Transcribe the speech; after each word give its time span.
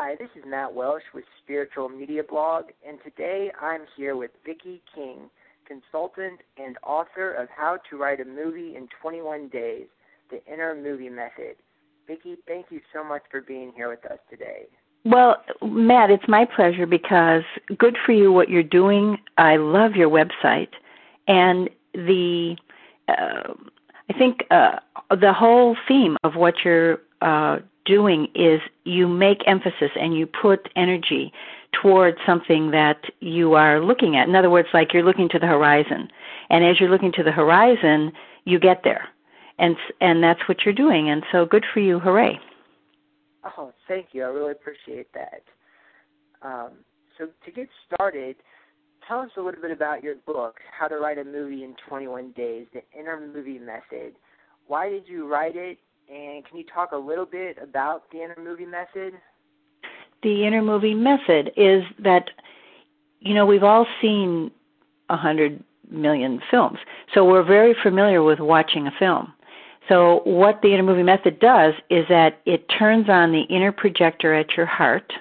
Hi, 0.00 0.14
this 0.14 0.28
is 0.36 0.44
Matt 0.46 0.72
Welsh 0.72 1.02
with 1.12 1.24
Spiritual 1.42 1.88
Media 1.88 2.22
Blog, 2.22 2.66
and 2.86 3.00
today 3.02 3.50
I'm 3.60 3.80
here 3.96 4.14
with 4.14 4.30
Viki 4.46 4.80
King, 4.94 5.28
consultant 5.66 6.38
and 6.56 6.78
author 6.86 7.32
of 7.32 7.48
How 7.48 7.78
to 7.90 7.96
Write 7.96 8.20
a 8.20 8.24
Movie 8.24 8.76
in 8.76 8.86
21 9.02 9.48
Days, 9.48 9.86
The 10.30 10.40
Inner 10.46 10.76
Movie 10.80 11.08
Method. 11.08 11.56
Viki, 12.08 12.36
thank 12.46 12.66
you 12.70 12.80
so 12.94 13.02
much 13.02 13.22
for 13.28 13.40
being 13.40 13.72
here 13.74 13.88
with 13.88 14.04
us 14.04 14.18
today. 14.30 14.66
Well, 15.04 15.42
Matt, 15.62 16.12
it's 16.12 16.28
my 16.28 16.44
pleasure 16.44 16.86
because 16.86 17.42
good 17.76 17.96
for 18.06 18.12
you 18.12 18.30
what 18.30 18.48
you're 18.48 18.62
doing. 18.62 19.18
I 19.36 19.56
love 19.56 19.96
your 19.96 20.10
website, 20.10 20.74
and 21.26 21.68
the 21.92 22.56
uh, 23.08 23.52
I 24.08 24.16
think 24.16 24.44
uh, 24.52 24.78
the 25.10 25.32
whole 25.32 25.76
theme 25.88 26.16
of 26.22 26.36
what 26.36 26.54
you're 26.64 26.98
uh, 27.20 27.58
doing 27.88 28.28
is 28.34 28.60
you 28.84 29.08
make 29.08 29.38
emphasis 29.46 29.90
and 29.98 30.16
you 30.16 30.26
put 30.26 30.68
energy 30.76 31.32
towards 31.72 32.18
something 32.26 32.70
that 32.70 33.00
you 33.20 33.54
are 33.54 33.80
looking 33.80 34.16
at. 34.16 34.28
In 34.28 34.36
other 34.36 34.50
words, 34.50 34.68
like 34.74 34.92
you're 34.92 35.02
looking 35.04 35.28
to 35.30 35.38
the 35.38 35.46
horizon. 35.46 36.08
And 36.50 36.64
as 36.64 36.78
you're 36.78 36.90
looking 36.90 37.12
to 37.12 37.22
the 37.22 37.32
horizon, 37.32 38.12
you 38.44 38.60
get 38.60 38.82
there. 38.84 39.08
And 39.58 39.76
and 40.00 40.22
that's 40.22 40.40
what 40.48 40.58
you're 40.64 40.74
doing. 40.74 41.10
And 41.10 41.24
so 41.32 41.44
good 41.44 41.64
for 41.72 41.80
you. 41.80 41.98
Hooray. 41.98 42.38
Oh, 43.56 43.72
thank 43.88 44.08
you. 44.12 44.22
I 44.24 44.28
really 44.28 44.52
appreciate 44.52 45.08
that. 45.14 45.42
Um, 46.42 46.70
so 47.16 47.28
to 47.44 47.50
get 47.50 47.68
started, 47.86 48.36
tell 49.06 49.20
us 49.20 49.30
a 49.36 49.40
little 49.40 49.60
bit 49.60 49.72
about 49.72 50.02
your 50.02 50.16
book, 50.26 50.56
How 50.78 50.86
to 50.86 50.96
Write 50.96 51.18
a 51.18 51.24
Movie 51.24 51.64
in 51.64 51.74
21 51.88 52.32
Days, 52.32 52.66
the 52.72 52.82
Inner 52.98 53.18
Movie 53.20 53.58
Method. 53.58 54.14
Why 54.66 54.88
did 54.88 55.08
you 55.08 55.26
write 55.26 55.56
it 55.56 55.78
and 56.08 56.44
can 56.44 56.58
you 56.58 56.64
talk 56.72 56.92
a 56.92 56.96
little 56.96 57.26
bit 57.26 57.58
about 57.62 58.10
the 58.10 58.22
inner 58.22 58.36
movie 58.42 58.66
method? 58.66 59.14
The 60.22 60.46
inner 60.46 60.62
movie 60.62 60.94
method 60.94 61.52
is 61.56 61.82
that, 62.02 62.30
you 63.20 63.34
know, 63.34 63.46
we've 63.46 63.62
all 63.62 63.86
seen 64.00 64.50
a 65.10 65.16
hundred 65.16 65.62
million 65.90 66.40
films, 66.50 66.78
so 67.14 67.24
we're 67.24 67.44
very 67.44 67.74
familiar 67.82 68.22
with 68.22 68.40
watching 68.40 68.86
a 68.86 68.92
film. 68.98 69.32
So 69.88 70.20
what 70.24 70.60
the 70.62 70.74
inner 70.74 70.82
movie 70.82 71.02
method 71.02 71.40
does 71.40 71.74
is 71.88 72.04
that 72.08 72.40
it 72.44 72.66
turns 72.78 73.08
on 73.08 73.32
the 73.32 73.42
inner 73.42 73.72
projector 73.72 74.34
at 74.34 74.56
your 74.56 74.66
heart 74.66 75.12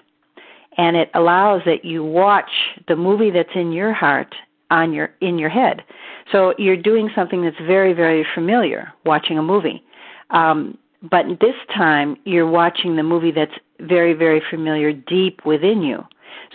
and 0.78 0.96
it 0.96 1.10
allows 1.14 1.62
that 1.66 1.84
you 1.84 2.04
watch 2.04 2.50
the 2.88 2.96
movie 2.96 3.32
that's 3.32 3.56
in 3.56 3.72
your 3.72 3.94
heart 3.94 4.34
on 4.70 4.94
your 4.94 5.10
in 5.22 5.40
your 5.40 5.50
head. 5.50 5.84
So 6.32 6.54
you're 6.58 6.78
doing 6.78 7.10
something 7.16 7.42
that's 7.42 7.58
very 7.66 7.94
very 7.94 8.26
familiar, 8.36 8.92
watching 9.06 9.38
a 9.38 9.44
movie. 9.44 9.84
Um, 10.30 10.78
but 11.10 11.26
this 11.40 11.56
time 11.76 12.18
you're 12.26 12.50
watching 12.50 12.96
the 12.96 13.04
movie 13.04 13.32
that's 13.32 13.52
very, 13.80 14.14
very 14.14 14.42
familiar 14.50 14.92
deep 14.92 15.46
within 15.46 15.82
you. 15.82 16.04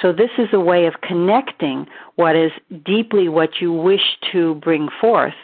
So 0.01 0.13
this 0.13 0.31
is 0.39 0.49
a 0.53 0.61
way 0.61 0.87
of 0.87 0.95
connecting 1.03 1.87
what 2.17 2.37
is 2.37 2.53
deeply 2.85 3.29
what 3.29 3.61
you 3.61 3.73
wish 3.73 4.19
to 4.33 4.55
bring 4.57 4.89
forth 5.01 5.35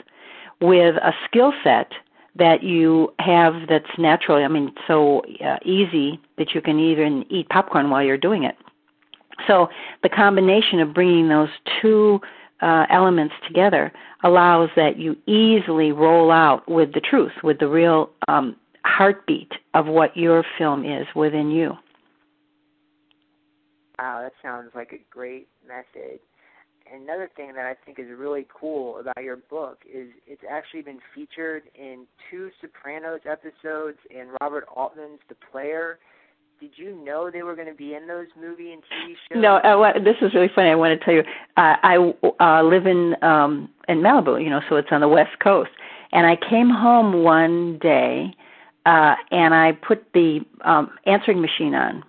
with 0.61 0.97
a 0.97 1.13
skill 1.27 1.53
set 1.63 1.93
that 2.37 2.63
you 2.63 3.13
have 3.19 3.69
that's 3.69 3.99
natural. 3.99 4.43
I 4.43 4.49
mean, 4.49 4.73
so 4.87 5.23
uh, 5.45 5.59
easy 5.65 6.21
that 6.39 6.55
you 6.55 6.61
can 6.61 6.79
even 6.79 7.25
eat 7.31 7.49
popcorn 7.49 7.91
while 7.91 8.03
you're 8.03 8.17
doing 8.17 8.45
it. 8.45 8.57
So 9.47 9.69
the 10.03 10.09
combination 10.09 10.81
of 10.81 10.95
bringing 10.95 11.29
those 11.29 11.51
two 11.81 12.21
uh, 12.61 12.87
elements 12.91 13.35
together 13.47 13.93
allows 14.25 14.71
that 14.77 14.99
you 14.99 15.17
easily 15.27 15.93
roll 15.93 16.31
out 16.31 16.69
with 16.69 16.93
the 16.93 17.01
truth, 17.01 17.33
with 17.43 17.59
the 17.61 17.69
real 17.69 18.11
um, 18.27 18.57
heartbeat 18.85 19.53
of 19.75 19.87
what 19.87 20.17
your 20.17 20.45
film 20.57 20.85
is 20.85 21.07
within 21.15 21.51
you. 21.51 21.73
Wow, 23.99 24.21
that 24.23 24.33
sounds 24.43 24.71
like 24.75 24.93
a 24.93 25.01
great 25.11 25.49
message. 25.67 26.21
Another 26.93 27.29
thing 27.37 27.53
that 27.55 27.67
I 27.67 27.75
think 27.85 27.99
is 27.99 28.07
really 28.17 28.47
cool 28.53 28.99
about 28.99 29.23
your 29.23 29.37
book 29.37 29.81
is 29.85 30.09
it's 30.27 30.43
actually 30.49 30.83
been 30.83 31.01
featured 31.15 31.65
in 31.75 32.07
two 32.31 32.51
Sopranos 32.61 33.21
episodes 33.27 33.99
and 34.17 34.31
Robert 34.41 34.67
Altman's 34.75 35.21
The 35.29 35.35
Player 35.51 35.99
did 36.61 36.71
you 36.77 36.97
know 37.05 37.31
they 37.31 37.43
were 37.43 37.55
going 37.55 37.69
to 37.69 37.75
be 37.75 37.95
in 37.95 38.09
those 38.09 38.27
movie 38.39 38.73
and 38.73 38.83
TV 38.83 39.15
shows? 39.31 39.41
No, 39.41 39.57
uh, 39.57 39.93
this 39.93 40.17
is 40.21 40.35
really 40.35 40.51
funny. 40.53 40.71
I 40.71 40.75
want 40.75 40.99
to 40.99 41.05
tell 41.05 41.15
you, 41.15 41.23
uh, 41.57 41.77
I 41.83 41.97
uh, 42.41 42.63
live 42.65 42.87
in 42.87 43.15
um 43.23 43.69
in 43.89 43.99
Malibu, 43.99 44.43
you 44.43 44.51
know, 44.51 44.61
so 44.69 44.77
it's 44.77 44.89
on 44.91 45.01
the 45.01 45.09
west 45.09 45.39
coast. 45.43 45.71
And 46.11 46.27
I 46.27 46.37
came 46.37 46.71
home 46.71 47.23
one 47.23 47.79
day, 47.79 48.35
uh, 48.89 49.15
and 49.31 49.55
I 49.55 49.73
put 49.73 50.05
the 50.15 50.41
um 50.65 50.91
answering 51.07 51.41
machine 51.41 51.75
on, 51.75 52.05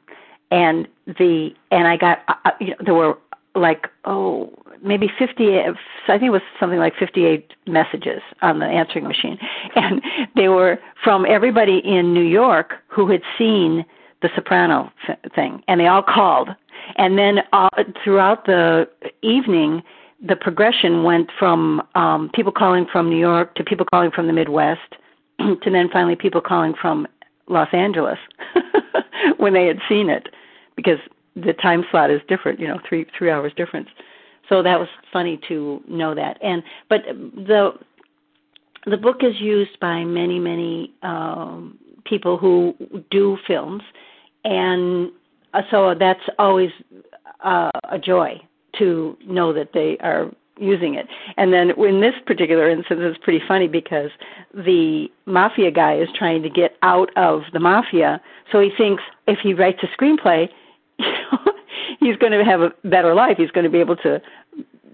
and 0.52 0.88
the 1.06 1.50
and 1.72 1.88
I 1.88 1.98
got 1.98 2.20
uh, 2.28 2.34
uh 2.46 2.52
you 2.60 2.70
know 2.70 2.76
there 2.86 2.94
were 2.94 3.18
like 3.56 3.88
oh 4.06 4.54
maybe 4.82 5.10
50 5.20 5.60
I 5.60 5.74
think 6.08 6.24
it 6.24 6.30
was 6.30 6.42
something 6.60 6.80
like 6.80 6.94
58 6.98 7.52
messages 7.68 8.22
on 8.42 8.60
the 8.60 8.66
answering 8.66 9.06
machine 9.06 9.38
and 9.76 10.02
they 10.38 10.48
were 10.48 10.80
from 11.04 11.26
everybody 11.26 11.82
in 11.84 12.14
New 12.14 12.24
York 12.24 12.76
who 12.88 13.12
had 13.12 13.22
seen 13.38 13.86
the 14.22 14.30
soprano 14.36 14.92
thing, 15.36 15.64
and 15.68 15.80
they 15.80 15.88
all 15.88 16.04
called. 16.04 16.50
And 16.98 17.18
then 17.18 17.40
uh, 17.54 17.70
throughout 18.04 18.46
the 18.46 18.88
evening, 19.22 19.84
the 20.26 20.36
progression 20.36 21.04
went 21.04 21.30
from 21.38 21.82
um, 21.96 22.30
people 22.34 22.52
calling 22.52 22.86
from 22.92 23.10
New 23.10 23.20
York 23.20 23.56
to 23.56 23.64
people 23.64 23.86
calling 23.92 24.12
from 24.12 24.28
the 24.28 24.34
Midwest 24.34 24.96
to 25.62 25.70
then 25.70 25.90
finally 25.92 26.16
people 26.16 26.42
calling 26.42 26.74
from 26.80 27.08
Los 27.48 27.70
Angeles 27.74 28.20
when 29.38 29.54
they 29.54 29.66
had 29.66 29.80
seen 29.88 30.10
it, 30.10 30.28
because 30.76 31.00
the 31.36 31.54
time 31.54 31.84
slot 31.90 32.12
is 32.12 32.22
different, 32.28 32.60
you 32.60 32.68
know, 32.68 32.80
three 32.88 33.06
three 33.18 33.32
hours 33.32 33.54
difference. 33.56 33.90
So 34.48 34.64
that 34.64 34.80
was 34.80 34.90
funny 35.12 35.40
to 35.48 35.82
know 35.88 36.14
that. 36.16 36.38
And 36.44 36.64
but 36.90 37.02
the 37.06 37.74
the 38.86 38.98
book 38.98 39.18
is 39.24 39.40
used 39.40 39.80
by 39.80 40.04
many 40.04 40.40
many 40.40 40.94
um, 41.04 41.78
people 42.06 42.38
who 42.38 42.76
do 43.12 43.38
films 43.48 43.84
and 44.44 45.12
uh, 45.54 45.62
so 45.70 45.96
that's 45.98 46.22
always 46.38 46.72
uh, 47.44 47.72
a 47.90 48.00
joy 48.00 48.40
to 48.78 49.18
know 49.26 49.52
that 49.54 49.74
they 49.74 49.98
are 50.00 50.32
using 50.60 50.96
it. 50.96 51.08
And 51.38 51.54
then 51.54 51.72
in 51.72 52.02
this 52.02 52.16
particular 52.26 52.70
instance, 52.70 53.00
it's 53.04 53.18
pretty 53.24 53.42
funny 53.48 53.68
because 53.68 54.12
the 54.54 55.08
mafia 55.26 55.72
guy 55.72 55.98
is 55.98 56.10
trying 56.16 56.44
to 56.44 56.50
get 56.50 56.78
out 56.84 57.16
of 57.18 57.44
the 57.54 57.60
mafia, 57.60 58.22
so 58.52 58.60
he 58.60 58.72
thinks 58.76 59.04
if 59.28 59.40
he 59.40 59.54
writes 59.54 59.80
a 59.84 60.02
screenplay, 60.02 60.50
he's 62.00 62.16
going 62.18 62.32
to 62.32 62.44
have 62.44 62.62
a 62.62 62.74
better 62.84 63.14
life. 63.14 63.38
He's 63.38 63.52
going 63.52 63.64
to 63.64 63.70
be 63.70 63.80
able 63.80 63.96
to 63.98 64.22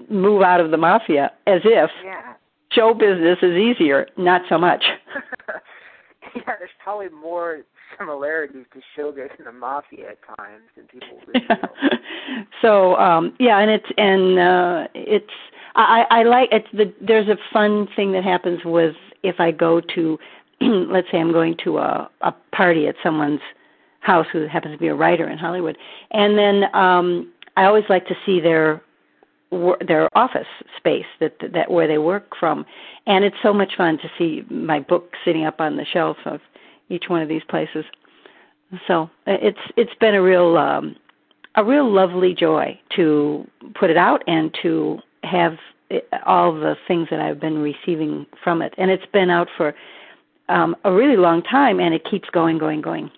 move 0.09 0.42
out 0.42 0.59
of 0.59 0.72
the 0.72 0.78
mafia 0.78 1.31
as 1.48 1.62
if 1.64 1.90
yeah. 2.04 2.34
show 2.72 2.94
business 2.94 3.40
is 3.42 3.56
easier. 3.56 4.08
Not 4.18 4.42
so 4.50 4.58
much. 4.58 4.84
yeah, 6.36 6.42
there's 6.59 6.70
probably 6.84 7.09
more 7.09 7.62
similarities 7.98 8.66
to 8.74 8.81
Shogun 8.96 9.30
and 9.38 9.48
the 9.48 9.52
Mafia 9.52 10.12
at 10.12 10.38
times 10.38 10.64
than 10.75 10.86
people 10.88 11.20
really 11.28 11.48
so 12.62 12.96
um 12.98 13.34
yeah, 13.40 13.59
and 13.59 13.72
it's 13.72 13.86
and 13.98 14.40
uh 14.40 14.88
it's 14.94 15.31
I 15.75 16.06
I 16.09 16.24
like 16.24 16.50
it's 16.52 16.68
the 16.74 16.94
there's 17.02 17.28
a 17.28 17.38
fun 17.53 17.88
thing 17.96 18.12
that 18.13 18.24
happens 18.24 18.62
with 18.66 18.96
if 19.24 19.40
I 19.40 19.52
go 19.52 19.81
to 19.96 20.18
let's 20.62 21.08
say 21.12 21.19
I'm 21.19 21.31
going 21.31 21.56
to 21.63 21.78
a 21.80 22.09
a 22.22 22.34
party 22.53 22.88
at 22.88 22.96
someone's 23.03 23.41
house 24.00 24.28
who 24.31 24.47
happens 24.47 24.75
to 24.75 24.80
be 24.80 24.88
a 24.88 24.96
writer 24.96 25.30
in 25.30 25.38
Hollywood, 25.38 25.78
and 26.12 26.38
then 26.38 26.63
um 26.75 27.31
I 27.58 27.66
always 27.66 27.86
like 27.90 28.08
to 28.08 28.16
see 28.25 28.40
their 28.40 28.81
their 29.88 30.09
office 30.18 30.47
space 30.78 31.06
that 31.19 31.36
that 31.53 31.72
where 31.72 31.88
they 31.88 31.97
work 31.97 32.36
from 32.40 32.66
and 33.07 33.24
it's 33.24 33.36
so 33.44 33.53
much 33.53 33.75
fun 33.78 33.97
to 34.00 34.09
see 34.18 34.44
my 34.50 34.80
book 34.80 35.13
sitting 35.24 35.46
up 35.46 35.62
on 35.62 35.78
the 35.78 35.86
shelf 35.86 36.18
of 36.25 36.42
each 36.90 37.06
one 37.07 37.22
of 37.22 37.30
these 37.30 37.44
places. 37.48 37.86
So 38.88 39.10
it's 39.27 39.60
it's 39.77 39.94
been 40.00 40.16
a 40.16 40.22
real 40.22 40.57
um, 40.57 40.95
a 41.56 41.63
real 41.63 41.89
lovely 41.89 42.33
joy 42.33 42.80
to 42.95 43.48
put 43.80 43.89
it 43.89 43.98
out 43.98 44.24
and 44.27 44.56
to 44.63 45.00
have 45.25 45.57
all 46.25 46.54
the 46.54 46.75
things 46.88 47.07
that 47.12 47.19
I've 47.19 47.39
been 47.39 47.60
receiving 47.60 48.25
from 48.44 48.62
it. 48.62 48.74
And 48.77 48.89
it's 48.89 49.06
been 49.13 49.30
out 49.30 49.48
for 49.56 49.74
um, 50.50 50.75
a 50.83 50.92
really 50.92 51.18
long 51.18 51.44
time, 51.44 51.80
and 51.80 51.94
it 51.94 52.04
keeps 52.10 52.30
going, 52.30 52.57
going, 52.57 52.81
going. 52.81 53.12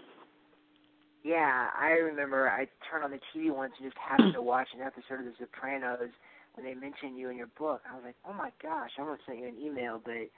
Yeah, 1.23 1.67
I 1.77 1.89
remember 1.89 2.49
I 2.49 2.67
turned 2.89 3.03
on 3.03 3.11
the 3.11 3.19
TV 3.35 3.53
once 3.53 3.73
and 3.77 3.87
just 3.87 3.97
happened 3.97 4.33
to 4.33 4.41
watch 4.41 4.69
an 4.73 4.81
episode 4.81 5.19
of 5.19 5.25
The 5.25 5.33
Sopranos 5.39 6.09
when 6.53 6.65
they 6.65 6.73
mentioned 6.73 7.17
you 7.17 7.29
in 7.29 7.37
your 7.37 7.49
book. 7.57 7.81
I 7.89 7.95
was 7.95 8.03
like, 8.05 8.15
oh 8.27 8.33
my 8.33 8.51
gosh, 8.63 8.91
I 8.97 9.01
almost 9.01 9.21
sent 9.25 9.39
you 9.39 9.47
an 9.47 9.57
email, 9.61 10.01
but 10.03 10.31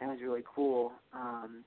that 0.00 0.08
was 0.08 0.18
really 0.20 0.42
cool. 0.42 0.92
Um, 1.14 1.64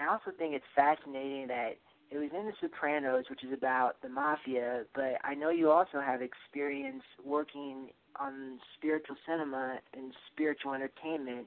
I 0.00 0.10
also 0.10 0.36
think 0.36 0.54
it's 0.54 0.64
fascinating 0.74 1.46
that 1.48 1.76
it 2.10 2.18
was 2.18 2.30
in 2.36 2.46
The 2.46 2.52
Sopranos, 2.60 3.24
which 3.30 3.44
is 3.44 3.52
about 3.52 4.00
the 4.02 4.08
mafia, 4.08 4.84
but 4.94 5.14
I 5.22 5.34
know 5.34 5.50
you 5.50 5.70
also 5.70 6.00
have 6.00 6.22
experience 6.22 7.02
working 7.24 7.90
on 8.18 8.58
spiritual 8.76 9.16
cinema 9.26 9.78
and 9.94 10.12
spiritual 10.32 10.72
entertainment. 10.72 11.46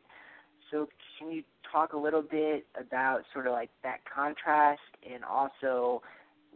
So 0.71 0.87
can 1.19 1.31
you 1.31 1.43
talk 1.71 1.93
a 1.93 1.97
little 1.97 2.21
bit 2.21 2.65
about 2.79 3.23
sort 3.33 3.47
of 3.47 3.53
like 3.53 3.69
that 3.83 3.99
contrast 4.05 4.81
and 5.11 5.23
also 5.23 6.01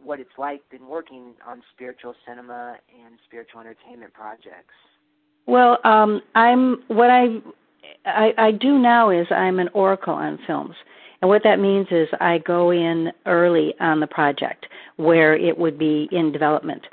what 0.02 0.20
it's 0.20 0.30
like 0.38 0.68
been 0.70 0.86
working 0.86 1.34
on 1.46 1.62
spiritual 1.74 2.14
cinema 2.26 2.76
and 3.04 3.18
spiritual 3.26 3.60
entertainment 3.60 4.12
projects. 4.12 4.74
Well, 5.46 5.78
um, 5.84 6.20
I'm 6.34 6.82
what 6.88 7.10
I, 7.10 7.38
I 8.04 8.32
I 8.38 8.50
do 8.52 8.78
now 8.78 9.10
is 9.10 9.26
I'm 9.30 9.58
an 9.58 9.68
oracle 9.72 10.14
on 10.14 10.38
films. 10.46 10.74
And 11.20 11.28
what 11.28 11.42
that 11.44 11.58
means 11.58 11.88
is 11.90 12.08
I 12.20 12.38
go 12.38 12.70
in 12.70 13.12
early 13.26 13.74
on 13.80 14.00
the 14.00 14.06
project 14.06 14.66
where 14.96 15.36
it 15.36 15.58
would 15.58 15.78
be 15.78 16.08
in 16.12 16.32
development. 16.32 16.86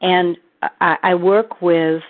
And 0.00 0.36
I, 0.80 0.96
I 1.02 1.14
work 1.14 1.60
with 1.60 2.02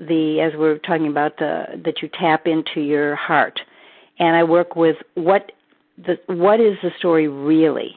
the 0.00 0.40
as 0.40 0.58
we're 0.58 0.78
talking 0.78 1.06
about 1.06 1.36
the 1.38 1.66
that 1.84 2.02
you 2.02 2.08
tap 2.08 2.46
into 2.46 2.80
your 2.80 3.14
heart. 3.14 3.60
And 4.18 4.36
I 4.36 4.44
work 4.44 4.76
with 4.76 4.96
what 5.14 5.52
the 5.98 6.18
what 6.26 6.60
is 6.60 6.76
the 6.82 6.90
story 6.98 7.28
really? 7.28 7.94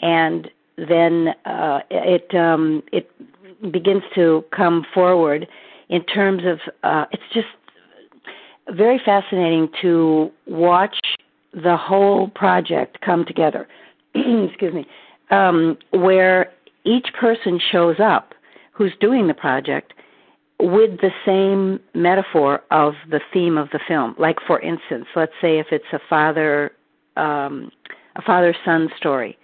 And 0.00 0.50
then 0.76 1.34
uh, 1.44 1.80
it 1.90 2.34
um, 2.34 2.82
it 2.92 3.10
begins 3.70 4.02
to 4.14 4.44
come 4.54 4.86
forward 4.94 5.46
in 5.88 6.04
terms 6.04 6.42
of 6.44 6.58
uh, 6.82 7.06
it's 7.12 7.22
just 7.32 7.46
very 8.70 9.00
fascinating 9.04 9.68
to 9.82 10.30
watch 10.46 10.96
the 11.56 11.76
whole 11.76 12.28
project 12.28 13.00
come 13.00 13.24
together. 13.24 13.66
Excuse 14.14 14.74
me, 14.74 14.86
um, 15.30 15.76
where 15.90 16.52
each 16.84 17.08
person 17.18 17.58
shows 17.72 17.96
up 17.98 18.34
who's 18.72 18.92
doing 19.00 19.26
the 19.26 19.34
project 19.34 19.94
with 20.60 21.00
the 21.00 21.10
same 21.24 21.80
metaphor 21.94 22.60
of 22.70 22.94
the 23.10 23.20
theme 23.32 23.58
of 23.58 23.68
the 23.70 23.80
film. 23.88 24.14
Like 24.18 24.36
for 24.46 24.60
instance, 24.60 25.06
let's 25.16 25.32
say 25.40 25.58
if 25.58 25.66
it's 25.70 25.84
a 25.92 26.00
father 26.08 26.72
um, 27.16 27.70
a 28.16 28.22
father 28.22 28.54
son 28.64 28.88
story 28.96 29.36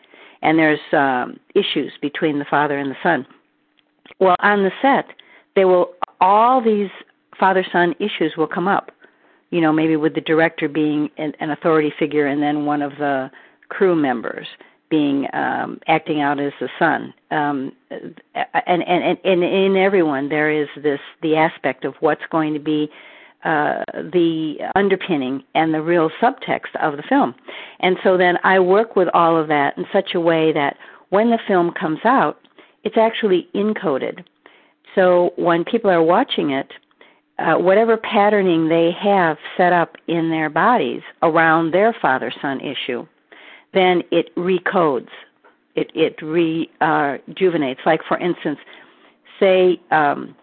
and 0.43 0.59
there's 0.59 0.81
um, 0.93 1.39
issues 1.55 1.93
between 2.01 2.39
the 2.39 2.45
father 2.49 2.79
and 2.79 2.91
the 2.91 2.97
son. 3.03 3.27
Well, 4.21 4.37
on 4.41 4.63
the 4.65 4.71
set, 4.81 5.07
they 5.57 5.65
will 5.65 5.95
all 6.21 6.63
these 6.63 6.91
father 7.39 7.65
son 7.73 7.95
issues 7.99 8.35
will 8.37 8.47
come 8.47 8.69
up. 8.69 8.91
You 9.53 9.61
know, 9.61 9.73
maybe 9.73 9.97
with 9.97 10.15
the 10.15 10.21
director 10.21 10.69
being 10.69 11.11
an, 11.19 11.35
an 11.39 11.51
authority 11.51 11.93
figure, 11.99 12.27
and 12.27 12.43
then 12.43 12.67
one 12.67 12.83
of 12.83 12.93
the 12.99 13.31
crew 13.69 13.95
members 13.95 14.49
being 14.93 15.27
um, 15.33 15.81
acting 15.87 16.21
out 16.21 16.39
as 16.39 16.53
the 16.61 16.69
son. 16.79 17.15
Um, 17.31 17.73
and, 17.91 18.83
and 18.83 19.19
and 19.25 19.43
in 19.43 19.77
everyone 19.77 20.29
there 20.29 20.51
is 20.51 20.69
this 20.83 21.01
the 21.23 21.37
aspect 21.37 21.85
of 21.87 21.95
what's 22.01 22.27
going 22.31 22.53
to 22.53 22.61
be 22.61 22.91
uh, 23.45 23.83
the 23.95 24.57
underpinning 24.75 25.43
and 25.55 25.75
the 25.75 25.83
real 25.83 26.11
subtext 26.21 26.77
of 26.81 26.97
the 26.97 27.03
film. 27.09 27.35
And 27.81 27.97
so 28.05 28.17
then 28.17 28.37
I 28.45 28.61
work 28.61 28.95
with 28.95 29.09
all 29.15 29.37
of 29.37 29.49
that 29.49 29.77
in 29.77 29.85
such 29.93 30.15
a 30.15 30.21
way 30.21 30.53
that 30.53 30.77
when 31.09 31.31
the 31.31 31.39
film 31.49 31.73
comes 31.73 32.01
out, 32.05 32.39
it's 32.85 32.97
actually 32.97 33.49
encoded. 33.55 34.25
So 34.95 35.33
when 35.37 35.65
people 35.65 35.91
are 35.91 36.03
watching 36.03 36.51
it, 36.51 36.73
uh, 37.43 37.59
whatever 37.59 37.97
patterning 37.97 38.69
they 38.69 38.91
have 38.93 39.37
set 39.57 39.73
up 39.73 39.97
in 40.07 40.31
their 40.31 40.49
bodies 40.49 41.03
around 41.23 41.73
their 41.73 41.95
father 42.01 42.33
son 42.41 42.61
issue, 42.61 43.07
then 43.75 44.03
it 44.11 44.35
recodes. 44.37 45.09
It, 45.75 45.91
it 45.95 46.21
rejuvenates. 46.23 47.81
Uh, 47.81 47.89
like, 47.89 48.01
for 48.07 48.19
instance, 48.19 48.59
say 49.41 49.81
um, 49.91 50.35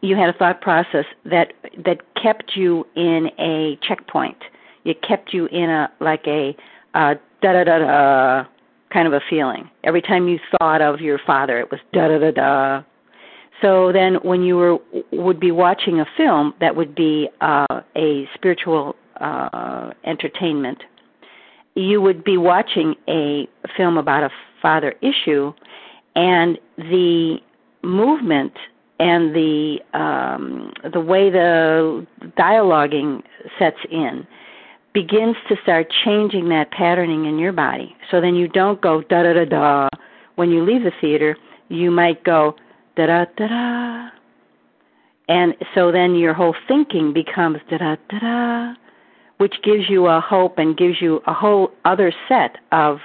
you 0.00 0.16
had 0.16 0.28
a 0.28 0.32
thought 0.32 0.60
process 0.60 1.04
that 1.24 1.52
that 1.84 2.00
kept 2.20 2.52
you 2.56 2.86
in 2.96 3.30
a 3.38 3.78
checkpoint. 3.86 4.38
It 4.84 5.02
kept 5.02 5.32
you 5.32 5.46
in 5.46 5.70
a 5.70 5.90
like 6.00 6.26
a 6.26 6.56
da 6.94 7.14
da 7.42 7.64
da 7.64 7.78
da 7.78 8.44
kind 8.92 9.06
of 9.06 9.12
a 9.12 9.20
feeling. 9.28 9.70
Every 9.82 10.02
time 10.02 10.28
you 10.28 10.38
thought 10.58 10.80
of 10.80 11.00
your 11.00 11.18
father, 11.26 11.58
it 11.58 11.70
was 11.70 11.80
da 11.92 12.08
da 12.08 12.18
da 12.18 12.30
da. 12.30 12.82
So 13.64 13.92
then, 13.92 14.16
when 14.16 14.42
you 14.42 14.56
were 14.56 14.76
would 15.10 15.40
be 15.40 15.50
watching 15.50 15.98
a 15.98 16.04
film 16.18 16.52
that 16.60 16.76
would 16.76 16.94
be 16.94 17.30
uh, 17.40 17.80
a 17.96 18.28
spiritual 18.34 18.94
uh, 19.18 19.90
entertainment, 20.04 20.82
you 21.74 22.02
would 22.02 22.24
be 22.24 22.36
watching 22.36 22.94
a 23.08 23.48
film 23.74 23.96
about 23.96 24.22
a 24.22 24.30
father 24.60 24.94
issue, 25.00 25.54
and 26.14 26.58
the 26.76 27.38
movement 27.82 28.52
and 29.00 29.34
the 29.34 29.78
um, 29.94 30.70
the 30.92 31.00
way 31.00 31.30
the 31.30 32.06
dialoguing 32.36 33.22
sets 33.58 33.78
in 33.90 34.26
begins 34.92 35.36
to 35.48 35.56
start 35.62 35.90
changing 36.04 36.50
that 36.50 36.70
patterning 36.70 37.24
in 37.24 37.38
your 37.38 37.52
body. 37.52 37.96
So 38.10 38.20
then 38.20 38.34
you 38.34 38.46
don't 38.46 38.82
go 38.82 39.00
da 39.00 39.22
da 39.22 39.32
da 39.32 39.44
da 39.46 39.88
when 40.34 40.50
you 40.50 40.62
leave 40.62 40.82
the 40.82 40.92
theater. 41.00 41.34
You 41.70 41.90
might 41.90 42.22
go 42.24 42.56
da 42.96 43.06
da 43.06 43.24
da 43.36 43.48
da, 43.48 44.08
and 45.28 45.54
so 45.74 45.90
then 45.90 46.14
your 46.14 46.34
whole 46.34 46.54
thinking 46.68 47.12
becomes 47.12 47.58
da 47.70 47.78
da 47.78 47.96
da 48.08 48.18
da, 48.18 48.74
which 49.38 49.54
gives 49.62 49.88
you 49.88 50.06
a 50.06 50.20
hope 50.20 50.58
and 50.58 50.76
gives 50.76 51.00
you 51.00 51.20
a 51.26 51.32
whole 51.32 51.70
other 51.84 52.12
set 52.28 52.56
of 52.72 52.98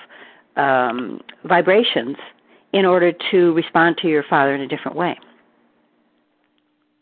um, 0.55 1.21
vibrations 1.45 2.17
in 2.73 2.85
order 2.85 3.11
to 3.31 3.53
respond 3.53 3.97
to 4.01 4.07
your 4.07 4.23
father 4.29 4.53
in 4.53 4.61
a 4.61 4.67
different 4.67 4.95
way. 4.95 5.17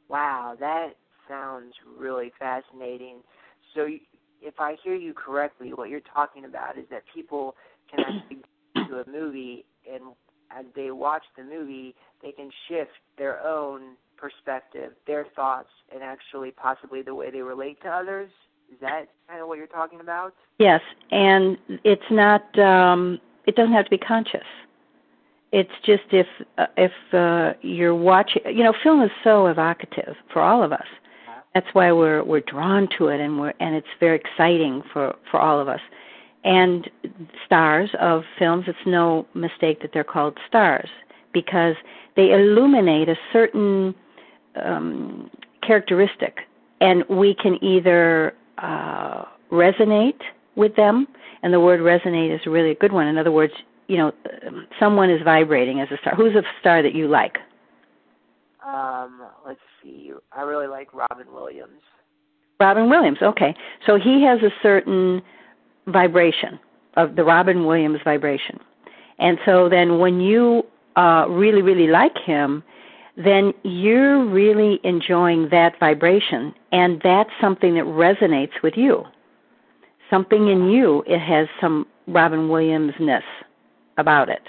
Wow, 0.10 0.56
that 0.60 0.92
sounds 1.28 1.74
really 1.98 2.32
fascinating. 2.40 3.18
So, 3.76 3.88
if 4.42 4.54
I 4.60 4.78
hear 4.84 4.96
you 4.96 5.14
correctly, 5.14 5.74
what 5.74 5.90
you're 5.90 6.00
talking 6.00 6.46
about 6.46 6.78
is 6.78 6.86
that 6.92 7.04
people 7.14 7.56
can 7.90 8.00
actually 8.02 8.38
go 8.76 8.88
to 8.88 9.02
a 9.02 9.12
movie 9.12 9.66
and 9.92 10.04
as 10.52 10.66
they 10.76 10.92
watch 10.92 11.24
the 11.38 11.44
movie, 11.44 11.96
they 12.22 12.32
can 12.32 12.50
shift 12.68 12.92
their 13.18 13.46
own 13.46 13.96
perspective, 14.18 14.94
their 15.06 15.26
thoughts, 15.36 15.70
and 15.94 16.04
actually 16.04 16.52
possibly 16.52 17.02
the 17.02 17.14
way 17.14 17.30
they 17.32 17.42
relate 17.42 17.82
to 17.82 17.90
others. 17.90 18.30
Is 18.72 18.80
that 18.82 19.06
kind 19.30 19.42
of 19.42 19.48
what 19.48 19.58
you're 19.58 19.68
talking 19.68 20.02
about? 20.02 20.34
Yes, 20.60 20.82
and 21.12 21.58
it's 21.84 22.10
not. 22.12 22.58
um 22.60 23.20
It 23.46 23.56
doesn't 23.56 23.74
have 23.74 23.86
to 23.86 23.92
be 23.92 23.98
conscious 23.98 24.48
it's 25.52 25.72
just 25.86 26.04
if 26.12 26.28
uh, 26.58 26.66
if 26.76 26.92
uh, 27.14 27.54
you're 27.62 27.96
watching 27.96 28.42
you 28.46 28.64
know 28.64 28.74
film 28.84 29.02
is 29.02 29.12
so 29.24 29.48
evocative 29.48 30.16
for 30.32 30.42
all 30.42 30.64
of 30.64 30.72
us 30.72 30.88
that's 31.54 31.68
why 31.74 31.92
we're 31.92 32.24
we're 32.24 32.42
drawn 32.42 32.88
to 32.98 33.08
it 33.08 33.20
and 33.20 33.40
we're 33.40 33.54
and 33.60 33.76
it's 33.76 33.88
very 34.00 34.18
exciting 34.18 34.84
for 34.92 35.16
for 35.32 35.40
all 35.40 35.60
of 35.60 35.68
us 35.68 35.80
and 36.48 36.90
stars 37.46 37.90
of 38.00 38.24
films 38.40 38.66
it's 38.68 38.78
no 38.86 39.28
mistake 39.34 39.82
that 39.82 39.92
they're 39.94 40.04
called 40.04 40.38
stars 40.48 40.90
because 41.34 41.76
they 42.16 42.32
illuminate 42.32 43.10
a 43.10 43.16
certain 43.34 43.94
um, 44.64 45.30
characteristic 45.66 46.40
and 46.80 47.04
we 47.10 47.36
can 47.36 47.62
either 47.64 48.34
uh, 48.60 49.24
resonate 49.52 50.22
with 50.56 50.76
them 50.76 51.06
and 51.44 51.54
the 51.54 51.60
word 51.60 51.80
resonate 51.80 52.34
is 52.34 52.42
really 52.48 52.72
a 52.72 52.76
good 52.76 52.94
one 52.94 53.08
in 53.08 53.18
other 53.18 53.32
words 53.32 53.54
you 53.88 53.98
know, 53.98 54.12
someone 54.80 55.10
is 55.10 55.22
vibrating 55.24 55.80
as 55.80 55.88
a 55.92 55.98
star. 56.02 56.14
Who's 56.16 56.36
a 56.36 56.44
star 56.60 56.84
that 56.84 56.94
you 56.94 57.08
like? 57.08 57.38
Um, 58.66 59.22
let's 59.46 59.60
see. 59.82 60.12
I 60.34 60.42
really 60.42 60.68
like 60.68 60.94
Robin 60.94 61.28
Williams. 61.34 61.82
Robin 62.60 62.90
Williams. 62.90 63.20
Okay, 63.22 63.56
so 63.86 63.98
he 63.98 64.24
has 64.24 64.40
a 64.42 64.52
certain 64.62 65.22
vibration 65.88 66.60
of 66.96 67.16
the 67.16 67.24
Robin 67.24 67.66
Williams 67.66 68.00
vibration, 68.04 68.60
and 69.20 69.38
so 69.46 69.70
then 69.70 70.00
when 70.00 70.20
you 70.20 70.64
uh, 70.96 71.26
really, 71.30 71.62
really 71.62 71.88
like 71.88 72.18
him, 72.18 72.64
then 73.18 73.54
you're 73.64 74.24
really 74.26 74.80
enjoying 74.84 75.50
that 75.50 75.80
vibration, 75.80 76.54
and 76.72 77.02
that's 77.04 77.30
something 77.42 77.76
that 77.76 77.86
resonates 77.86 78.62
with 78.62 78.76
you. 78.76 79.04
Something 80.10 80.50
in 80.50 80.70
you, 80.70 81.04
it 81.08 81.20
has 81.20 81.48
some 81.60 81.86
Robin 82.08 82.48
Williams 82.50 82.94
ness 83.00 83.24
about 83.98 84.30
it. 84.30 84.42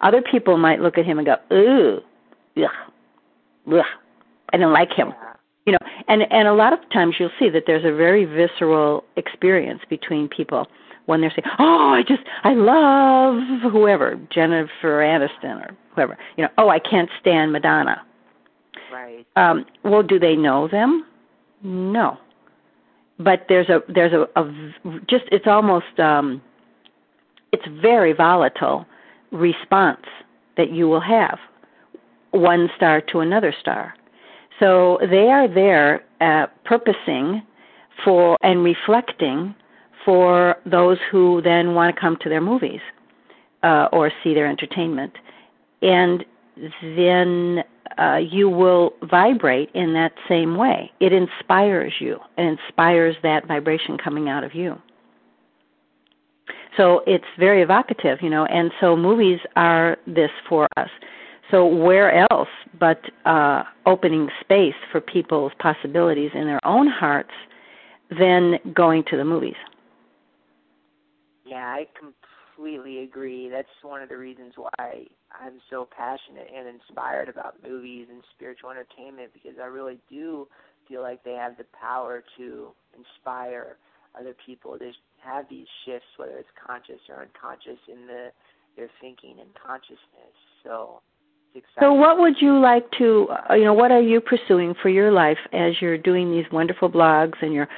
Other 0.00 0.22
people 0.22 0.56
might 0.56 0.80
look 0.80 0.98
at 0.98 1.04
him 1.04 1.18
and 1.18 1.26
go, 1.26 1.36
"Ooh, 1.52 2.00
ugh, 2.56 2.70
ugh, 3.72 3.84
I 4.52 4.56
don't 4.56 4.72
like 4.72 4.92
him." 4.92 5.12
You 5.66 5.72
know, 5.72 5.78
and 6.08 6.22
and 6.32 6.48
a 6.48 6.54
lot 6.54 6.72
of 6.72 6.78
times 6.90 7.16
you'll 7.18 7.30
see 7.38 7.48
that 7.50 7.64
there's 7.66 7.84
a 7.84 7.92
very 7.92 8.24
visceral 8.24 9.04
experience 9.16 9.82
between 9.88 10.28
people 10.28 10.66
when 11.12 11.20
they're 11.20 11.30
saying, 11.30 11.54
"Oh, 11.58 11.92
I 11.94 12.02
just 12.02 12.22
I 12.42 12.54
love 12.54 13.70
whoever, 13.70 14.18
Jennifer 14.34 15.00
Aniston 15.02 15.60
or 15.62 15.76
whoever." 15.94 16.16
You 16.38 16.44
know, 16.44 16.50
"Oh, 16.56 16.70
I 16.70 16.78
can't 16.78 17.10
stand 17.20 17.52
Madonna." 17.52 18.02
Right. 18.90 19.26
Um, 19.36 19.66
well, 19.84 20.02
do 20.02 20.18
they 20.18 20.36
know 20.36 20.68
them? 20.68 21.04
No. 21.62 22.16
But 23.18 23.44
there's 23.50 23.68
a 23.68 23.80
there's 23.92 24.14
a, 24.14 24.26
a 24.40 24.50
just 25.08 25.24
it's 25.30 25.46
almost 25.46 26.00
um 26.00 26.40
it's 27.52 27.66
very 27.82 28.14
volatile 28.14 28.86
response 29.30 30.06
that 30.56 30.72
you 30.72 30.88
will 30.88 31.00
have 31.00 31.38
one 32.30 32.70
star 32.74 33.02
to 33.12 33.20
another 33.20 33.54
star. 33.60 33.94
So 34.60 34.98
they 35.10 35.28
are 35.28 35.46
there 35.46 36.04
uh, 36.22 36.46
purposing 36.64 37.42
for 38.02 38.38
and 38.42 38.64
reflecting 38.64 39.54
for 40.04 40.56
those 40.66 40.98
who 41.10 41.40
then 41.42 41.74
want 41.74 41.94
to 41.94 42.00
come 42.00 42.16
to 42.22 42.28
their 42.28 42.40
movies 42.40 42.80
uh, 43.62 43.88
or 43.92 44.10
see 44.22 44.34
their 44.34 44.46
entertainment. 44.46 45.12
and 45.82 46.24
then 46.96 47.64
uh, 47.98 48.16
you 48.16 48.48
will 48.48 48.94
vibrate 49.02 49.70
in 49.74 49.92
that 49.94 50.12
same 50.28 50.56
way. 50.56 50.90
It 51.00 51.12
inspires 51.12 51.94
you. 52.00 52.18
It 52.36 52.58
inspires 52.58 53.16
that 53.22 53.46
vibration 53.46 53.98
coming 53.98 54.28
out 54.28 54.44
of 54.44 54.54
you. 54.54 54.76
So 56.76 57.02
it's 57.06 57.24
very 57.38 57.62
evocative, 57.62 58.18
you 58.22 58.30
know, 58.30 58.46
and 58.46 58.70
so 58.80 58.96
movies 58.96 59.40
are 59.56 59.98
this 60.06 60.30
for 60.48 60.66
us. 60.76 60.88
So 61.50 61.66
where 61.66 62.26
else 62.30 62.48
but 62.80 63.00
uh, 63.26 63.64
opening 63.84 64.28
space 64.40 64.74
for 64.90 65.00
people's 65.00 65.52
possibilities 65.58 66.30
in 66.34 66.46
their 66.46 66.64
own 66.66 66.86
hearts 66.86 67.32
than 68.18 68.54
going 68.74 69.04
to 69.10 69.18
the 69.18 69.24
movies? 69.24 69.56
Yeah, 71.52 71.66
I 71.66 71.86
completely 71.98 73.00
agree. 73.00 73.50
That's 73.50 73.68
one 73.82 74.02
of 74.02 74.08
the 74.08 74.16
reasons 74.16 74.54
why 74.56 75.04
I'm 75.30 75.60
so 75.68 75.86
passionate 75.94 76.48
and 76.54 76.66
inspired 76.66 77.28
about 77.28 77.62
movies 77.62 78.06
and 78.10 78.22
spiritual 78.34 78.70
entertainment 78.70 79.32
because 79.34 79.58
I 79.62 79.66
really 79.66 79.98
do 80.08 80.48
feel 80.88 81.02
like 81.02 81.22
they 81.24 81.34
have 81.34 81.58
the 81.58 81.66
power 81.78 82.24
to 82.38 82.68
inspire 82.96 83.76
other 84.18 84.34
people. 84.46 84.78
They 84.78 84.92
have 85.22 85.44
these 85.50 85.66
shifts, 85.84 86.08
whether 86.16 86.38
it's 86.38 86.48
conscious 86.66 87.00
or 87.10 87.20
unconscious, 87.20 87.78
in 87.86 88.06
the 88.06 88.28
their 88.76 88.88
thinking 89.02 89.36
and 89.38 89.50
consciousness. 89.54 90.32
So 90.64 91.02
so, 91.78 91.92
what 91.92 92.18
would 92.18 92.40
you 92.40 92.58
like 92.58 92.90
to, 92.98 93.28
uh, 93.50 93.54
you 93.54 93.64
know, 93.64 93.74
what 93.74 93.90
are 93.90 94.00
you 94.00 94.20
pursuing 94.20 94.74
for 94.80 94.88
your 94.88 95.12
life 95.12 95.38
as 95.52 95.72
you're 95.80 95.98
doing 95.98 96.30
these 96.30 96.46
wonderful 96.50 96.88
blogs 96.88 97.34
and 97.42 97.52
you're 97.52 97.68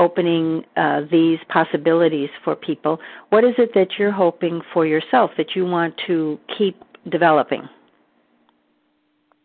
opening 0.00 0.64
uh, 0.76 1.02
these 1.10 1.38
possibilities 1.48 2.30
for 2.42 2.56
people? 2.56 2.98
What 3.28 3.44
is 3.44 3.54
it 3.58 3.72
that 3.74 3.88
you're 3.98 4.10
hoping 4.10 4.62
for 4.72 4.86
yourself 4.86 5.30
that 5.36 5.54
you 5.54 5.66
want 5.66 5.94
to 6.06 6.38
keep 6.56 6.82
developing? 7.10 7.68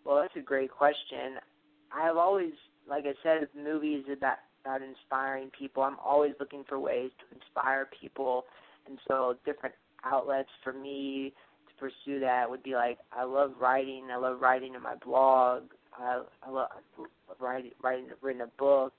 Well, 0.05 0.21
that's 0.21 0.35
a 0.37 0.41
great 0.41 0.71
question. 0.71 1.37
I've 1.91 2.17
always, 2.17 2.53
like 2.87 3.05
I 3.05 3.13
said, 3.21 3.47
movies 3.55 4.05
about 4.11 4.37
about 4.63 4.81
inspiring 4.81 5.51
people. 5.57 5.83
I'm 5.83 5.97
always 6.03 6.33
looking 6.39 6.63
for 6.67 6.79
ways 6.79 7.11
to 7.19 7.35
inspire 7.35 7.87
people, 8.01 8.45
and 8.87 8.97
so 9.07 9.35
different 9.45 9.75
outlets 10.03 10.49
for 10.63 10.73
me 10.73 11.33
to 11.67 11.73
pursue 11.79 12.19
that 12.19 12.49
would 12.49 12.63
be 12.63 12.73
like 12.73 12.97
I 13.11 13.23
love 13.25 13.51
writing. 13.59 14.07
I 14.11 14.17
love 14.17 14.41
writing 14.41 14.73
in 14.73 14.81
my 14.81 14.95
blog. 14.95 15.63
I, 15.97 16.23
I 16.43 16.49
love 16.49 16.69
writing, 17.39 17.71
writing, 17.83 18.07
written 18.21 18.41
a 18.41 18.47
book. 18.59 18.93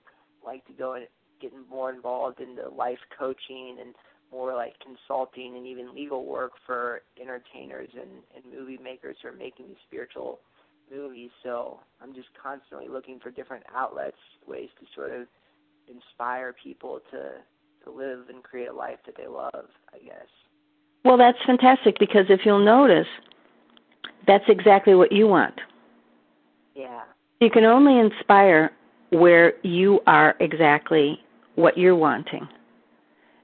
Like 0.44 0.64
to 0.66 0.72
go 0.72 0.94
and 0.94 1.06
get 1.40 1.52
more 1.68 1.92
involved 1.92 2.40
in 2.40 2.56
the 2.56 2.68
life 2.68 2.98
coaching 3.18 3.78
and 3.80 3.94
more 4.32 4.54
like 4.54 4.74
consulting 4.80 5.56
and 5.56 5.66
even 5.66 5.94
legal 5.94 6.24
work 6.24 6.52
for 6.66 7.02
entertainers 7.20 7.88
and, 7.94 8.10
and 8.34 8.44
movie 8.52 8.78
makers 8.82 9.16
who 9.22 9.28
are 9.28 9.32
making 9.32 9.68
these 9.68 9.76
spiritual 9.86 10.40
movies. 10.90 11.30
So 11.42 11.80
I'm 12.02 12.14
just 12.14 12.28
constantly 12.40 12.88
looking 12.88 13.18
for 13.20 13.30
different 13.30 13.64
outlets, 13.74 14.16
ways 14.46 14.68
to 14.80 14.86
sort 14.94 15.12
of 15.12 15.26
inspire 15.88 16.54
people 16.62 17.00
to 17.12 17.32
to 17.84 17.90
live 17.92 18.28
and 18.28 18.42
create 18.42 18.68
a 18.68 18.72
life 18.72 18.98
that 19.06 19.16
they 19.16 19.28
love. 19.28 19.68
I 19.94 19.98
guess. 20.04 20.26
Well, 21.04 21.16
that's 21.16 21.38
fantastic 21.46 21.98
because 22.00 22.26
if 22.28 22.40
you'll 22.44 22.64
notice, 22.64 23.06
that's 24.26 24.44
exactly 24.48 24.94
what 24.94 25.12
you 25.12 25.28
want. 25.28 25.54
Yeah. 26.74 27.02
You 27.40 27.48
can 27.50 27.64
only 27.64 27.98
inspire 27.98 28.72
where 29.10 29.54
you 29.62 30.00
are 30.06 30.34
exactly 30.40 31.20
what 31.56 31.76
you're 31.76 31.96
wanting. 31.96 32.48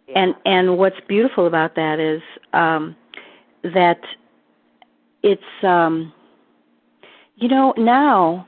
Yeah. 0.09 0.21
And 0.21 0.35
and 0.45 0.79
what's 0.79 0.97
beautiful 1.09 1.47
about 1.47 1.75
that 1.75 1.99
is 1.99 2.23
um 2.53 2.97
that 3.63 4.01
it's 5.23 5.43
um 5.63 6.13
you 7.37 7.49
know 7.49 7.75
now 7.77 8.47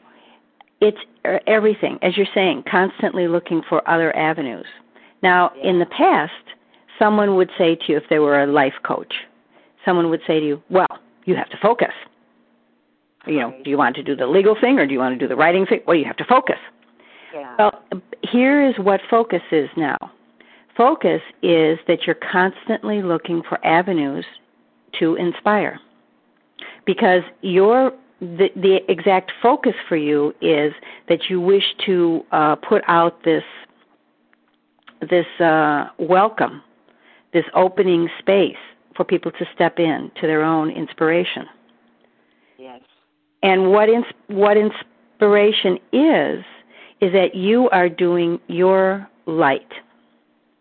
it's 0.80 0.98
everything 1.46 1.98
as 2.02 2.16
you're 2.16 2.26
saying 2.34 2.64
constantly 2.70 3.28
looking 3.28 3.62
for 3.68 3.88
other 3.88 4.14
avenues. 4.16 4.66
Now 5.22 5.52
yeah. 5.56 5.70
in 5.70 5.78
the 5.78 5.86
past 5.86 6.32
someone 6.98 7.36
would 7.36 7.50
say 7.58 7.74
to 7.74 7.82
you, 7.88 7.96
if 7.96 8.04
they 8.08 8.18
were 8.18 8.42
a 8.42 8.46
life 8.46 8.74
coach, 8.84 9.12
someone 9.84 10.10
would 10.10 10.20
say 10.26 10.40
to 10.40 10.46
you, 10.46 10.62
well, 10.70 10.86
you 11.24 11.34
have 11.36 11.50
to 11.50 11.56
focus. 11.60 11.92
You 13.26 13.38
know, 13.38 13.54
do 13.64 13.70
you 13.70 13.78
want 13.78 13.96
to 13.96 14.02
do 14.02 14.14
the 14.14 14.26
legal 14.26 14.56
thing 14.60 14.78
or 14.78 14.86
do 14.86 14.92
you 14.92 14.98
want 14.98 15.18
to 15.18 15.18
do 15.18 15.28
the 15.28 15.36
writing 15.36 15.66
thing? 15.66 15.80
Well, 15.86 15.96
you 15.96 16.04
have 16.04 16.16
to 16.18 16.24
focus. 16.24 16.58
Well, 17.58 17.82
here 18.22 18.66
is 18.66 18.74
what 18.78 19.00
focus 19.10 19.42
is 19.52 19.68
now. 19.76 19.98
Focus 20.76 21.20
is 21.42 21.78
that 21.86 22.00
you're 22.06 22.16
constantly 22.16 23.02
looking 23.02 23.42
for 23.48 23.64
avenues 23.64 24.24
to 24.98 25.14
inspire. 25.16 25.78
Because 26.84 27.22
your 27.42 27.92
the, 28.20 28.48
the 28.56 28.78
exact 28.88 29.32
focus 29.42 29.74
for 29.88 29.96
you 29.96 30.32
is 30.40 30.72
that 31.08 31.28
you 31.28 31.40
wish 31.40 31.64
to 31.84 32.24
uh, 32.32 32.56
put 32.56 32.82
out 32.88 33.22
this 33.24 33.42
this 35.10 35.26
uh, 35.40 35.88
welcome 35.98 36.62
this 37.34 37.44
opening 37.54 38.08
space 38.20 38.56
for 38.96 39.04
people 39.04 39.30
to 39.32 39.44
step 39.54 39.78
in 39.78 40.10
to 40.20 40.26
their 40.26 40.42
own 40.42 40.70
inspiration. 40.70 41.44
Yes. 42.58 42.80
And 43.42 43.70
what 43.70 43.88
ins- 43.88 44.06
what 44.28 44.56
inspiration 44.56 45.78
is 45.92 46.44
is 47.04 47.12
that 47.12 47.34
you 47.34 47.68
are 47.68 47.90
doing 47.90 48.40
your 48.46 49.06
light. 49.26 49.70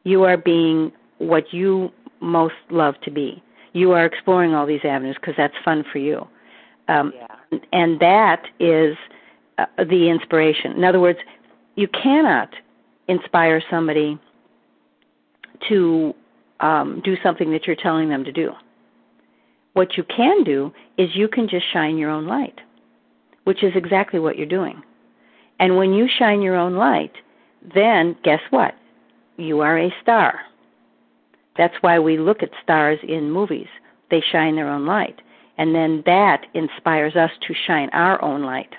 You 0.03 0.23
are 0.23 0.35
being 0.35 0.91
what 1.19 1.53
you 1.53 1.89
most 2.19 2.55
love 2.69 2.95
to 3.03 3.11
be. 3.11 3.41
You 3.71 3.93
are 3.93 4.05
exploring 4.05 4.53
all 4.53 4.65
these 4.65 4.81
avenues 4.83 5.15
because 5.19 5.35
that's 5.37 5.53
fun 5.63 5.85
for 5.89 5.99
you. 5.99 6.27
Um, 6.89 7.13
yeah. 7.15 7.59
And 7.71 7.97
that 8.01 8.43
is 8.59 8.97
uh, 9.57 9.67
the 9.77 10.09
inspiration. 10.09 10.73
In 10.73 10.83
other 10.83 10.99
words, 10.99 11.19
you 11.75 11.87
cannot 11.87 12.49
inspire 13.07 13.63
somebody 13.71 14.19
to 15.69 16.13
um, 16.59 17.01
do 17.05 17.15
something 17.23 17.51
that 17.53 17.67
you're 17.67 17.77
telling 17.77 18.09
them 18.09 18.25
to 18.25 18.33
do. 18.33 18.51
What 19.73 19.95
you 19.95 20.03
can 20.03 20.43
do 20.43 20.73
is 20.97 21.09
you 21.15 21.29
can 21.29 21.47
just 21.47 21.71
shine 21.71 21.97
your 21.97 22.09
own 22.09 22.27
light, 22.27 22.59
which 23.45 23.63
is 23.63 23.71
exactly 23.75 24.19
what 24.19 24.37
you're 24.37 24.45
doing. 24.45 24.83
And 25.59 25.77
when 25.77 25.93
you 25.93 26.07
shine 26.07 26.41
your 26.41 26.55
own 26.55 26.75
light, 26.75 27.13
then 27.73 28.15
guess 28.23 28.41
what? 28.49 28.75
You 29.37 29.61
are 29.61 29.77
a 29.77 29.93
star. 30.01 30.41
That's 31.57 31.75
why 31.81 31.99
we 31.99 32.17
look 32.17 32.43
at 32.43 32.49
stars 32.61 32.99
in 33.07 33.31
movies. 33.31 33.67
They 34.09 34.23
shine 34.31 34.55
their 34.55 34.69
own 34.69 34.85
light. 34.85 35.21
And 35.57 35.73
then 35.75 36.03
that 36.05 36.45
inspires 36.53 37.15
us 37.15 37.31
to 37.47 37.53
shine 37.67 37.89
our 37.93 38.21
own 38.23 38.43
light. 38.43 38.73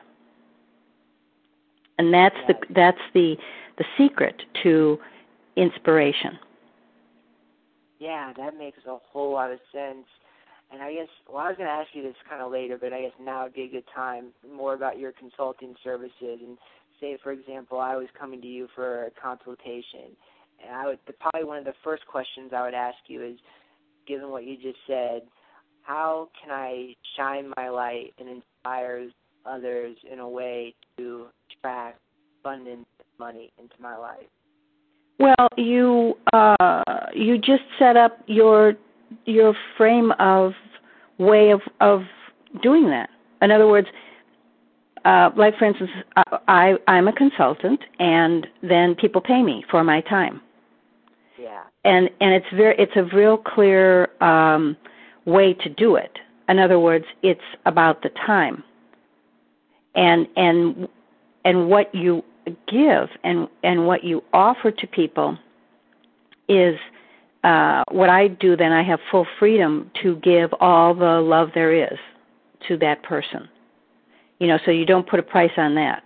And 1.98 2.12
that's 2.12 2.36
the 2.48 2.54
that's 2.74 2.98
the 3.14 3.36
the 3.78 3.84
secret 3.96 4.42
to 4.64 4.98
inspiration. 5.56 6.38
Yeah, 8.00 8.32
that 8.36 8.58
makes 8.58 8.78
a 8.86 8.98
whole 9.12 9.32
lot 9.32 9.52
of 9.52 9.60
sense. 9.72 10.06
And 10.72 10.82
I 10.82 10.92
guess, 10.92 11.08
well, 11.28 11.38
I 11.38 11.48
was 11.48 11.56
going 11.56 11.68
to 11.68 11.72
ask 11.72 11.88
you 11.92 12.02
this 12.02 12.16
kind 12.28 12.42
of 12.42 12.50
later, 12.50 12.78
but 12.78 12.92
I 12.92 13.02
guess 13.02 13.12
now 13.20 13.44
would 13.44 13.54
be 13.54 13.62
a 13.62 13.68
good 13.68 13.84
time 13.94 14.26
more 14.52 14.74
about 14.74 14.98
your 14.98 15.12
consulting 15.12 15.74
services. 15.84 16.40
And 16.44 16.58
say, 17.00 17.18
for 17.22 17.32
example, 17.32 17.78
I 17.78 17.96
was 17.96 18.08
coming 18.18 18.40
to 18.40 18.46
you 18.46 18.68
for 18.74 19.04
a 19.04 19.10
consultation, 19.10 20.16
and 20.64 20.74
I 20.74 20.86
would 20.86 20.98
probably 21.20 21.44
one 21.44 21.58
of 21.58 21.64
the 21.64 21.74
first 21.82 22.06
questions 22.06 22.52
I 22.54 22.62
would 22.62 22.74
ask 22.74 22.96
you 23.06 23.22
is, 23.22 23.38
given 24.06 24.30
what 24.30 24.44
you 24.44 24.56
just 24.56 24.78
said, 24.86 25.22
how 25.82 26.28
can 26.40 26.50
I 26.50 26.94
shine 27.16 27.52
my 27.56 27.68
light 27.68 28.14
and 28.18 28.28
inspire 28.28 29.08
others 29.44 29.96
in 30.10 30.18
a 30.18 30.28
way 30.28 30.74
to 30.96 31.26
attract 31.50 31.98
abundance 32.40 32.86
money 33.18 33.52
into 33.58 33.74
my 33.80 33.96
life? 33.96 34.26
Well, 35.18 35.48
you 35.56 36.16
uh, 36.32 36.82
you 37.14 37.38
just 37.38 37.62
set 37.78 37.96
up 37.96 38.18
your 38.26 38.74
your 39.24 39.54
frame 39.76 40.12
of 40.18 40.52
way 41.18 41.50
of 41.50 41.60
of 41.80 42.02
doing 42.62 42.88
that. 42.88 43.10
In 43.42 43.50
other 43.50 43.66
words, 43.66 43.88
uh, 45.04 45.30
like 45.36 45.56
for 45.58 45.66
instance, 45.66 45.90
I 46.48 46.74
I'm 46.88 47.08
a 47.08 47.12
consultant, 47.12 47.80
and 47.98 48.46
then 48.62 48.94
people 48.94 49.20
pay 49.20 49.42
me 49.42 49.64
for 49.70 49.84
my 49.84 50.00
time. 50.00 50.40
Yeah. 51.38 51.62
And 51.84 52.08
and 52.20 52.34
it's 52.34 52.46
very 52.54 52.74
it's 52.78 52.96
a 52.96 53.04
real 53.14 53.36
clear 53.36 54.08
um, 54.22 54.76
way 55.24 55.54
to 55.54 55.68
do 55.68 55.96
it. 55.96 56.18
In 56.48 56.58
other 56.58 56.78
words, 56.78 57.04
it's 57.22 57.40
about 57.66 58.02
the 58.02 58.10
time. 58.26 58.62
And 59.94 60.26
and 60.36 60.88
and 61.44 61.68
what 61.68 61.94
you 61.94 62.24
give 62.66 63.08
and 63.22 63.48
and 63.62 63.86
what 63.86 64.04
you 64.04 64.22
offer 64.32 64.70
to 64.70 64.86
people 64.86 65.38
is 66.48 66.76
uh, 67.44 67.84
what 67.90 68.08
I 68.08 68.28
do. 68.28 68.56
Then 68.56 68.72
I 68.72 68.82
have 68.82 68.98
full 69.10 69.26
freedom 69.38 69.90
to 70.02 70.16
give 70.16 70.52
all 70.60 70.94
the 70.94 71.20
love 71.20 71.50
there 71.54 71.72
is 71.72 71.98
to 72.68 72.76
that 72.78 73.02
person. 73.02 73.48
You 74.40 74.48
know, 74.48 74.58
so 74.64 74.70
you 74.70 74.84
don't 74.84 75.08
put 75.08 75.20
a 75.20 75.22
price 75.22 75.52
on 75.56 75.74
that. 75.76 76.02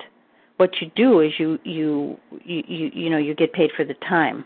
What 0.59 0.80
you 0.80 0.90
do 0.97 1.21
is 1.21 1.33
you 1.38 1.59
you 1.64 2.18
you 2.45 2.62
you, 2.66 2.90
you 2.92 3.11
know 3.11 3.18
you 3.18 3.35
get 3.35 3.52
paid 3.52 3.71
for 3.76 3.85
the 3.85 3.95
time, 3.95 4.45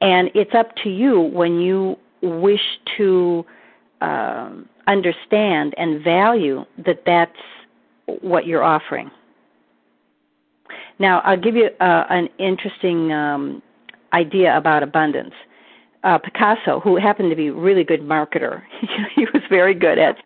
and 0.00 0.30
it's 0.34 0.54
up 0.54 0.74
to 0.82 0.90
you 0.90 1.20
when 1.20 1.60
you 1.60 1.96
wish 2.22 2.60
to 2.96 3.46
um, 4.00 4.68
understand 4.88 5.74
and 5.78 6.02
value 6.02 6.64
that 6.84 7.02
that's 7.06 7.32
what 8.20 8.46
you're 8.46 8.64
offering. 8.64 9.10
Now, 10.98 11.20
I'll 11.20 11.40
give 11.40 11.56
you 11.56 11.70
uh, 11.80 12.04
an 12.10 12.28
interesting 12.38 13.12
um, 13.12 13.62
idea 14.12 14.56
about 14.56 14.82
abundance. 14.82 15.34
Uh, 16.02 16.16
Picasso, 16.18 16.80
who 16.80 16.96
happened 16.96 17.28
to 17.28 17.36
be 17.36 17.48
a 17.48 17.52
really 17.52 17.84
good 17.84 18.00
marketer, 18.00 18.62
he 19.14 19.26
was 19.34 19.42
very 19.50 19.74
good 19.74 19.98
at 19.98 20.16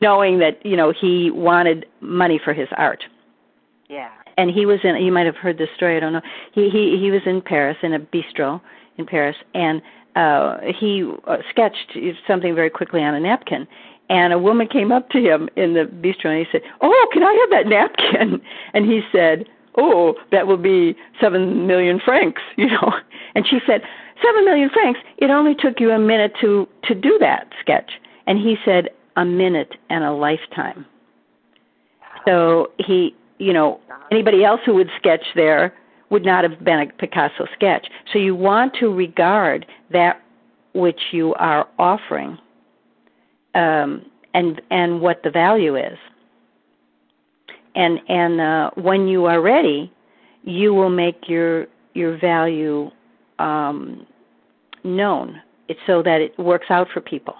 knowing 0.00 0.38
that 0.40 0.64
you 0.66 0.76
know 0.76 0.92
he 0.92 1.30
wanted 1.30 1.86
money 2.00 2.40
for 2.42 2.52
his 2.52 2.68
art. 2.76 3.04
Yeah. 3.88 4.10
And 4.36 4.50
he 4.50 4.66
was 4.66 4.80
in. 4.82 4.96
You 4.96 5.12
might 5.12 5.26
have 5.26 5.36
heard 5.36 5.58
this 5.58 5.68
story. 5.76 5.96
I 5.96 6.00
don't 6.00 6.12
know. 6.12 6.22
He 6.52 6.68
he 6.70 6.98
he 7.00 7.10
was 7.10 7.22
in 7.26 7.42
Paris 7.42 7.76
in 7.82 7.92
a 7.94 8.00
bistro 8.00 8.60
in 8.98 9.06
Paris, 9.06 9.36
and 9.54 9.82
uh 10.16 10.58
he 10.78 11.08
uh, 11.26 11.38
sketched 11.50 11.96
something 12.26 12.54
very 12.54 12.70
quickly 12.70 13.02
on 13.02 13.14
a 13.14 13.20
napkin. 13.20 13.68
And 14.08 14.32
a 14.32 14.38
woman 14.38 14.66
came 14.66 14.90
up 14.90 15.08
to 15.10 15.18
him 15.18 15.48
in 15.54 15.74
the 15.74 15.84
bistro 15.84 16.26
and 16.26 16.44
he 16.44 16.46
said, 16.50 16.62
"Oh, 16.80 17.08
can 17.12 17.22
I 17.22 17.32
have 17.32 17.50
that 17.50 17.68
napkin?" 17.68 18.40
And 18.74 18.84
he 18.84 19.02
said, 19.12 19.46
"Oh, 19.76 20.14
that 20.32 20.46
will 20.46 20.56
be 20.56 20.96
seven 21.20 21.66
million 21.66 22.00
francs," 22.04 22.42
you 22.56 22.66
know. 22.66 22.92
And 23.34 23.46
she 23.46 23.58
said, 23.66 23.82
seven 24.24 24.44
million 24.44 24.70
francs. 24.70 25.00
It 25.18 25.30
only 25.30 25.54
took 25.54 25.80
you 25.80 25.90
a 25.90 25.98
minute 25.98 26.32
to 26.40 26.68
to 26.84 26.94
do 26.94 27.18
that 27.20 27.48
sketch." 27.60 27.90
And 28.26 28.38
he 28.38 28.56
said, 28.64 28.88
"A 29.16 29.24
minute 29.24 29.76
and 29.88 30.04
a 30.04 30.12
lifetime." 30.12 30.86
So 32.26 32.70
he 32.78 33.14
you 33.40 33.52
know, 33.52 33.80
anybody 34.12 34.44
else 34.44 34.60
who 34.64 34.74
would 34.74 34.90
sketch 34.98 35.24
there 35.34 35.74
would 36.10 36.24
not 36.24 36.44
have 36.44 36.62
been 36.62 36.78
a 36.78 36.86
Picasso 36.86 37.46
sketch. 37.54 37.86
So 38.12 38.18
you 38.18 38.34
want 38.34 38.74
to 38.80 38.92
regard 38.92 39.66
that 39.90 40.20
which 40.74 41.00
you 41.10 41.34
are 41.34 41.66
offering 41.78 42.38
um, 43.54 44.04
and 44.34 44.60
and 44.70 45.00
what 45.00 45.22
the 45.24 45.30
value 45.30 45.76
is. 45.76 45.98
And 47.74 48.00
and 48.08 48.40
uh, 48.40 48.70
when 48.74 49.06
you 49.06 49.26
are 49.26 49.40
ready, 49.40 49.92
you 50.42 50.74
will 50.74 50.90
make 50.90 51.28
your 51.28 51.66
your 51.94 52.18
value 52.18 52.90
um, 53.38 54.06
known. 54.84 55.40
It's 55.68 55.80
so 55.86 56.02
that 56.02 56.20
it 56.20 56.38
works 56.38 56.66
out 56.70 56.88
for 56.92 57.00
people. 57.00 57.34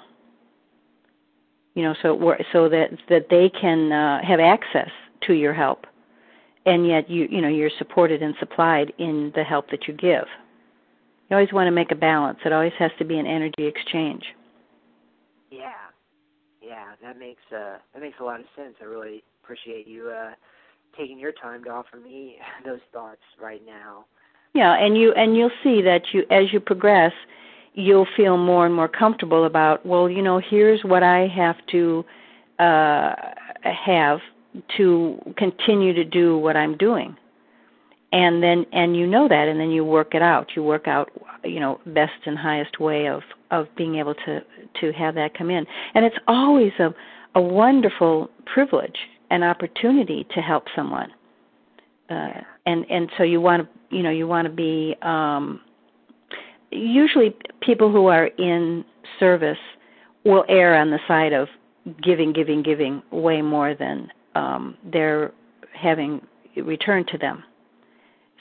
You 1.74 1.84
know, 1.84 1.94
so 2.02 2.34
so 2.52 2.68
that 2.68 2.90
that 3.08 3.26
they 3.30 3.48
can 3.48 3.92
uh, 3.92 4.20
have 4.26 4.40
access 4.40 4.90
to 5.26 5.34
your 5.34 5.54
help. 5.54 5.86
And 6.66 6.86
yet 6.86 7.10
you 7.10 7.26
you 7.30 7.40
know 7.40 7.48
you're 7.48 7.70
supported 7.78 8.22
and 8.22 8.34
supplied 8.38 8.92
in 8.98 9.32
the 9.34 9.42
help 9.42 9.70
that 9.70 9.88
you 9.88 9.94
give. 9.94 10.26
You 11.28 11.36
always 11.36 11.52
want 11.52 11.68
to 11.68 11.72
make 11.72 11.92
a 11.92 11.96
balance. 11.96 12.38
It 12.44 12.52
always 12.52 12.72
has 12.78 12.90
to 12.98 13.04
be 13.04 13.18
an 13.18 13.26
energy 13.26 13.66
exchange. 13.66 14.24
Yeah. 15.50 15.72
Yeah 16.60 16.94
that 17.02 17.18
makes 17.18 17.42
uh 17.52 17.78
that 17.92 18.00
makes 18.00 18.18
a 18.20 18.24
lot 18.24 18.40
of 18.40 18.46
sense. 18.56 18.74
I 18.80 18.84
really 18.84 19.22
appreciate 19.50 19.86
you 19.86 20.08
uh 20.08 20.30
taking 20.96 21.18
your 21.18 21.32
time 21.32 21.64
to 21.64 21.70
offer 21.70 21.96
me 21.96 22.36
those 22.64 22.80
thoughts 22.92 23.20
right 23.40 23.62
now 23.66 24.04
yeah 24.54 24.74
and 24.74 24.96
you 24.96 25.12
and 25.12 25.36
you'll 25.36 25.50
see 25.62 25.82
that 25.82 26.02
you 26.12 26.24
as 26.30 26.52
you 26.52 26.60
progress 26.60 27.12
you'll 27.74 28.06
feel 28.16 28.36
more 28.36 28.66
and 28.66 28.74
more 28.74 28.88
comfortable 28.88 29.44
about 29.44 29.84
well 29.84 30.08
you 30.08 30.22
know 30.22 30.40
here's 30.50 30.82
what 30.84 31.02
i 31.02 31.26
have 31.26 31.56
to 31.70 32.04
uh 32.58 33.14
have 33.64 34.20
to 34.76 35.18
continue 35.36 35.92
to 35.92 36.04
do 36.04 36.36
what 36.36 36.56
I'm 36.56 36.76
doing. 36.76 37.16
And 38.12 38.42
then 38.42 38.66
and 38.72 38.96
you 38.96 39.06
know 39.06 39.28
that 39.28 39.46
and 39.46 39.60
then 39.60 39.70
you 39.70 39.84
work 39.84 40.14
it 40.14 40.22
out. 40.22 40.48
You 40.56 40.64
work 40.64 40.88
out 40.88 41.10
you 41.44 41.60
know 41.60 41.80
best 41.86 42.26
and 42.26 42.36
highest 42.36 42.80
way 42.80 43.06
of 43.06 43.22
of 43.52 43.68
being 43.76 43.96
able 43.96 44.14
to 44.14 44.40
to 44.80 44.92
have 44.92 45.14
that 45.14 45.38
come 45.38 45.48
in. 45.50 45.64
And 45.94 46.04
it's 46.04 46.16
always 46.26 46.72
a 46.80 46.92
a 47.36 47.40
wonderful 47.40 48.28
privilege 48.46 48.98
and 49.30 49.44
opportunity 49.44 50.26
to 50.34 50.40
help 50.40 50.64
someone. 50.74 51.10
Uh, 52.08 52.40
and 52.66 52.84
and 52.90 53.10
so 53.16 53.22
you 53.22 53.40
want 53.40 53.62
to 53.62 53.96
you 53.96 54.02
know 54.02 54.10
you 54.10 54.26
want 54.26 54.46
to 54.46 54.52
be 54.52 54.96
um 55.02 55.60
usually 56.70 57.34
people 57.60 57.90
who 57.90 58.06
are 58.06 58.26
in 58.26 58.84
service 59.18 59.58
will 60.24 60.44
err 60.48 60.76
on 60.76 60.90
the 60.90 60.98
side 61.06 61.32
of 61.32 61.48
giving 62.02 62.32
giving 62.32 62.62
giving 62.62 63.02
way 63.10 63.42
more 63.42 63.74
than 63.74 64.10
um, 64.34 64.76
they're 64.92 65.32
having 65.72 66.20
returned 66.56 67.08
to 67.08 67.18
them. 67.18 67.42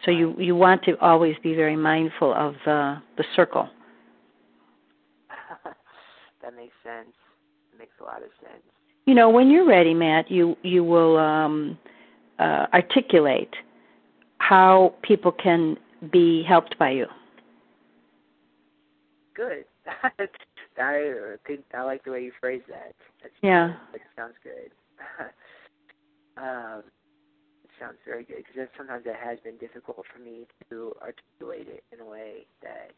So 0.05 0.11
you 0.11 0.35
you 0.37 0.55
want 0.55 0.83
to 0.83 0.97
always 0.99 1.35
be 1.43 1.53
very 1.53 1.75
mindful 1.75 2.33
of 2.33 2.55
the 2.65 3.01
the 3.17 3.23
circle. 3.35 3.69
that 6.41 6.55
makes 6.55 6.75
sense. 6.83 7.13
makes 7.77 7.93
a 7.99 8.03
lot 8.03 8.21
of 8.23 8.29
sense. 8.41 8.63
You 9.09 9.15
know, 9.15 9.27
when 9.27 9.49
you're 9.49 9.65
ready, 9.65 9.95
Matt, 9.95 10.29
you 10.29 10.55
you 10.61 10.83
will 10.83 11.17
um, 11.17 11.79
uh, 12.37 12.67
articulate 12.71 13.49
how 14.37 14.93
people 15.01 15.31
can 15.31 15.77
be 16.11 16.43
helped 16.47 16.77
by 16.77 16.91
you. 16.91 17.07
Good. 19.35 19.65
I 20.03 20.11
think 21.47 21.61
I 21.73 21.81
like 21.81 22.03
the 22.03 22.11
way 22.11 22.21
you 22.21 22.31
phrase 22.39 22.61
that. 22.69 22.93
That's, 23.23 23.33
yeah. 23.41 23.77
That 23.93 24.01
sounds 24.15 24.35
good. 24.43 24.69
Um, 26.37 26.83
it 27.65 27.69
sounds 27.81 27.97
very 28.05 28.23
good 28.23 28.37
because 28.37 28.69
sometimes 28.77 29.03
it 29.05 29.15
has 29.21 29.39
been 29.43 29.57
difficult 29.57 30.05
for 30.07 30.23
me 30.23 30.47
to 30.69 30.95
articulate 31.01 31.67
it 31.67 31.83
in 31.91 31.99
a 31.99 32.09
way 32.09 32.45
that 32.61 32.91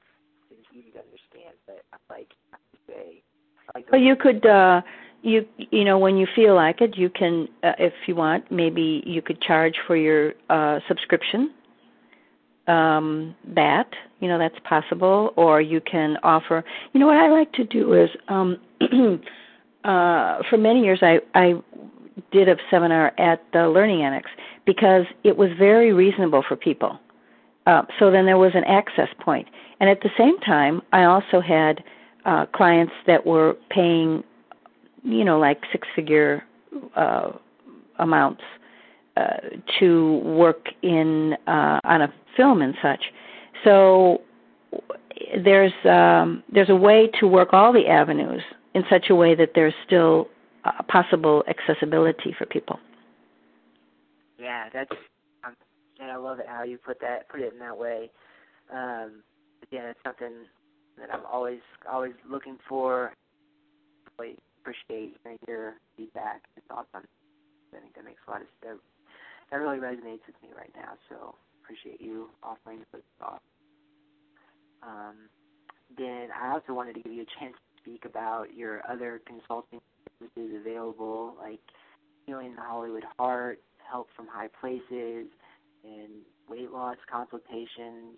is 0.51 0.59
easy 0.71 0.91
to 0.91 0.99
understand. 0.99 1.57
But 1.65 1.81
I 1.91 1.97
like 2.13 2.29
I 2.53 2.57
say. 2.85 3.23
I 3.73 3.79
like 3.79 3.91
well, 3.91 4.01
you 4.01 4.15
could, 4.15 4.45
uh, 4.45 4.81
you 5.21 5.45
you 5.57 5.83
know, 5.83 5.97
when 5.97 6.17
you 6.17 6.27
feel 6.35 6.55
like 6.55 6.81
it, 6.81 6.97
you 6.97 7.09
can, 7.09 7.47
uh, 7.63 7.73
if 7.77 7.93
you 8.07 8.15
want, 8.15 8.51
maybe 8.51 9.03
you 9.05 9.21
could 9.21 9.41
charge 9.41 9.75
for 9.87 9.95
your 9.95 10.33
uh, 10.49 10.79
subscription. 10.87 11.53
Um, 12.67 13.35
that 13.55 13.89
you 14.19 14.27
know 14.27 14.37
that's 14.37 14.59
possible, 14.63 15.33
or 15.35 15.61
you 15.61 15.81
can 15.81 16.17
offer. 16.23 16.63
You 16.93 16.99
know 16.99 17.07
what 17.07 17.17
I 17.17 17.29
like 17.29 17.51
to 17.53 17.63
do 17.63 17.93
is, 17.93 18.09
um, 18.27 18.59
uh, 19.83 20.43
for 20.49 20.57
many 20.57 20.81
years 20.83 20.99
I 21.01 21.19
I 21.33 21.55
did 22.31 22.47
a 22.47 22.55
seminar 22.69 23.13
at 23.17 23.43
the 23.51 23.67
Learning 23.67 24.03
Annex 24.03 24.29
because 24.65 25.05
it 25.23 25.37
was 25.37 25.49
very 25.57 25.91
reasonable 25.91 26.43
for 26.47 26.55
people. 26.55 26.99
Uh, 27.65 27.83
so 27.99 28.11
then 28.11 28.25
there 28.25 28.37
was 28.37 28.51
an 28.55 28.63
access. 28.65 29.07
And 29.79 29.89
at 29.89 30.01
the 30.01 30.09
same 30.17 30.39
time, 30.39 30.81
I 30.91 31.03
also 31.03 31.41
had 31.41 31.83
uh, 32.25 32.45
clients 32.47 32.93
that 33.07 33.25
were 33.25 33.55
paying, 33.69 34.23
you 35.03 35.23
know, 35.23 35.39
like 35.39 35.61
six 35.71 35.87
figure 35.95 36.43
uh, 36.95 37.31
amounts 37.99 38.41
uh, 39.17 39.37
to 39.79 40.17
work 40.19 40.67
in 40.81 41.35
uh, 41.47 41.79
on 41.83 42.01
a 42.01 42.13
film 42.37 42.61
and 42.61 42.75
such. 42.81 43.03
So 43.63 44.21
there's 45.43 45.73
um, 45.85 46.43
there's 46.51 46.69
a 46.69 46.75
way 46.75 47.09
to 47.19 47.27
work 47.27 47.49
all 47.53 47.73
the 47.73 47.87
avenues 47.87 48.41
in 48.73 48.83
such 48.89 49.09
a 49.09 49.15
way 49.15 49.35
that 49.35 49.49
there's 49.53 49.73
still 49.85 50.29
uh, 50.65 50.81
possible 50.87 51.43
accessibility 51.47 52.33
for 52.37 52.45
people. 52.45 52.79
Yeah, 54.39 54.69
that's 54.73 54.91
um, 55.43 55.55
and 55.99 56.09
I 56.09 56.15
love 56.15 56.39
it 56.39 56.45
how 56.47 56.63
you 56.63 56.77
put 56.77 56.99
that 57.01 57.27
put 57.29 57.41
it 57.41 57.53
in 57.53 57.59
that 57.59 57.77
way. 57.77 58.09
Um, 58.73 59.23
again, 59.63 59.85
it's 59.85 59.99
something 60.05 60.45
that 60.97 61.13
I'm 61.13 61.25
always 61.31 61.59
always 61.89 62.13
looking 62.29 62.57
for. 62.67 63.13
Appreciate 64.61 65.17
hearing 65.23 65.39
your 65.47 65.73
feedback 65.97 66.41
and 66.55 66.63
thoughts 66.65 66.89
on. 66.93 67.03
I 67.73 67.79
think 67.79 67.95
that 67.95 68.05
makes 68.05 68.21
a 68.27 68.31
lot 68.31 68.41
of 68.41 68.47
that, 68.63 68.77
that 69.49 69.57
really 69.57 69.77
resonates 69.77 70.25
with 70.27 70.35
me 70.43 70.49
right 70.55 70.71
now. 70.75 70.93
So 71.09 71.35
appreciate 71.63 72.01
you 72.01 72.29
offering 72.43 72.79
those 72.91 73.01
thoughts. 73.19 73.43
Um, 74.83 75.29
then 75.97 76.29
I 76.39 76.51
also 76.51 76.73
wanted 76.73 76.95
to 76.95 77.01
give 77.01 77.13
you 77.13 77.23
a 77.23 77.39
chance 77.39 77.53
to 77.53 77.81
speak 77.81 78.05
about 78.05 78.53
your 78.55 78.81
other 78.89 79.21
consulting 79.25 79.79
services 80.19 80.57
available, 80.59 81.35
like 81.39 81.59
healing 82.25 82.55
the 82.55 82.61
Hollywood 82.61 83.03
heart, 83.17 83.59
help 83.89 84.07
from 84.15 84.27
high 84.27 84.49
places, 84.59 85.27
and 85.83 86.11
weight 86.49 86.71
loss 86.71 86.97
consultations. 87.11 88.17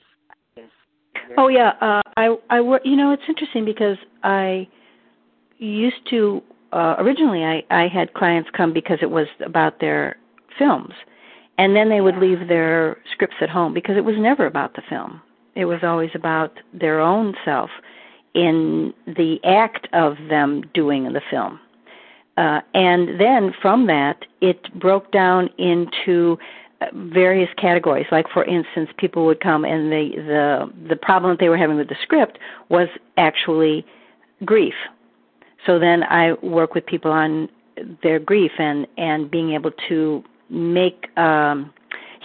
Oh 1.38 1.48
yeah, 1.48 1.74
uh, 1.82 2.02
I 2.18 2.36
I 2.50 2.62
work. 2.62 2.82
You 2.86 2.96
know, 2.96 3.12
it's 3.12 3.24
interesting 3.28 3.66
because 3.66 3.98
I 4.24 4.68
used 5.58 6.08
to 6.10 6.42
uh, 6.72 6.96
originally 6.98 7.44
I 7.44 7.64
I 7.70 7.88
had 7.88 8.14
clients 8.14 8.50
come 8.56 8.74
because 8.74 9.00
it 9.02 9.12
was 9.12 9.28
about 9.46 9.80
their 9.80 10.18
films, 10.58 10.94
and 11.58 11.76
then 11.76 11.90
they 11.90 12.02
would 12.02 12.18
leave 12.18 12.48
their 12.48 12.98
scripts 13.12 13.38
at 13.42 13.50
home 13.50 13.74
because 13.74 13.98
it 13.98 14.06
was 14.06 14.16
never 14.18 14.46
about 14.46 14.76
the 14.76 14.82
film. 14.90 15.22
It 15.56 15.66
was 15.66 15.80
always 15.84 16.10
about 16.16 16.60
their 16.74 17.00
own 17.00 17.36
self 17.46 17.70
in 18.34 18.94
the 19.06 19.40
act 19.44 19.88
of 19.94 20.18
them 20.30 20.64
doing 20.74 21.04
the 21.14 21.22
film. 21.30 21.60
Uh, 22.38 22.62
and 22.74 23.20
then 23.20 23.54
from 23.62 23.86
that, 23.86 24.26
it 24.42 24.74
broke 24.80 25.12
down 25.12 25.50
into 25.60 26.40
uh, 26.82 26.88
various 26.96 27.50
categories. 27.58 28.08
Like 28.12 28.28
for 28.34 28.44
instance, 28.46 28.90
people 28.98 29.26
would 29.28 29.40
come 29.40 29.64
and 29.66 29.92
the 29.92 30.12
the 30.16 30.88
the 30.90 30.96
problem 30.96 31.34
that 31.34 31.40
they 31.40 31.50
were 31.50 31.58
having 31.58 31.78
with 31.78 31.90
the 31.90 31.98
script 32.02 32.40
was 32.70 32.88
actually 33.18 33.86
grief. 34.44 34.74
So 35.66 35.80
then 35.80 36.04
I 36.04 36.34
work 36.42 36.74
with 36.74 36.86
people 36.86 37.12
on 37.12 37.50
their 38.02 38.20
grief 38.20 38.52
and 38.58 38.88
and 38.98 39.30
being 39.30 39.54
able 39.54 39.72
to 39.90 40.24
make 40.50 41.08
um, 41.18 41.74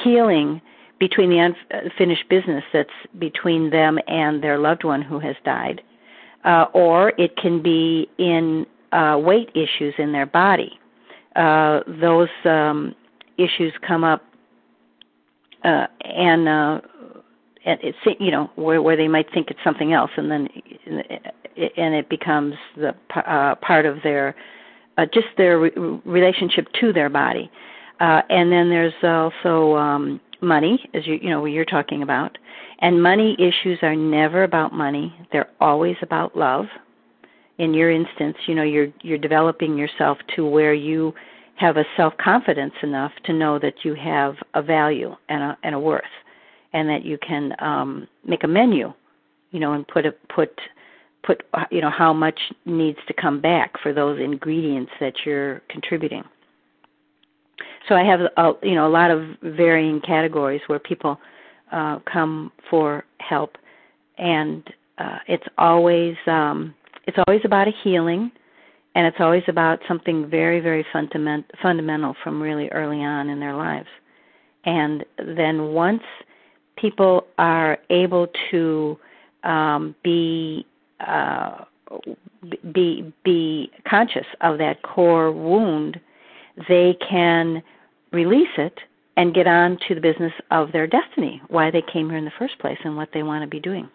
healing 0.03 0.61
between 0.98 1.31
the 1.31 1.55
unfinished 1.70 2.29
business 2.29 2.64
that's 2.72 2.90
between 3.18 3.70
them 3.70 3.98
and 4.09 4.42
their 4.42 4.59
loved 4.59 4.85
one 4.85 5.01
who 5.01 5.18
has 5.20 5.37
died, 5.44 5.81
uh, 6.44 6.66
or 6.74 7.12
it 7.18 7.37
can 7.37 7.62
be 7.62 8.09
in 8.18 8.66
uh, 8.92 9.16
weight 9.20 9.51
issues 9.55 9.94
in 9.98 10.12
their 10.12 10.27
body. 10.27 10.79
Uh, 11.37 11.81
those 12.01 12.29
um, 12.44 12.94
issues 13.37 13.72
come 13.87 14.03
up, 14.03 14.24
uh, 15.62 15.87
and 16.05 16.48
uh, 16.48 16.81
it's 17.64 17.98
you 18.18 18.33
know 18.33 18.51
where 18.57 18.83
where 18.83 18.96
they 18.96 19.09
might 19.09 19.33
think 19.33 19.51
it's 19.51 19.61
something 19.62 19.92
else, 19.92 20.11
and 20.16 20.31
then 20.31 20.48
and 21.56 21.94
it 21.94 22.08
becomes 22.08 22.54
the 22.76 22.94
uh, 23.14 23.54
part 23.56 23.87
of 23.87 23.98
their 24.02 24.34
uh, 24.98 25.06
just 25.12 25.28
their 25.37 25.58
re- 25.58 26.00
relationship 26.04 26.66
to 26.80 26.92
their 26.92 27.08
body. 27.08 27.50
Uh, 28.00 28.22
and 28.28 28.52
then 28.52 28.68
there's 28.68 28.92
also 29.02 29.76
um, 29.76 30.20
money, 30.40 30.88
as 30.94 31.06
you 31.06 31.18
you 31.20 31.30
know 31.30 31.44
you're 31.44 31.64
talking 31.64 32.02
about, 32.02 32.38
and 32.80 33.02
money 33.02 33.37
issues 33.38 33.78
are 33.82 33.96
never 33.96 34.44
about 34.44 34.72
money. 34.72 35.14
They're 35.32 35.50
always 35.61 35.96
about 36.02 36.37
love. 36.37 36.66
In 37.58 37.74
your 37.74 37.90
instance, 37.90 38.37
you 38.46 38.54
know 38.54 38.62
you're 38.62 38.88
you're 39.02 39.18
developing 39.18 39.76
yourself 39.76 40.18
to 40.37 40.46
where 40.46 40.74
you 40.74 41.14
have 41.56 41.76
a 41.76 41.84
self 41.96 42.16
confidence 42.18 42.74
enough 42.82 43.12
to 43.24 43.32
know 43.32 43.58
that 43.58 43.84
you 43.84 43.94
have 43.94 44.37
a 44.54 44.62
value 44.62 45.14
and 45.28 45.42
a 45.42 45.58
and 45.64 45.74
a 45.74 45.80
worth, 45.80 46.04
and 46.72 46.88
that 46.88 47.04
you 47.04 47.18
can 47.18 47.52
um, 47.58 48.06
make 48.24 48.44
a 48.44 48.48
menu, 48.48 48.92
you 49.50 49.58
know, 49.61 49.72
and 49.72 49.87
put 49.88 50.06
a 50.06 50.12
put 50.32 50.50
put 51.22 51.42
you 51.70 51.81
know 51.81 51.90
how 51.90 52.12
much 52.12 52.38
needs 52.64 52.98
to 53.07 53.14
come 53.14 53.40
back 53.40 53.74
for 53.83 53.92
those 53.92 54.20
ingredients 54.20 54.92
that 55.00 55.14
you're 55.24 55.61
contributing. 55.68 56.24
So 57.88 57.94
I 57.94 58.04
have 58.04 58.20
a 58.20 58.52
you 58.62 58.74
know 58.74 58.87
a 58.87 58.90
lot 58.90 59.11
of 59.11 59.22
varying 59.42 60.00
categories 60.00 60.61
where 60.66 60.78
people 60.78 61.18
uh, 61.72 61.98
come 62.11 62.52
for 62.70 63.04
help, 63.18 63.57
and 64.18 64.62
uh, 64.98 65.18
it's 65.26 65.46
always 65.57 66.16
um, 66.26 66.74
it's 67.07 67.18
always 67.26 67.40
about 67.44 67.68
a 67.68 67.72
healing, 67.83 68.31
and 68.94 69.07
it's 69.07 69.18
always 69.20 69.42
about 69.48 69.81
something 69.88 70.28
very 70.28 70.61
very 70.61 70.85
fundament, 70.92 71.46
fundamental 71.62 72.14
from 72.22 72.40
really 72.40 72.68
early 72.68 72.98
on 72.98 73.28
in 73.28 73.40
their 73.40 73.54
lives, 73.54 73.88
and 74.64 75.04
then 75.18 75.72
once 75.72 76.02
people 76.76 77.26
are 77.38 77.78
able 77.90 78.28
to 78.50 78.98
um, 79.44 79.94
be 80.02 80.66
uh, 81.00 81.64
be 82.72 83.12
be 83.24 83.70
conscious 83.88 84.26
of 84.40 84.58
that 84.58 84.82
core 84.82 85.32
wound, 85.32 86.00
they 86.68 86.96
can 87.08 87.62
release 88.12 88.48
it 88.56 88.78
and 89.16 89.34
get 89.34 89.46
on 89.46 89.78
to 89.88 89.94
the 89.94 90.00
business 90.00 90.32
of 90.50 90.70
their 90.72 90.87
destiny, 90.87 91.42
why 91.48 91.70
they 91.70 91.82
came 91.82 92.08
here 92.08 92.18
in 92.18 92.24
the 92.24 92.32
first 92.38 92.58
place 92.61 92.78
and 92.84 92.96
what 92.96 93.08
they 93.12 93.22
want 93.22 93.42
to 93.42 93.48
be 93.48 93.61
doing. 93.61 93.88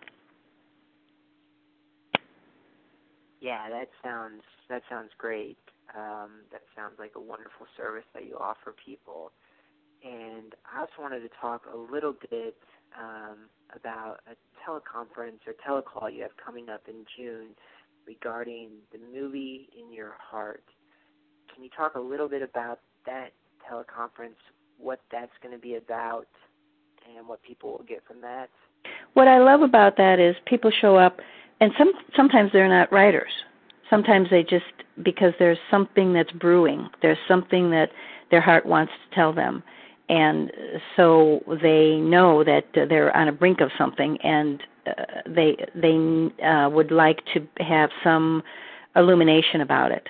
Yeah, 3.39 3.69
that 3.69 3.89
sounds 4.03 4.41
that 4.69 4.83
sounds 4.89 5.11
great. 5.17 5.57
Um, 5.95 6.41
that 6.51 6.61
sounds 6.75 6.95
like 6.97 7.11
a 7.15 7.19
wonderful 7.19 7.67
service 7.77 8.05
that 8.13 8.25
you 8.25 8.37
offer 8.39 8.73
people. 8.85 9.31
And 10.03 10.53
I 10.65 10.81
also 10.81 10.93
wanted 10.99 11.19
to 11.21 11.29
talk 11.39 11.63
a 11.71 11.77
little 11.77 12.15
bit 12.29 12.57
um, 12.99 13.37
about 13.75 14.19
a 14.29 14.35
teleconference 14.63 15.39
or 15.47 15.53
telecall 15.65 16.13
you 16.13 16.21
have 16.21 16.35
coming 16.43 16.69
up 16.69 16.81
in 16.87 17.05
June 17.17 17.49
regarding 18.05 18.69
the 18.91 18.99
movie 19.13 19.69
In 19.79 19.91
Your 19.91 20.15
Heart. 20.19 20.63
Can 21.53 21.63
you 21.63 21.69
talk 21.75 21.95
a 21.95 21.99
little 21.99 22.27
bit 22.27 22.41
about 22.41 22.79
that 23.05 23.33
teleconference, 23.69 24.35
what 24.77 24.99
that's 25.11 25.31
going 25.41 25.53
to 25.53 25.61
be 25.61 25.75
about, 25.75 26.27
and 27.17 27.27
what 27.27 27.41
people 27.43 27.71
will 27.71 27.85
get 27.87 28.03
from 28.07 28.21
that. 28.21 28.49
What 29.13 29.27
I 29.27 29.39
love 29.39 29.61
about 29.61 29.97
that 29.97 30.19
is 30.19 30.35
people 30.45 30.71
show 30.71 30.95
up, 30.95 31.19
and 31.59 31.71
some 31.77 31.91
sometimes 32.15 32.51
they're 32.51 32.67
not 32.67 32.91
writers. 32.91 33.31
Sometimes 33.89 34.29
they 34.29 34.43
just 34.43 34.65
because 35.03 35.33
there's 35.39 35.57
something 35.69 36.13
that's 36.13 36.31
brewing. 36.31 36.89
There's 37.01 37.17
something 37.27 37.69
that 37.71 37.89
their 38.31 38.41
heart 38.41 38.65
wants 38.65 38.91
to 38.91 39.15
tell 39.15 39.33
them, 39.33 39.63
and 40.09 40.51
so 40.95 41.41
they 41.61 41.95
know 41.97 42.43
that 42.43 42.65
they're 42.73 43.15
on 43.15 43.27
a 43.27 43.31
brink 43.31 43.61
of 43.61 43.71
something, 43.77 44.17
and 44.23 44.61
uh, 44.85 44.91
they 45.25 45.55
they 45.75 46.45
uh, 46.45 46.69
would 46.69 46.91
like 46.91 47.21
to 47.33 47.47
have 47.63 47.89
some 48.03 48.43
illumination 48.95 49.61
about 49.61 49.91
it 49.91 50.07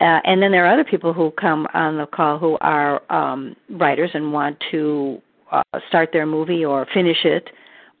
uh, 0.00 0.20
and 0.24 0.42
then 0.42 0.50
there 0.50 0.66
are 0.66 0.72
other 0.72 0.84
people 0.84 1.12
who 1.12 1.30
come 1.32 1.66
on 1.72 1.96
the 1.96 2.06
call 2.06 2.38
who 2.38 2.58
are 2.60 3.00
um, 3.12 3.54
writers 3.70 4.10
and 4.12 4.32
want 4.32 4.56
to 4.70 5.20
uh, 5.52 5.62
start 5.88 6.10
their 6.12 6.26
movie 6.26 6.64
or 6.64 6.86
finish 6.92 7.24
it 7.24 7.48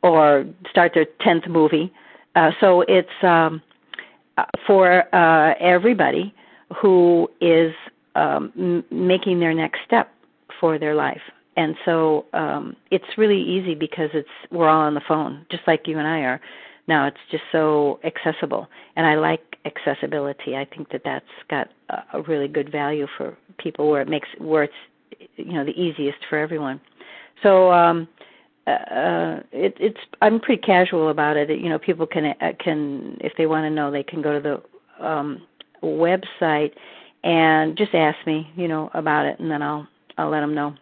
or 0.02 0.44
start 0.70 0.92
their 0.94 1.06
10th 1.24 1.48
movie. 1.48 1.92
Uh, 2.34 2.50
so 2.60 2.82
it's 2.88 3.08
um, 3.22 3.62
uh, 4.36 4.44
for 4.66 5.04
uh, 5.14 5.54
everybody 5.60 6.34
who 6.82 7.28
is 7.40 7.72
um, 8.16 8.52
m- 8.58 8.84
making 8.90 9.38
their 9.38 9.54
next 9.54 9.78
step 9.86 10.10
for 10.60 10.78
their 10.78 10.94
life. 10.96 11.22
And 11.56 11.76
so 11.84 12.26
um, 12.32 12.76
it's 12.90 13.04
really 13.16 13.40
easy 13.40 13.74
because 13.74 14.10
it's 14.12 14.28
we're 14.50 14.68
all 14.68 14.80
on 14.80 14.94
the 14.94 15.02
phone, 15.06 15.46
just 15.50 15.62
like 15.66 15.86
you 15.86 15.98
and 15.98 16.06
I 16.06 16.18
are 16.20 16.40
now. 16.88 17.06
It's 17.06 17.16
just 17.30 17.44
so 17.52 18.00
accessible, 18.04 18.68
and 18.96 19.06
I 19.06 19.14
like 19.14 19.40
accessibility. 19.64 20.56
I 20.56 20.64
think 20.64 20.90
that 20.90 21.02
that's 21.04 21.24
got 21.48 21.68
a 22.12 22.22
really 22.22 22.48
good 22.48 22.70
value 22.70 23.06
for 23.16 23.36
people 23.58 23.88
where 23.90 24.02
it 24.02 24.08
makes 24.08 24.28
where 24.38 24.64
it's 24.64 24.74
you 25.36 25.52
know 25.52 25.64
the 25.64 25.80
easiest 25.80 26.18
for 26.28 26.38
everyone. 26.38 26.80
So 27.42 27.72
um 27.72 28.08
uh 28.66 29.40
it 29.52 29.76
it's 29.78 30.00
I'm 30.22 30.40
pretty 30.40 30.62
casual 30.62 31.10
about 31.10 31.36
it. 31.36 31.50
You 31.50 31.68
know, 31.68 31.78
people 31.78 32.06
can 32.06 32.34
uh, 32.40 32.52
can 32.58 33.16
if 33.20 33.32
they 33.38 33.46
want 33.46 33.64
to 33.64 33.70
know, 33.70 33.90
they 33.90 34.02
can 34.02 34.22
go 34.22 34.40
to 34.40 34.40
the 34.98 35.04
um 35.06 35.42
website 35.82 36.72
and 37.22 37.76
just 37.76 37.94
ask 37.94 38.18
me, 38.26 38.50
you 38.56 38.68
know, 38.68 38.90
about 38.94 39.26
it 39.26 39.38
and 39.38 39.50
then 39.50 39.62
I'll 39.62 39.86
I'll 40.18 40.30
let 40.30 40.40
them 40.40 40.54
know. 40.54 40.74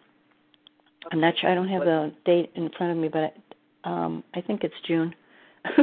I'm 1.11 1.19
not 1.19 1.33
sure 1.39 1.49
I 1.49 1.55
don't 1.55 1.67
have 1.67 1.83
the 1.83 2.13
date 2.25 2.51
in 2.55 2.69
front 2.77 2.91
of 2.91 2.97
me, 2.97 3.09
but 3.09 3.35
um 3.89 4.23
I 4.33 4.41
think 4.41 4.63
it's 4.63 4.75
June. 4.87 5.13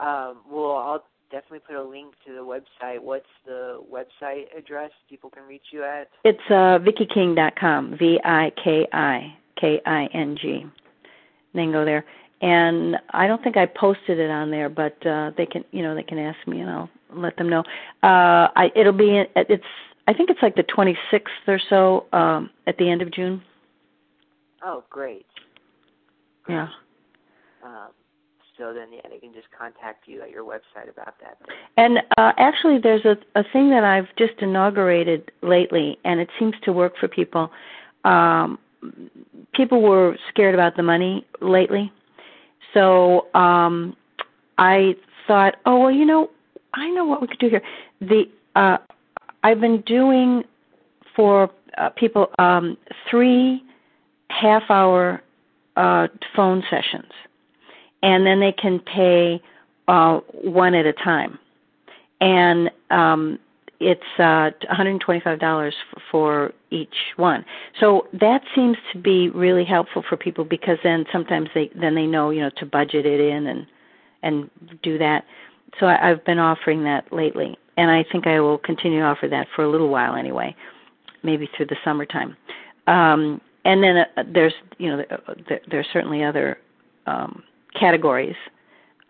um, 0.00 0.38
well, 0.50 0.76
I'll 0.76 1.04
definitely 1.30 1.60
put 1.60 1.76
a 1.76 1.82
link 1.82 2.14
to 2.26 2.34
the 2.34 2.40
website. 2.40 3.00
What's 3.00 3.26
the 3.46 3.80
website 3.90 4.44
address 4.56 4.90
people 5.08 5.30
can 5.30 5.44
reach 5.44 5.66
you 5.72 5.84
at? 5.84 6.08
It's 6.24 6.38
uh, 6.48 6.78
VikiKing.com. 6.78 7.96
V 7.98 8.20
I 8.24 8.52
K 8.62 8.86
I 8.92 9.34
K 9.60 9.80
I 9.86 10.08
N 10.12 10.36
G. 10.40 10.66
Then 11.54 11.72
go 11.72 11.84
there. 11.84 12.04
And 12.42 12.96
I 13.10 13.26
don't 13.26 13.42
think 13.42 13.56
I 13.56 13.66
posted 13.66 14.18
it 14.18 14.30
on 14.30 14.50
there, 14.50 14.70
but 14.70 14.94
uh, 15.06 15.30
they 15.36 15.44
can, 15.44 15.62
you 15.72 15.82
know, 15.82 15.94
they 15.94 16.02
can 16.02 16.18
ask 16.18 16.38
me, 16.46 16.60
and 16.60 16.70
I'll 16.70 16.88
let 17.14 17.36
them 17.36 17.50
know. 17.50 17.60
Uh, 18.02 18.48
I 18.56 18.70
it'll 18.74 18.94
be 18.94 19.22
it's 19.36 19.64
I 20.08 20.14
think 20.14 20.30
it's 20.30 20.40
like 20.42 20.56
the 20.56 20.64
26th 20.64 21.20
or 21.46 21.60
so 21.68 22.06
um, 22.16 22.50
at 22.66 22.78
the 22.78 22.90
end 22.90 23.02
of 23.02 23.12
June. 23.12 23.42
Oh, 24.64 24.84
great. 24.90 25.26
Yeah. 26.48 26.68
Um, 27.64 27.90
so 28.58 28.74
then 28.74 28.88
yeah, 28.92 29.08
they 29.10 29.18
can 29.18 29.32
just 29.32 29.48
contact 29.56 30.06
you 30.06 30.22
at 30.22 30.30
your 30.30 30.44
website 30.44 30.90
about 30.90 31.14
that. 31.20 31.38
And 31.76 31.98
uh, 32.18 32.32
actually, 32.36 32.78
there's 32.82 33.04
a, 33.04 33.16
a 33.38 33.42
thing 33.52 33.70
that 33.70 33.84
I've 33.84 34.08
just 34.18 34.34
inaugurated 34.40 35.30
lately, 35.42 35.98
and 36.04 36.20
it 36.20 36.28
seems 36.38 36.54
to 36.64 36.72
work 36.72 36.94
for 37.00 37.08
people. 37.08 37.50
Um, 38.04 38.58
people 39.54 39.80
were 39.80 40.16
scared 40.28 40.54
about 40.54 40.76
the 40.76 40.82
money 40.82 41.26
lately, 41.40 41.90
so 42.74 43.32
um, 43.34 43.96
I 44.58 44.94
thought, 45.26 45.56
oh 45.64 45.80
well, 45.80 45.90
you 45.90 46.04
know, 46.04 46.30
I 46.74 46.90
know 46.90 47.04
what 47.04 47.22
we 47.22 47.28
could 47.28 47.38
do 47.38 47.48
here. 47.48 47.62
The 48.00 48.24
uh, 48.56 48.76
I've 49.42 49.60
been 49.60 49.80
doing 49.82 50.42
for 51.16 51.50
uh, 51.78 51.90
people 51.90 52.28
um, 52.38 52.76
three 53.10 53.62
half-hour 54.30 55.22
uh, 55.76 56.08
phone 56.34 56.62
sessions 56.70 57.12
and 58.02 58.26
then 58.26 58.40
they 58.40 58.52
can 58.52 58.78
pay 58.80 59.42
uh, 59.88 60.18
one 60.42 60.74
at 60.74 60.86
a 60.86 60.92
time. 60.92 61.38
And 62.20 62.70
um, 62.90 63.38
it's 63.80 64.02
uh, 64.18 64.50
$125 64.72 65.72
for 66.10 66.52
each 66.70 66.94
one. 67.16 67.44
So 67.78 68.06
that 68.12 68.42
seems 68.54 68.76
to 68.92 68.98
be 68.98 69.30
really 69.30 69.64
helpful 69.64 70.04
for 70.06 70.16
people 70.16 70.44
because 70.44 70.78
then 70.84 71.06
sometimes 71.12 71.48
they 71.54 71.70
then 71.74 71.94
they 71.94 72.06
know 72.06 72.30
you 72.30 72.40
know 72.42 72.50
to 72.58 72.66
budget 72.66 73.06
it 73.06 73.20
in 73.20 73.46
and 73.46 73.66
and 74.22 74.50
do 74.82 74.98
that. 74.98 75.24
So 75.78 75.86
I, 75.86 76.10
I've 76.10 76.24
been 76.24 76.38
offering 76.38 76.84
that 76.84 77.10
lately, 77.10 77.56
and 77.78 77.90
I 77.90 78.04
think 78.12 78.26
I 78.26 78.40
will 78.40 78.58
continue 78.58 79.00
to 79.00 79.06
offer 79.06 79.28
that 79.28 79.46
for 79.56 79.64
a 79.64 79.70
little 79.70 79.88
while 79.88 80.14
anyway, 80.14 80.54
maybe 81.22 81.48
through 81.56 81.66
the 81.66 81.76
summertime. 81.82 82.36
Um, 82.86 83.40
and 83.64 83.82
then 83.82 83.98
uh, 83.98 84.22
there's 84.32 84.54
you 84.78 84.88
know 84.90 84.96
there, 84.96 85.20
there, 85.48 85.60
there's 85.70 85.86
certainly 85.92 86.22
other 86.22 86.58
um, 87.06 87.42
categories 87.78 88.36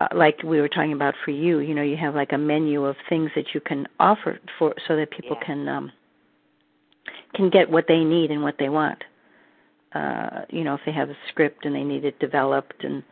uh, 0.00 0.08
like 0.14 0.42
we 0.42 0.60
were 0.60 0.68
talking 0.68 0.94
about 0.94 1.14
for 1.24 1.30
you, 1.30 1.58
you 1.58 1.74
know, 1.74 1.82
you 1.82 1.96
have 1.96 2.14
like 2.14 2.32
a 2.32 2.38
menu 2.38 2.84
of 2.84 2.96
things 3.08 3.30
that 3.36 3.54
you 3.54 3.60
can 3.60 3.86
offer 3.98 4.40
for 4.58 4.74
so 4.88 4.96
that 4.96 5.10
people 5.10 5.36
yeah. 5.40 5.46
can 5.46 5.68
um 5.68 5.92
can 7.34 7.50
get 7.50 7.70
what 7.70 7.84
they 7.86 8.02
need 8.02 8.30
and 8.30 8.42
what 8.42 8.56
they 8.58 8.68
want. 8.68 9.04
Uh, 9.94 10.42
you 10.48 10.64
know, 10.64 10.74
if 10.74 10.80
they 10.86 10.92
have 10.92 11.10
a 11.10 11.16
script 11.28 11.64
and 11.64 11.74
they 11.74 11.84
need 11.84 12.04
it 12.04 12.18
developed 12.18 12.82
and 12.82 13.02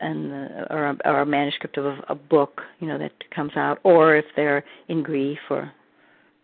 and 0.00 0.32
uh, 0.32 0.66
or 0.70 0.86
a, 0.86 0.96
or 1.04 1.20
a 1.20 1.26
manuscript 1.26 1.76
of 1.76 1.84
a, 1.84 1.98
a 2.08 2.14
book, 2.14 2.62
you 2.78 2.86
know, 2.86 2.98
that 2.98 3.12
comes 3.34 3.52
out, 3.56 3.80
or 3.82 4.16
if 4.16 4.26
they're 4.36 4.64
in 4.88 5.02
grief 5.02 5.38
or 5.50 5.72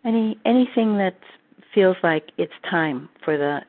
any 0.04 0.36
anything 0.44 0.98
that 0.98 1.16
feels 1.72 1.96
like 2.02 2.32
it's 2.38 2.52
time 2.68 3.08
for 3.24 3.38
the 3.38 3.60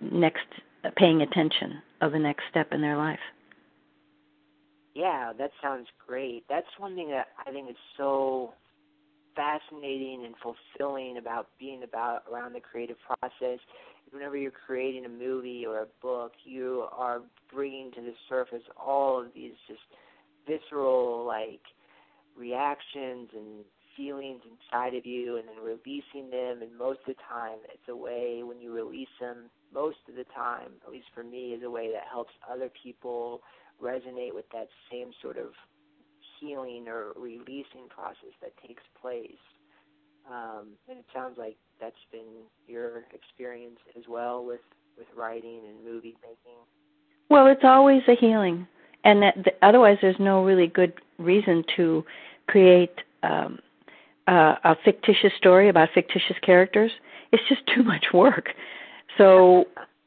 next 0.00 0.46
uh, 0.84 0.90
paying 0.96 1.22
attention 1.22 1.82
of 2.00 2.12
the 2.12 2.18
next 2.18 2.44
step 2.50 2.72
in 2.72 2.80
their 2.80 2.96
life. 2.96 3.18
Yeah, 4.94 5.32
that 5.38 5.50
sounds 5.62 5.88
great. 6.06 6.44
That's 6.48 6.66
one 6.78 6.94
thing 6.94 7.10
that 7.10 7.26
I 7.46 7.52
think 7.52 7.68
is 7.68 7.76
so 7.96 8.54
fascinating 9.34 10.24
and 10.24 10.34
fulfilling 10.42 11.18
about 11.18 11.48
being 11.60 11.82
about 11.82 12.22
around 12.32 12.54
the 12.54 12.60
creative 12.60 12.96
process. 13.04 13.58
Whenever 14.10 14.36
you're 14.36 14.50
creating 14.50 15.04
a 15.04 15.10
movie 15.10 15.66
or 15.66 15.82
a 15.82 15.86
book, 16.00 16.32
you 16.44 16.86
are 16.96 17.20
bringing 17.52 17.92
to 17.92 18.00
the 18.00 18.14
surface 18.28 18.62
all 18.76 19.20
of 19.20 19.26
these 19.34 19.52
just 19.68 19.80
visceral 20.46 21.26
like 21.26 21.60
reactions 22.36 23.28
and 23.34 23.64
feelings 23.96 24.40
inside 24.44 24.94
of 24.94 25.06
you 25.06 25.36
and 25.36 25.48
then 25.48 25.56
releasing 25.62 26.30
them 26.30 26.62
and 26.62 26.76
most 26.78 27.00
of 27.00 27.06
the 27.06 27.22
time 27.28 27.58
it's 27.64 27.88
a 27.88 27.96
way 27.96 28.42
when 28.42 28.60
you 28.60 28.72
release 28.72 29.08
them 29.20 29.48
most 29.72 29.98
of 30.08 30.16
the 30.16 30.24
time 30.34 30.70
at 30.86 30.92
least 30.92 31.06
for 31.14 31.22
me 31.22 31.52
is 31.52 31.62
a 31.62 31.70
way 31.70 31.90
that 31.92 32.04
helps 32.10 32.32
other 32.50 32.70
people 32.82 33.40
resonate 33.82 34.34
with 34.34 34.46
that 34.52 34.68
same 34.90 35.10
sort 35.20 35.36
of 35.36 35.48
healing 36.40 36.86
or 36.88 37.12
releasing 37.16 37.88
process 37.88 38.32
that 38.42 38.52
takes 38.66 38.82
place. 39.00 39.30
Um, 40.30 40.70
and 40.88 40.98
it 40.98 41.04
sounds 41.14 41.38
like 41.38 41.56
that's 41.80 41.94
been 42.10 42.44
your 42.66 43.04
experience 43.12 43.78
as 43.96 44.04
well 44.08 44.44
with 44.44 44.60
with 44.98 45.06
writing 45.14 45.60
and 45.68 45.84
movie 45.84 46.16
making. 46.22 46.60
Well 47.28 47.46
it's 47.46 47.64
always 47.64 48.02
a 48.08 48.14
healing 48.14 48.66
and 49.04 49.22
that, 49.22 49.34
the, 49.36 49.52
otherwise 49.62 49.98
there's 50.02 50.18
no 50.18 50.44
really 50.44 50.66
good 50.66 50.94
reason 51.18 51.64
to 51.76 52.04
create 52.48 52.94
um, 53.22 53.58
uh, 54.26 54.56
a 54.64 54.76
fictitious 54.84 55.32
story 55.38 55.68
about 55.68 55.88
fictitious 55.94 56.36
characters, 56.42 56.90
it's 57.32 57.42
just 57.48 57.62
too 57.74 57.82
much 57.82 58.06
work. 58.12 58.50
So 59.18 59.66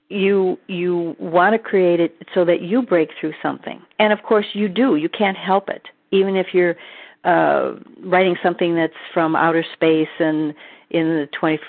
you 0.09 0.57
you 0.67 1.15
want 1.19 1.53
to 1.53 1.59
create 1.59 1.99
it 1.99 2.15
so 2.33 2.43
that 2.45 2.61
you 2.61 2.81
break 2.81 3.09
through 3.19 3.33
something, 3.41 3.81
and 3.99 4.11
of 4.11 4.23
course 4.23 4.47
you 4.53 4.67
do. 4.67 4.95
You 4.95 5.09
can't 5.09 5.37
help 5.37 5.69
it, 5.69 5.87
even 6.11 6.35
if 6.35 6.47
you're 6.53 6.75
uh, 7.23 7.73
writing 8.03 8.35
something 8.41 8.75
that's 8.75 8.93
from 9.13 9.35
outer 9.35 9.63
space 9.73 10.07
and 10.19 10.53
in 10.89 11.07
the 11.07 11.29
20, 11.39 11.59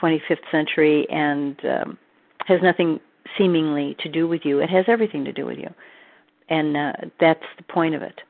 25th 0.00 0.36
century 0.50 1.08
and 1.08 1.58
um, 1.64 1.98
has 2.46 2.60
nothing 2.62 3.00
seemingly 3.38 3.96
to 4.00 4.10
do 4.10 4.28
with 4.28 4.44
you. 4.44 4.58
It 4.58 4.68
has 4.68 4.84
everything 4.88 5.24
to 5.24 5.32
do 5.32 5.46
with 5.46 5.58
you, 5.58 5.72
and 6.48 6.76
uh, 6.76 6.92
that's 7.20 7.44
the 7.56 7.62
point 7.62 7.94
of 7.94 8.02
it. 8.02 8.20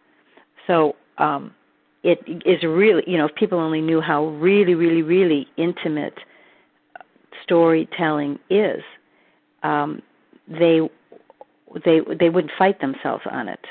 So 0.66 0.94
um, 1.18 1.52
it 2.04 2.20
is 2.46 2.62
really 2.62 3.02
you 3.06 3.18
know 3.18 3.26
if 3.26 3.34
people 3.34 3.58
only 3.58 3.80
knew 3.80 4.00
how 4.00 4.26
really 4.26 4.74
really 4.74 5.02
really 5.02 5.48
intimate 5.56 6.18
storytelling 7.42 8.38
is 8.50 8.82
um 9.62 10.02
they 10.48 10.80
they 11.84 12.00
they 12.18 12.28
wouldn't 12.28 12.52
fight 12.58 12.80
themselves 12.80 13.24
on 13.30 13.48
it 13.48 13.64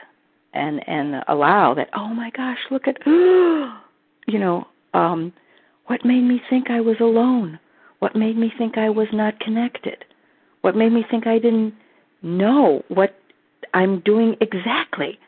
and 0.54 0.88
and 0.88 1.24
allow 1.28 1.74
that 1.74 1.90
oh 1.94 2.08
my 2.08 2.30
gosh 2.32 2.60
look 2.72 2.88
at 2.88 2.98
you 3.06 4.40
know 4.40 4.68
um 4.94 5.32
what 5.88 6.04
made 6.04 6.24
me 6.24 6.42
think 6.50 6.70
i 6.70 6.82
was 6.82 6.98
alone? 7.00 7.60
What 8.00 8.16
made 8.16 8.38
me 8.38 8.52
think 8.58 8.78
i 8.78 8.90
was 8.90 9.08
not 9.14 9.40
connected? 9.40 10.04
What 10.62 10.76
made 10.76 10.92
me 10.92 11.06
think 11.10 11.28
i 11.28 11.40
didn't 11.40 11.74
know 12.22 12.84
what 12.90 13.16
i'm 13.74 14.00
doing 14.02 14.36
exactly? 14.42 15.20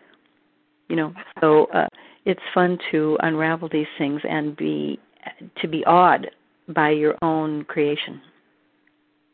You 0.88 0.96
know 0.96 1.14
so 1.40 1.66
uh 1.74 1.88
it's 2.26 2.42
fun 2.54 2.78
to 2.92 3.18
unravel 3.22 3.70
these 3.72 3.88
things 3.98 4.22
and 4.28 4.56
be 4.56 5.00
to 5.62 5.68
be 5.68 5.86
awed 5.86 6.30
by 6.74 6.92
your 6.92 7.16
own 7.22 7.64
creation. 7.66 8.22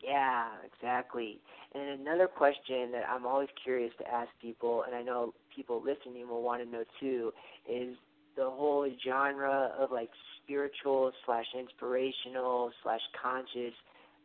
Yeah, 0.02 0.46
exactly. 0.64 1.40
And 1.74 2.00
another 2.00 2.26
question 2.28 2.92
that 2.92 3.04
I'm 3.10 3.26
always 3.26 3.48
curious 3.62 3.92
to 3.98 4.08
ask 4.08 4.28
people, 4.40 4.84
and 4.86 4.94
I 4.94 5.02
know 5.02 5.34
people 5.54 5.82
listening 5.84 6.28
will 6.28 6.42
want 6.42 6.62
to 6.62 6.68
know 6.70 6.84
too, 7.00 7.32
is 7.68 7.96
the 8.36 8.44
whole 8.44 8.88
genre 9.04 9.72
of 9.78 9.90
like 9.90 10.10
spiritual 10.42 11.10
slash 11.24 11.46
inspirational 11.58 12.70
slash 12.82 13.00
conscious 13.20 13.74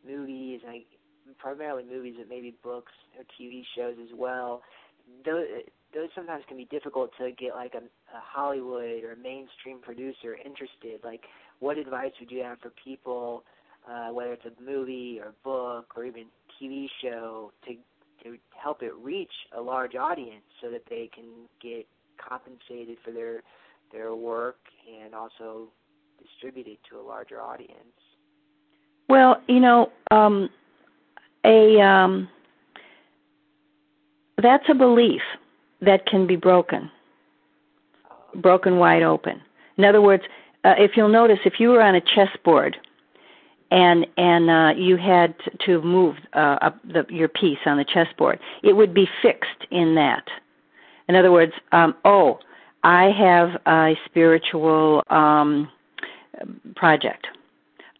movies, 0.06 0.60
like 0.66 0.86
primarily 1.38 1.84
movies, 1.84 2.14
but 2.18 2.28
maybe 2.28 2.54
books 2.62 2.92
or 3.18 3.24
TV 3.40 3.62
shows 3.76 3.96
as 4.00 4.16
well. 4.16 4.62
Those, 5.24 5.46
those 5.94 6.08
sometimes 6.14 6.44
can 6.46 6.56
be 6.56 6.66
difficult 6.66 7.10
to 7.18 7.32
get 7.32 7.54
like 7.54 7.74
a, 7.74 7.78
a 7.78 8.20
Hollywood 8.22 9.04
or 9.04 9.12
a 9.12 9.16
mainstream 9.16 9.80
producer 9.80 10.36
interested. 10.44 11.00
Like, 11.04 11.22
what 11.62 11.78
advice 11.78 12.10
would 12.18 12.30
you 12.30 12.42
have 12.42 12.58
for 12.58 12.72
people, 12.84 13.44
uh, 13.88 14.08
whether 14.12 14.32
it's 14.32 14.44
a 14.44 14.62
movie 14.62 15.20
or 15.22 15.32
book 15.44 15.86
or 15.96 16.04
even 16.04 16.24
TV 16.60 16.88
show, 17.00 17.52
to 17.64 17.74
to 18.24 18.36
help 18.60 18.82
it 18.82 18.92
reach 19.00 19.32
a 19.56 19.60
large 19.60 19.94
audience 19.94 20.44
so 20.60 20.70
that 20.70 20.82
they 20.90 21.08
can 21.14 21.24
get 21.60 21.86
compensated 22.18 22.98
for 23.04 23.12
their 23.12 23.42
their 23.92 24.14
work 24.14 24.58
and 25.02 25.14
also 25.14 25.68
distributed 26.20 26.78
to 26.90 26.98
a 26.98 27.02
larger 27.02 27.40
audience? 27.40 27.70
Well, 29.08 29.40
you 29.46 29.60
know, 29.60 29.90
um, 30.10 30.50
a 31.44 31.80
um, 31.80 32.28
that's 34.42 34.64
a 34.68 34.74
belief 34.74 35.22
that 35.80 36.06
can 36.06 36.26
be 36.26 36.36
broken, 36.36 36.90
broken 38.34 38.78
wide 38.78 39.02
open. 39.04 39.40
In 39.76 39.84
other 39.84 40.02
words, 40.02 40.24
uh, 40.64 40.74
if 40.78 40.92
you'll 40.96 41.08
notice, 41.08 41.38
if 41.44 41.54
you 41.58 41.70
were 41.70 41.82
on 41.82 41.94
a 41.94 42.00
chessboard 42.00 42.76
and 43.70 44.06
and 44.16 44.50
uh, 44.50 44.80
you 44.80 44.96
had 44.96 45.34
to 45.66 45.80
move 45.82 46.16
uh, 46.34 46.58
up 46.60 46.78
the, 46.84 47.04
your 47.08 47.28
piece 47.28 47.58
on 47.66 47.78
the 47.78 47.84
chessboard, 47.84 48.38
it 48.62 48.74
would 48.74 48.94
be 48.94 49.08
fixed 49.22 49.66
in 49.70 49.94
that. 49.96 50.24
In 51.08 51.16
other 51.16 51.32
words, 51.32 51.52
um, 51.72 51.94
oh, 52.04 52.38
I 52.84 53.10
have 53.10 53.60
a 53.66 53.94
spiritual 54.06 55.02
um, 55.10 55.68
project. 56.76 57.26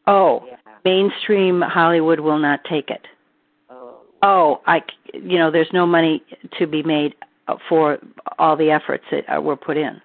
Oh, 0.07 0.45
yeah. 0.47 0.57
mainstream 0.85 1.61
Hollywood 1.61 2.21
will 2.21 2.39
not 2.39 2.61
take 2.69 2.91
it. 2.91 3.07
Oh, 3.71 3.97
oh, 4.23 4.61
I, 4.67 4.83
you 5.13 5.39
know, 5.39 5.51
there's 5.51 5.71
no 5.73 5.87
money 5.87 6.23
to 6.59 6.67
be 6.67 6.83
made 6.83 7.15
for 7.69 7.99
all 8.39 8.57
the 8.57 8.71
efforts 8.71 9.05
that 9.11 9.25
uh, 9.33 9.41
were 9.41 9.57
put 9.57 9.77
in. 9.77 10.01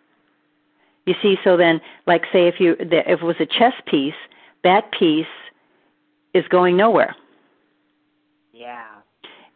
You 1.08 1.15
see, 1.22 1.38
so 1.41 1.56
then, 1.56 1.80
like, 2.06 2.24
say 2.34 2.48
if 2.48 2.60
you 2.60 2.76
if 2.80 3.22
it 3.22 3.24
was 3.24 3.38
a 3.39 3.46
chess 3.46 3.74
piece, 3.86 4.13
that 4.65 4.91
piece 4.91 5.26
is 6.34 6.46
going 6.50 6.76
nowhere. 6.76 7.15
Yeah. 8.52 8.86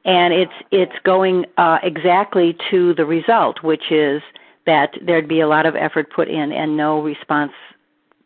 And 0.05 0.33
it's 0.33 0.53
it's 0.71 0.97
going 1.03 1.45
uh, 1.57 1.79
exactly 1.83 2.55
to 2.71 2.93
the 2.93 3.05
result, 3.05 3.63
which 3.63 3.91
is 3.91 4.21
that 4.65 4.93
there'd 5.05 5.27
be 5.27 5.41
a 5.41 5.47
lot 5.47 5.65
of 5.65 5.75
effort 5.75 6.09
put 6.09 6.29
in 6.29 6.53
and 6.53 6.77
no 6.77 7.01
response 7.01 7.51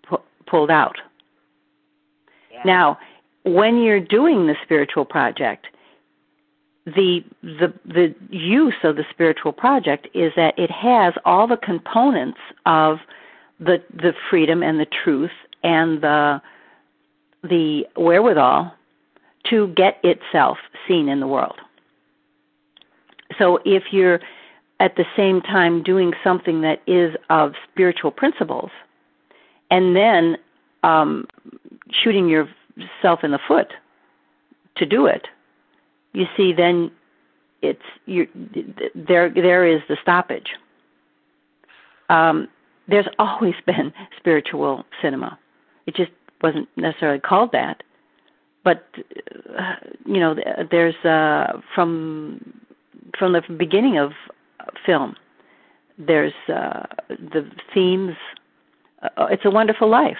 pu- 0.03 0.21
pulled 0.45 0.69
out. 0.69 0.97
Yeah. 2.51 2.61
Now, 2.63 2.99
when 3.43 3.81
you're 3.81 3.99
doing 3.99 4.45
the 4.45 4.55
spiritual 4.63 5.05
project, 5.05 5.65
the 6.85 7.23
the 7.41 7.73
the 7.85 8.13
use 8.29 8.75
of 8.83 8.95
the 8.95 9.05
spiritual 9.09 9.51
project 9.51 10.07
is 10.13 10.31
that 10.35 10.57
it 10.57 10.69
has 10.69 11.13
all 11.25 11.47
the 11.47 11.57
components 11.57 12.39
of 12.65 12.99
the 13.59 13.81
the 13.93 14.13
freedom 14.29 14.61
and 14.61 14.79
the 14.79 14.85
truth 14.85 15.31
and 15.63 16.01
the 16.01 16.41
the 17.43 17.85
wherewithal 17.95 18.73
to 19.49 19.67
get 19.69 19.99
itself 20.03 20.57
seen 20.87 21.09
in 21.09 21.19
the 21.19 21.27
world. 21.27 21.59
So 23.37 23.59
if 23.65 23.91
you're 23.91 24.19
at 24.79 24.95
the 24.95 25.05
same 25.15 25.41
time 25.41 25.83
doing 25.83 26.13
something 26.23 26.61
that 26.61 26.81
is 26.87 27.15
of 27.29 27.53
spiritual 27.71 28.11
principles 28.11 28.71
and 29.71 29.95
then 29.95 30.37
um, 30.83 31.27
shooting 31.91 32.27
yourself 32.27 33.23
in 33.23 33.31
the 33.31 33.39
foot 33.47 33.73
to 34.77 34.85
do 34.85 35.05
it, 35.05 35.27
you 36.15 36.25
see 36.35 36.53
then 36.53 36.91
it's 37.61 37.81
you 38.05 38.27
there 38.95 39.29
there 39.29 39.65
is 39.65 39.81
the 39.87 39.97
stoppage 40.01 40.49
um 42.09 42.47
there's 42.87 43.07
always 43.19 43.55
been 43.65 43.93
spiritual 44.17 44.85
cinema 45.01 45.37
it 45.85 45.95
just 45.95 46.11
wasn't 46.41 46.67
necessarily 46.75 47.19
called 47.19 47.51
that 47.51 47.83
but 48.63 48.87
uh, 49.57 49.75
you 50.05 50.19
know 50.19 50.35
there's 50.71 50.95
uh 51.05 51.59
from 51.73 52.61
from 53.17 53.33
the 53.33 53.41
beginning 53.57 53.97
of 53.97 54.11
film 54.85 55.15
there's 55.97 56.33
uh, 56.49 56.83
the 57.09 57.49
themes. 57.73 58.15
Uh, 59.01 59.27
it's 59.29 59.45
a 59.45 59.49
Wonderful 59.49 59.89
Life. 59.89 60.17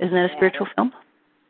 Isn't 0.00 0.14
that 0.14 0.30
a 0.30 0.36
spiritual 0.36 0.66
film? 0.74 0.92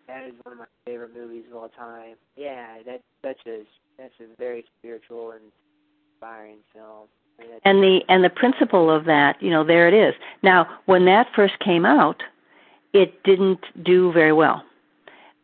That 0.08 0.24
is 0.24 0.32
one 0.42 0.54
of 0.54 0.58
my 0.58 0.64
favorite 0.86 1.14
movies 1.14 1.44
of 1.50 1.56
all 1.56 1.68
time. 1.68 2.16
Yeah, 2.36 2.78
that's 2.84 3.02
such 3.22 3.38
a 3.46 3.62
that's 3.98 4.14
a 4.20 4.24
very 4.38 4.64
spiritual 4.78 5.32
and 5.32 5.40
inspiring 6.14 6.58
film. 6.72 7.08
I 7.38 7.42
mean, 7.42 7.50
that's- 7.50 7.60
and 7.64 7.82
the 7.82 8.00
and 8.08 8.24
the 8.24 8.30
principle 8.30 8.90
of 8.90 9.04
that 9.04 9.40
you 9.42 9.50
know 9.50 9.62
there 9.64 9.86
it 9.86 9.94
is. 9.94 10.14
Now 10.42 10.66
when 10.86 11.04
that 11.04 11.28
first 11.36 11.58
came 11.60 11.84
out 11.86 12.22
it 12.94 13.22
didn't 13.22 13.60
do 13.84 14.10
very 14.12 14.32
well. 14.32 14.64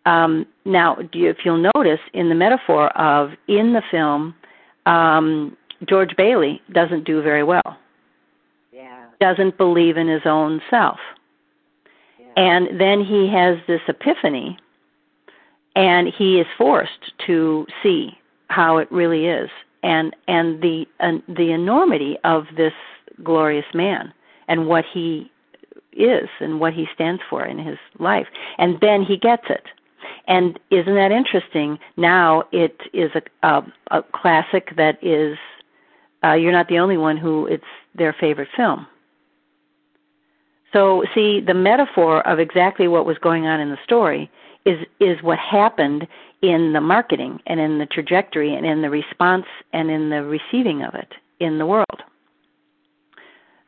Um 0.06 0.46
now 0.64 0.94
do 0.96 1.18
you, 1.18 1.28
if 1.30 1.44
you'll 1.44 1.70
notice 1.76 2.00
in 2.14 2.30
the 2.30 2.34
metaphor 2.34 2.88
of 2.96 3.32
in 3.48 3.74
the 3.74 3.82
film 3.90 4.34
um 4.86 5.56
george 5.86 6.16
bailey 6.16 6.62
doesn't 6.72 7.04
do 7.04 7.20
very 7.22 7.42
well. 7.42 7.76
Yeah, 8.72 9.04
doesn't 9.20 9.56
believe 9.58 9.96
in 9.98 10.08
his 10.08 10.22
own 10.24 10.62
self 10.70 10.98
and 12.36 12.80
then 12.80 13.04
he 13.04 13.28
has 13.28 13.58
this 13.66 13.80
epiphany 13.88 14.58
and 15.76 16.08
he 16.08 16.40
is 16.40 16.46
forced 16.56 17.12
to 17.26 17.66
see 17.82 18.16
how 18.48 18.78
it 18.78 18.90
really 18.90 19.26
is 19.26 19.50
and 19.82 20.14
and 20.28 20.62
the 20.62 20.86
uh, 21.00 21.18
the 21.28 21.52
enormity 21.52 22.16
of 22.24 22.46
this 22.56 22.72
glorious 23.22 23.66
man 23.74 24.12
and 24.48 24.66
what 24.66 24.84
he 24.92 25.30
is 25.92 26.28
and 26.40 26.60
what 26.60 26.72
he 26.72 26.86
stands 26.92 27.22
for 27.30 27.44
in 27.44 27.58
his 27.58 27.78
life. 27.98 28.26
And 28.58 28.80
then 28.80 29.02
he 29.02 29.16
gets 29.16 29.44
it. 29.48 29.64
And 30.26 30.58
isn't 30.70 30.94
that 30.94 31.12
interesting? 31.12 31.78
Now 31.96 32.44
it 32.52 32.80
is 32.92 33.10
a 33.14 33.22
a, 33.46 33.62
a 33.90 34.02
classic 34.02 34.74
that 34.76 34.98
is 35.02 35.36
uh 36.24 36.32
you're 36.32 36.52
not 36.52 36.68
the 36.68 36.78
only 36.78 36.96
one 36.96 37.16
who 37.16 37.46
it's 37.46 37.64
their 37.94 38.12
favorite 38.18 38.48
film 38.56 38.86
so 40.74 41.04
see 41.14 41.40
the 41.40 41.54
metaphor 41.54 42.26
of 42.26 42.38
exactly 42.38 42.88
what 42.88 43.06
was 43.06 43.16
going 43.18 43.46
on 43.46 43.60
in 43.60 43.70
the 43.70 43.78
story 43.84 44.30
is 44.66 44.78
is 45.00 45.22
what 45.22 45.38
happened 45.38 46.06
in 46.42 46.74
the 46.74 46.80
marketing 46.80 47.40
and 47.46 47.60
in 47.60 47.78
the 47.78 47.86
trajectory 47.86 48.54
and 48.54 48.66
in 48.66 48.82
the 48.82 48.90
response 48.90 49.46
and 49.72 49.90
in 49.90 50.10
the 50.10 50.22
receiving 50.22 50.82
of 50.82 50.94
it 50.94 51.14
in 51.40 51.58
the 51.58 51.64
world. 51.64 52.02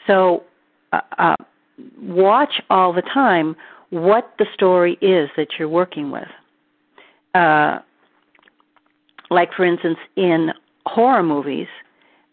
So 0.07 0.45
uh, 0.93 1.01
uh, 1.19 1.37
watch 2.01 2.61
all 2.71 2.93
the 2.93 3.03
time 3.03 3.57
what 3.91 4.35
the 4.39 4.47
story 4.53 4.99
is 5.01 5.31
that 5.37 5.49
you're 5.59 5.69
working 5.69 6.11
with. 6.11 6.29
Uh, 7.35 7.79
like 9.31 9.53
for 9.55 9.65
instance, 9.65 9.99
in 10.17 10.53
horror 10.87 11.23
movies, 11.23 11.69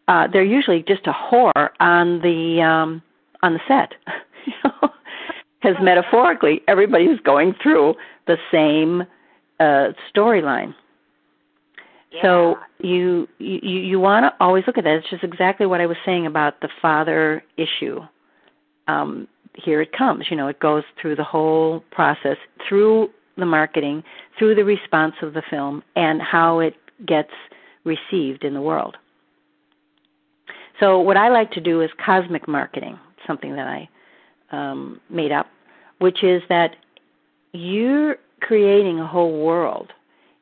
uh, 0.07 0.27
they're 0.27 0.43
usually 0.43 0.83
just 0.83 1.07
a 1.07 1.13
horror 1.13 1.71
on 1.79 2.21
the 2.21 2.61
um, 2.61 3.01
on 3.41 3.53
the 3.53 3.59
set, 3.67 3.93
because 5.61 5.77
metaphorically 5.81 6.61
everybody's 6.67 7.19
going 7.21 7.55
through 7.61 7.95
the 8.27 8.37
same 8.51 9.03
uh, 9.59 9.93
storyline. 10.13 10.73
So 12.21 12.57
you 12.79 13.27
you 13.39 13.59
you 13.63 13.99
want 13.99 14.23
to 14.23 14.43
always 14.43 14.65
look 14.67 14.77
at 14.77 14.83
that. 14.83 14.97
It's 14.97 15.09
just 15.09 15.23
exactly 15.23 15.65
what 15.65 15.81
I 15.81 15.87
was 15.87 15.97
saying 16.05 16.27
about 16.27 16.61
the 16.61 16.69
father 16.81 17.43
issue. 17.57 18.01
Um, 18.87 19.27
here 19.55 19.81
it 19.81 19.91
comes. 19.97 20.25
You 20.29 20.37
know, 20.37 20.47
it 20.47 20.59
goes 20.59 20.83
through 21.01 21.15
the 21.15 21.23
whole 21.23 21.83
process, 21.91 22.37
through 22.67 23.09
the 23.37 23.45
marketing, 23.45 24.03
through 24.37 24.55
the 24.55 24.63
response 24.63 25.15
of 25.23 25.33
the 25.33 25.41
film, 25.49 25.81
and 25.95 26.21
how 26.21 26.59
it 26.59 26.75
gets 27.05 27.31
received 27.83 28.43
in 28.43 28.53
the 28.53 28.61
world. 28.61 28.97
So 30.79 30.99
what 30.99 31.17
I 31.17 31.29
like 31.29 31.51
to 31.51 31.61
do 31.61 31.81
is 31.81 31.89
cosmic 32.03 32.47
marketing, 32.47 32.99
something 33.25 33.55
that 33.55 33.67
I 33.67 33.89
um, 34.53 35.01
made 35.09 35.31
up, 35.31 35.47
which 35.99 36.23
is 36.23 36.41
that 36.47 36.75
you're 37.51 38.17
creating 38.39 38.99
a 38.99 39.07
whole 39.07 39.43
world 39.43 39.91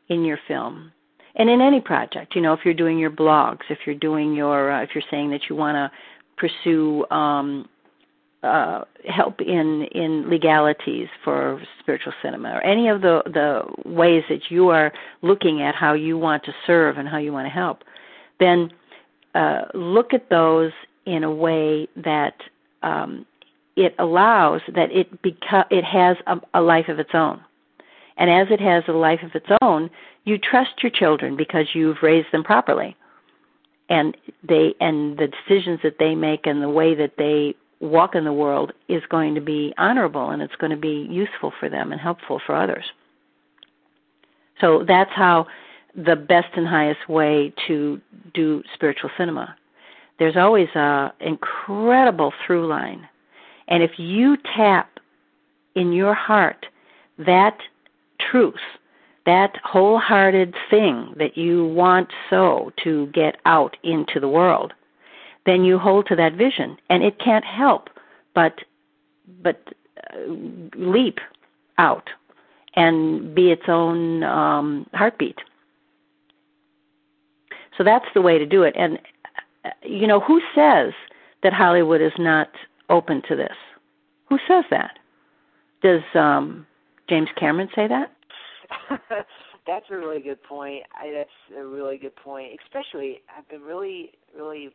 in 0.09 0.23
your 0.25 0.37
film 0.47 0.91
and 1.35 1.49
in 1.49 1.61
any 1.61 1.79
project. 1.79 2.35
You 2.35 2.41
know 2.41 2.53
if 2.53 2.59
you're 2.65 2.73
doing 2.73 2.99
your 2.99 3.11
blogs 3.11 3.61
if 3.69 3.79
you're 3.85 3.95
doing 3.95 4.33
your 4.35 4.71
uh, 4.71 4.83
if 4.83 4.89
you're 4.93 5.03
saying 5.09 5.31
that 5.31 5.41
you 5.49 5.55
want 5.55 5.75
to 5.75 5.91
pursue 6.37 7.05
um 7.11 7.69
uh 8.43 8.81
help 9.07 9.39
in 9.41 9.83
in 9.91 10.29
legalities 10.29 11.07
for 11.23 11.61
spiritual 11.79 12.13
cinema 12.23 12.49
or 12.53 12.61
any 12.61 12.89
of 12.89 13.01
the 13.01 13.21
the 13.25 13.61
ways 13.89 14.23
that 14.29 14.49
you 14.49 14.69
are 14.69 14.91
looking 15.21 15.61
at 15.61 15.75
how 15.75 15.93
you 15.93 16.17
want 16.17 16.43
to 16.43 16.51
serve 16.65 16.97
and 16.97 17.07
how 17.07 17.17
you 17.17 17.31
want 17.31 17.45
to 17.45 17.51
help 17.51 17.83
then 18.39 18.71
uh 19.35 19.61
look 19.75 20.13
at 20.13 20.29
those 20.29 20.71
in 21.05 21.23
a 21.23 21.31
way 21.31 21.87
that 21.95 22.33
um 22.81 23.25
it 23.75 23.95
allows 23.99 24.61
that 24.75 24.91
it 24.91 25.21
beca- 25.21 25.65
it 25.69 25.83
has 25.83 26.17
a, 26.27 26.37
a 26.53 26.61
life 26.61 26.87
of 26.87 26.99
its 26.99 27.11
own 27.13 27.41
and 28.21 28.29
as 28.29 28.47
it 28.51 28.59
has 28.59 28.83
a 28.87 28.91
life 28.91 29.21
of 29.23 29.33
its 29.33 29.47
own, 29.63 29.89
you 30.25 30.37
trust 30.37 30.83
your 30.83 30.91
children 30.91 31.35
because 31.35 31.65
you've 31.73 32.03
raised 32.03 32.27
them 32.31 32.43
properly. 32.43 32.95
And 33.89 34.15
they 34.47 34.75
and 34.79 35.17
the 35.17 35.27
decisions 35.27 35.79
that 35.81 35.95
they 35.97 36.13
make 36.13 36.45
and 36.45 36.61
the 36.61 36.69
way 36.69 36.93
that 36.93 37.13
they 37.17 37.55
walk 37.79 38.13
in 38.13 38.23
the 38.23 38.31
world 38.31 38.73
is 38.87 39.01
going 39.09 39.33
to 39.33 39.41
be 39.41 39.73
honorable 39.79 40.29
and 40.29 40.41
it's 40.41 40.55
going 40.57 40.69
to 40.69 40.77
be 40.77 41.07
useful 41.09 41.51
for 41.59 41.67
them 41.67 41.91
and 41.91 41.99
helpful 41.99 42.39
for 42.45 42.55
others. 42.55 42.85
So 44.61 44.85
that's 44.87 45.11
how 45.15 45.47
the 45.95 46.15
best 46.15 46.49
and 46.55 46.67
highest 46.67 47.09
way 47.09 47.51
to 47.67 47.99
do 48.35 48.61
spiritual 48.75 49.09
cinema. 49.17 49.55
There's 50.19 50.37
always 50.37 50.69
a 50.75 51.11
incredible 51.19 52.31
through 52.45 52.67
line. 52.67 53.09
And 53.71 53.81
if 53.81 53.91
you 53.97 54.37
tap 54.55 54.99
in 55.75 55.93
your 55.93 56.13
heart 56.13 56.67
that 57.17 57.57
truth, 58.19 58.59
that 59.25 59.55
wholehearted 59.63 60.53
thing 60.69 61.13
that 61.17 61.37
you 61.37 61.65
want 61.67 62.09
so 62.29 62.73
to 62.83 63.07
get 63.07 63.37
out 63.45 63.77
into 63.83 64.19
the 64.19 64.27
world, 64.27 64.73
then 65.45 65.63
you 65.63 65.79
hold 65.79 66.05
to 66.07 66.15
that 66.17 66.33
vision, 66.33 66.77
and 66.89 67.01
it 67.01 67.17
can't 67.17 67.45
help 67.45 67.89
but 68.35 68.59
but 69.41 69.61
uh, 70.13 70.17
leap 70.75 71.19
out 71.77 72.09
and 72.75 73.33
be 73.33 73.51
its 73.51 73.63
own 73.67 74.23
um, 74.23 74.85
heartbeat. 74.93 75.37
So 77.77 77.83
that's 77.83 78.05
the 78.13 78.21
way 78.21 78.37
to 78.37 78.45
do 78.45 78.63
it. 78.63 78.75
And 78.77 78.99
uh, 79.63 79.69
you 79.83 80.07
know, 80.07 80.19
who 80.19 80.41
says 80.53 80.93
that 81.43 81.53
Hollywood 81.53 82.01
is 82.01 82.13
not 82.17 82.49
open 82.91 83.21
to 83.29 83.35
this? 83.35 83.55
Who 84.29 84.37
says 84.47 84.65
that? 84.69 84.99
Does 85.81 86.01
um, 86.13 86.65
James 87.09 87.29
Cameron 87.39 87.69
say 87.75 87.87
that? 87.87 88.11
that's 89.67 89.85
a 89.89 89.95
really 89.95 90.21
good 90.21 90.41
point. 90.43 90.83
I, 90.93 91.11
that's 91.11 91.59
a 91.59 91.65
really 91.65 91.97
good 91.97 92.15
point. 92.15 92.59
Especially, 92.65 93.21
I've 93.35 93.47
been 93.49 93.61
really, 93.61 94.11
really 94.35 94.69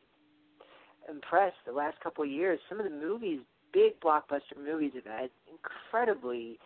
impressed 1.08 1.56
the 1.66 1.72
last 1.72 1.98
couple 2.00 2.24
of 2.24 2.30
years. 2.30 2.58
Some 2.68 2.78
of 2.80 2.84
the 2.84 2.90
movies, 2.90 3.40
big 3.72 4.00
blockbuster 4.00 4.56
movies, 4.62 4.92
have 4.94 5.04
had 5.04 5.30
incredibly 5.50 6.58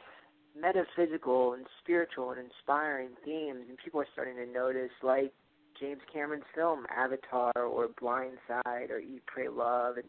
metaphysical 0.58 1.54
and 1.54 1.66
spiritual 1.82 2.30
and 2.30 2.40
inspiring 2.40 3.10
themes, 3.24 3.64
and 3.68 3.78
people 3.82 4.00
are 4.00 4.06
starting 4.12 4.36
to 4.36 4.46
notice, 4.46 4.90
like 5.02 5.32
James 5.78 6.00
Cameron's 6.12 6.44
film 6.54 6.86
Avatar 6.94 7.52
or 7.56 7.88
Blind 8.00 8.38
Side 8.48 8.90
or 8.90 8.98
Eat, 8.98 9.22
Pray, 9.26 9.48
Love, 9.48 9.96
and 9.96 10.06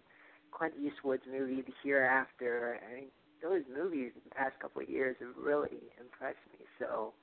Clint 0.52 0.74
Eastwood's 0.82 1.24
movie 1.32 1.62
The 1.62 1.74
Hereafter. 1.84 2.80
I 2.90 2.96
mean, 2.96 3.06
those 3.42 3.64
movies 3.74 4.12
in 4.16 4.22
the 4.28 4.36
past 4.36 4.54
couple 4.60 4.82
of 4.82 4.90
years 4.90 5.16
have 5.20 5.30
really 5.42 5.78
impressed 6.00 6.38
me. 6.54 6.66
So. 6.80 7.14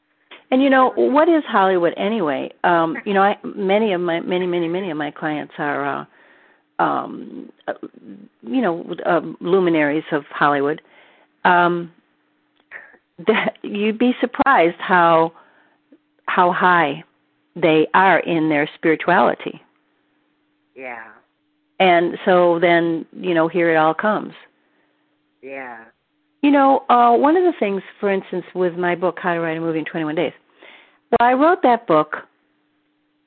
And 0.51 0.63
you 0.63 0.71
know 0.71 0.93
what 0.97 1.29
is 1.29 1.43
Hollywood 1.47 1.95
anyway? 1.97 2.51
Um, 2.65 2.97
you 3.05 3.15
know, 3.15 3.23
I, 3.23 3.37
many 3.45 3.93
of 3.93 4.01
my 4.01 4.21
many 4.21 4.47
many 4.47 4.69
many 4.69 4.91
of 4.91 4.97
my 4.97 5.11
clients 5.11 5.55
are, 5.59 6.07
uh, 6.81 6.83
um, 6.83 7.51
uh, 7.67 7.75
you 8.43 8.61
know, 8.61 8.95
uh, 9.07 9.21
luminaries 9.41 10.05
of 10.13 10.25
Hollywood. 10.31 10.83
Um, 11.45 11.93
that 13.27 13.59
you'd 13.63 13.99
be 13.99 14.13
surprised 14.21 14.77
how 14.79 15.33
how 16.27 16.53
high 16.53 17.05
they 17.57 17.89
are 17.95 18.21
in 18.21 18.49
their 18.49 18.69
spirituality. 18.77 19.61
Yeah. 20.77 21.09
And 21.79 22.19
so 22.25 22.59
then 22.61 23.07
you 23.13 23.35
know 23.35 23.49
here 23.49 23.73
it 23.73 23.77
all 23.77 23.95
comes. 23.95 24.35
Yeah. 25.43 25.85
You 26.43 26.53
know, 26.53 26.85
uh, 26.89 27.17
one 27.17 27.37
of 27.37 27.43
the 27.43 27.59
things, 27.59 27.83
for 27.99 28.13
instance, 28.13 28.45
with 28.55 28.77
my 28.77 28.95
book, 28.95 29.19
How 29.21 29.35
to 29.35 29.41
Write 29.41 29.57
a 29.57 29.61
Movie 29.61 29.81
in 29.81 29.85
21 29.85 30.15
Days, 30.15 30.33
well, 31.11 31.29
I 31.29 31.33
wrote 31.33 31.63
that 31.63 31.87
book. 31.87 32.17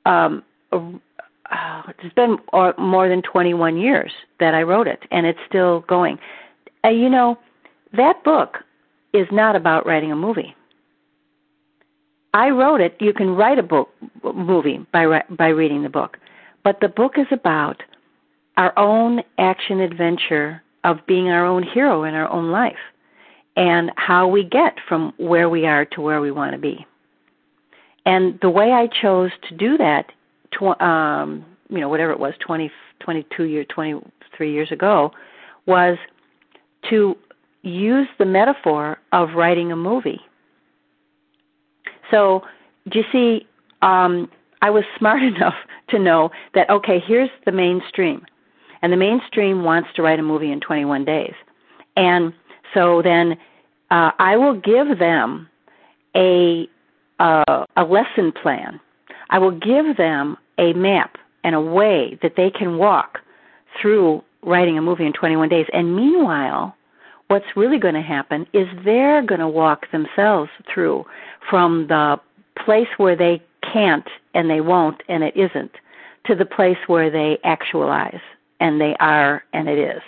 Um, 0.06 0.42
uh, 0.72 1.82
it's 2.02 2.14
been 2.14 2.38
more 2.78 3.08
than 3.08 3.22
21 3.22 3.76
years 3.76 4.10
that 4.40 4.54
I 4.54 4.62
wrote 4.62 4.86
it, 4.86 5.00
and 5.10 5.26
it's 5.26 5.38
still 5.46 5.80
going. 5.80 6.18
Uh, 6.84 6.88
you 6.88 7.10
know, 7.10 7.38
that 7.92 8.24
book 8.24 8.58
is 9.12 9.26
not 9.30 9.56
about 9.56 9.86
writing 9.86 10.10
a 10.10 10.16
movie. 10.16 10.54
I 12.34 12.48
wrote 12.48 12.80
it. 12.80 12.96
You 12.98 13.12
can 13.12 13.30
write 13.30 13.58
a 13.58 13.62
book 13.62 13.90
movie 14.34 14.86
by 14.90 15.22
by 15.28 15.48
reading 15.48 15.82
the 15.82 15.90
book, 15.90 16.16
but 16.64 16.80
the 16.80 16.88
book 16.88 17.18
is 17.18 17.26
about 17.30 17.82
our 18.56 18.76
own 18.78 19.22
action 19.38 19.80
adventure 19.80 20.62
of 20.84 20.98
being 21.06 21.28
our 21.28 21.46
own 21.46 21.62
hero 21.62 22.04
in 22.04 22.14
our 22.14 22.30
own 22.30 22.50
life 22.50 22.76
and 23.56 23.90
how 23.96 24.26
we 24.26 24.44
get 24.44 24.76
from 24.88 25.12
where 25.18 25.48
we 25.48 25.66
are 25.66 25.84
to 25.84 26.00
where 26.00 26.20
we 26.20 26.30
want 26.30 26.52
to 26.52 26.58
be. 26.58 26.86
And 28.04 28.38
the 28.40 28.50
way 28.50 28.72
I 28.72 28.88
chose 28.88 29.30
to 29.48 29.56
do 29.56 29.76
that, 29.78 30.06
tw- 30.50 30.80
um, 30.80 31.44
you 31.68 31.80
know, 31.80 31.88
whatever 31.88 32.12
it 32.12 32.18
was, 32.18 32.34
20, 32.40 32.70
22 33.00 33.44
years, 33.44 33.66
23 33.68 34.52
years 34.52 34.72
ago, 34.72 35.12
was 35.66 35.98
to 36.90 37.16
use 37.62 38.08
the 38.18 38.24
metaphor 38.24 38.98
of 39.12 39.30
writing 39.34 39.70
a 39.70 39.76
movie. 39.76 40.20
So, 42.10 42.42
do 42.90 42.98
you 42.98 43.04
see, 43.12 43.46
um, 43.82 44.28
I 44.62 44.70
was 44.70 44.84
smart 44.98 45.22
enough 45.22 45.54
to 45.90 45.98
know 45.98 46.30
that, 46.54 46.68
okay, 46.70 47.00
here's 47.06 47.30
the 47.44 47.52
mainstream. 47.52 48.24
And 48.82 48.92
the 48.92 48.96
mainstream 48.96 49.64
wants 49.64 49.88
to 49.94 50.02
write 50.02 50.18
a 50.18 50.22
movie 50.22 50.50
in 50.50 50.60
21 50.60 51.04
days. 51.04 51.34
And 51.96 52.32
so 52.74 53.02
then 53.02 53.36
uh, 53.90 54.10
I 54.18 54.36
will 54.36 54.54
give 54.54 54.98
them 54.98 55.48
a 56.16 56.68
uh, 57.18 57.66
a 57.76 57.84
lesson 57.84 58.32
plan. 58.32 58.80
I 59.30 59.38
will 59.38 59.52
give 59.52 59.96
them 59.96 60.36
a 60.58 60.72
map 60.72 61.16
and 61.44 61.54
a 61.54 61.60
way 61.60 62.18
that 62.22 62.34
they 62.36 62.50
can 62.50 62.78
walk 62.78 63.18
through 63.80 64.22
writing 64.42 64.76
a 64.76 64.82
movie 64.82 65.06
in 65.06 65.12
21 65.12 65.48
days. 65.48 65.66
And 65.72 65.94
meanwhile, 65.94 66.74
what's 67.28 67.56
really 67.56 67.78
going 67.78 67.94
to 67.94 68.02
happen 68.02 68.46
is 68.52 68.66
they're 68.84 69.22
going 69.22 69.40
to 69.40 69.48
walk 69.48 69.90
themselves 69.92 70.50
through 70.72 71.04
from 71.48 71.86
the 71.88 72.20
place 72.64 72.88
where 72.96 73.16
they 73.16 73.42
can't 73.72 74.08
and 74.34 74.50
they 74.50 74.60
won't 74.60 75.02
and 75.08 75.22
it 75.22 75.36
isn't 75.36 75.72
to 76.26 76.34
the 76.34 76.44
place 76.44 76.76
where 76.86 77.10
they 77.10 77.38
actualize 77.44 78.20
and 78.62 78.80
they 78.80 78.94
are 79.00 79.42
and 79.52 79.68
it 79.68 79.78
is. 79.78 80.00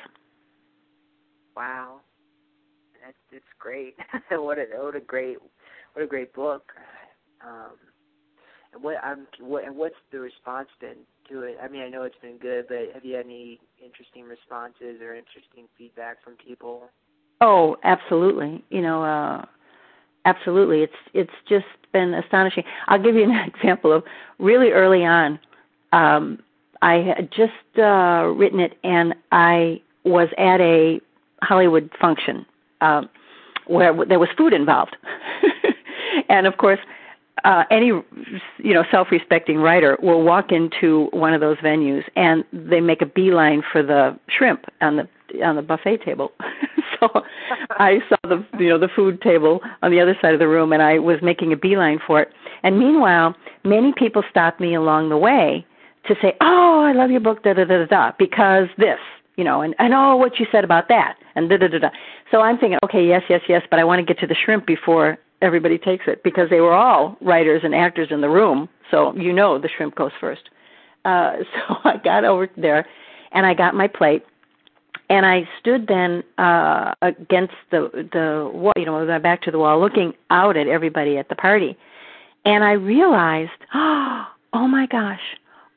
Wow, 1.56 2.00
that's 3.04 3.16
it's 3.32 3.44
great. 3.58 3.96
what 4.30 4.58
a 4.58 4.66
what 4.80 4.94
a 4.94 5.00
great 5.00 5.38
what 5.92 6.04
a 6.04 6.06
great 6.06 6.32
book. 6.32 6.72
Um, 7.44 7.72
and 8.72 8.82
what 8.82 8.96
I'm 9.02 9.26
what 9.40 9.64
and 9.64 9.76
what's 9.76 9.96
the 10.12 10.20
response 10.20 10.68
been 10.80 10.98
to 11.30 11.42
it? 11.42 11.58
I 11.62 11.66
mean, 11.66 11.82
I 11.82 11.88
know 11.88 12.04
it's 12.04 12.14
been 12.22 12.38
good, 12.38 12.66
but 12.68 12.94
have 12.94 13.04
you 13.04 13.16
had 13.16 13.26
any 13.26 13.58
interesting 13.84 14.24
responses 14.24 15.00
or 15.02 15.14
interesting 15.16 15.66
feedback 15.76 16.22
from 16.22 16.34
people? 16.34 16.84
Oh, 17.40 17.76
absolutely. 17.82 18.64
You 18.70 18.82
know, 18.82 19.02
uh 19.02 19.44
absolutely. 20.26 20.82
It's 20.82 20.92
it's 21.12 21.38
just 21.48 21.66
been 21.92 22.14
astonishing. 22.14 22.62
I'll 22.86 23.02
give 23.02 23.16
you 23.16 23.24
an 23.24 23.32
example 23.54 23.92
of 23.92 24.04
really 24.38 24.70
early 24.70 25.04
on. 25.04 25.40
Um 25.92 26.38
I 26.82 26.94
had 26.94 27.30
just 27.30 27.78
uh 27.78 28.32
written 28.36 28.60
it 28.60 28.78
and 28.84 29.14
I 29.32 29.80
was 30.04 30.28
at 30.38 30.60
a 30.60 31.00
Hollywood 31.42 31.90
function 32.00 32.46
um 32.80 33.08
where 33.66 33.94
there 34.04 34.18
was 34.18 34.28
food 34.36 34.52
involved. 34.52 34.96
and 36.28 36.46
of 36.46 36.58
course, 36.58 36.78
uh, 37.44 37.64
any 37.70 37.86
you 37.86 38.04
know 38.74 38.84
self-respecting 38.90 39.58
writer 39.58 39.98
will 40.02 40.22
walk 40.22 40.50
into 40.50 41.08
one 41.12 41.34
of 41.34 41.40
those 41.40 41.56
venues 41.58 42.02
and 42.16 42.44
they 42.52 42.80
make 42.80 43.02
a 43.02 43.06
beeline 43.06 43.62
for 43.70 43.82
the 43.82 44.18
shrimp 44.28 44.64
on 44.80 44.96
the 44.96 45.08
on 45.44 45.56
the 45.56 45.62
buffet 45.62 45.98
table. 45.98 46.32
so 47.00 47.22
I 47.70 47.98
saw 48.08 48.16
the 48.28 48.44
you 48.58 48.68
know 48.68 48.78
the 48.78 48.88
food 48.88 49.20
table 49.20 49.60
on 49.82 49.90
the 49.90 50.00
other 50.00 50.16
side 50.22 50.32
of 50.32 50.40
the 50.40 50.48
room 50.48 50.72
and 50.72 50.82
I 50.82 50.98
was 50.98 51.18
making 51.22 51.52
a 51.52 51.56
beeline 51.56 51.98
for 52.06 52.20
it. 52.22 52.28
And 52.62 52.78
meanwhile, 52.78 53.34
many 53.64 53.92
people 53.92 54.22
stopped 54.30 54.60
me 54.60 54.74
along 54.74 55.10
the 55.10 55.18
way 55.18 55.66
to 56.08 56.14
say, 56.20 56.36
"Oh, 56.40 56.82
I 56.84 56.92
love 56.92 57.10
your 57.10 57.20
book, 57.20 57.42
da 57.42 57.54
da 57.54 57.64
da 57.64 57.78
da 57.78 57.86
da," 57.86 58.12
because 58.18 58.68
this, 58.78 58.98
you 59.36 59.44
know, 59.44 59.62
and 59.62 59.74
and 59.78 59.94
oh, 59.94 60.16
what 60.16 60.38
you 60.38 60.46
said 60.52 60.64
about 60.64 60.88
that, 60.88 61.16
and 61.34 61.48
da 61.48 61.56
da 61.56 61.68
da 61.68 61.78
da. 61.78 61.90
So 62.30 62.40
I'm 62.40 62.58
thinking, 62.58 62.78
okay, 62.84 63.06
yes, 63.06 63.22
yes, 63.28 63.42
yes, 63.48 63.62
but 63.70 63.78
I 63.78 63.84
want 63.84 64.00
to 64.00 64.04
get 64.04 64.20
to 64.20 64.26
the 64.26 64.34
shrimp 64.34 64.66
before 64.66 65.18
everybody 65.42 65.78
takes 65.78 66.04
it 66.06 66.22
because 66.22 66.48
they 66.50 66.60
were 66.60 66.72
all 66.72 67.16
writers 67.20 67.62
and 67.64 67.74
actors 67.74 68.08
in 68.10 68.20
the 68.20 68.30
room. 68.30 68.68
So 68.90 69.14
you 69.14 69.32
know 69.32 69.58
the 69.58 69.68
shrimp 69.76 69.94
goes 69.94 70.12
first. 70.20 70.42
Uh, 71.04 71.36
so 71.54 71.76
I 71.84 71.98
got 71.98 72.24
over 72.24 72.48
there 72.56 72.86
and 73.32 73.44
I 73.44 73.54
got 73.54 73.74
my 73.74 73.88
plate 73.88 74.24
and 75.10 75.26
I 75.26 75.48
stood 75.60 75.86
then 75.86 76.22
uh 76.38 76.94
against 77.02 77.54
the 77.70 78.08
the 78.12 78.50
wall, 78.52 78.72
you 78.76 78.86
know, 78.86 78.98
with 78.98 79.08
my 79.08 79.18
back 79.18 79.42
to 79.42 79.50
the 79.50 79.58
wall, 79.58 79.80
looking 79.80 80.14
out 80.30 80.56
at 80.56 80.66
everybody 80.66 81.18
at 81.18 81.28
the 81.28 81.34
party, 81.34 81.76
and 82.44 82.64
I 82.64 82.72
realized, 82.72 83.50
oh 83.74 84.26
my 84.54 84.86
gosh, 84.90 85.20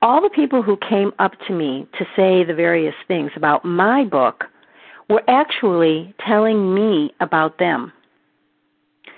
all 0.02 0.22
the 0.22 0.30
people 0.30 0.62
who 0.62 0.78
came 0.78 1.12
up 1.20 1.34
to 1.48 1.54
me 1.54 1.88
to 1.98 2.06
say 2.16 2.44
the 2.44 2.54
various 2.54 2.96
things 3.08 3.32
about 3.36 3.66
my 3.66 4.04
book 4.04 4.46
were 5.10 5.24
actually 5.28 6.14
telling 6.26 6.74
me 6.74 7.12
about 7.20 7.58
them. 7.58 7.92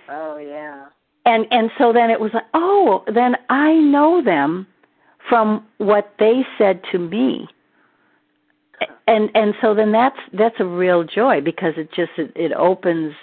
Oh 0.09 0.37
yeah. 0.37 0.85
And 1.25 1.45
and 1.51 1.69
so 1.77 1.93
then 1.93 2.09
it 2.09 2.19
was 2.19 2.31
like, 2.33 2.45
oh, 2.53 3.03
then 3.13 3.35
I 3.49 3.73
know 3.73 4.23
them 4.23 4.67
from 5.27 5.65
what 5.77 6.13
they 6.17 6.45
said 6.57 6.81
to 6.91 6.99
me. 6.99 7.47
And 9.07 9.29
and 9.35 9.53
so 9.61 9.73
then 9.75 9.91
that's 9.91 10.19
that's 10.33 10.59
a 10.59 10.65
real 10.65 11.03
joy 11.03 11.41
because 11.41 11.73
it 11.77 11.91
just 11.93 12.11
it, 12.17 12.31
it 12.35 12.53
opens 12.53 13.13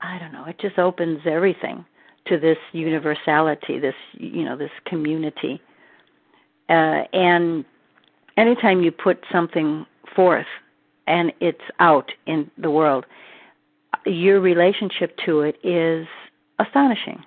I 0.00 0.18
don't 0.18 0.32
know, 0.32 0.44
it 0.44 0.58
just 0.58 0.78
opens 0.78 1.20
everything 1.24 1.84
to 2.26 2.38
this 2.38 2.58
universality, 2.72 3.78
this 3.78 3.94
you 4.14 4.44
know, 4.44 4.56
this 4.56 4.70
community. 4.86 5.62
Uh 6.68 7.04
and 7.12 7.64
anytime 8.36 8.82
you 8.82 8.92
put 8.92 9.24
something 9.30 9.86
forth 10.14 10.46
and 11.06 11.32
it's 11.40 11.60
out 11.80 12.12
in 12.26 12.50
the 12.58 12.70
world, 12.70 13.06
your 14.06 14.40
relationship 14.40 15.16
to 15.24 15.40
it 15.40 15.56
is 15.64 16.06
astonishing 16.58 17.24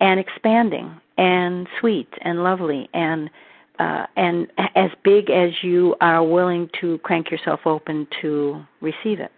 and 0.00 0.18
expanding 0.18 1.00
and 1.18 1.68
sweet 1.78 2.08
and 2.22 2.42
lovely 2.42 2.88
and 2.94 3.30
uh, 3.78 4.06
and 4.14 4.48
as 4.74 4.90
big 5.02 5.30
as 5.30 5.50
you 5.62 5.96
are 6.02 6.22
willing 6.22 6.68
to 6.78 6.98
crank 6.98 7.30
yourself 7.30 7.60
open 7.64 8.06
to 8.20 8.62
receive 8.82 9.20
it. 9.20 9.32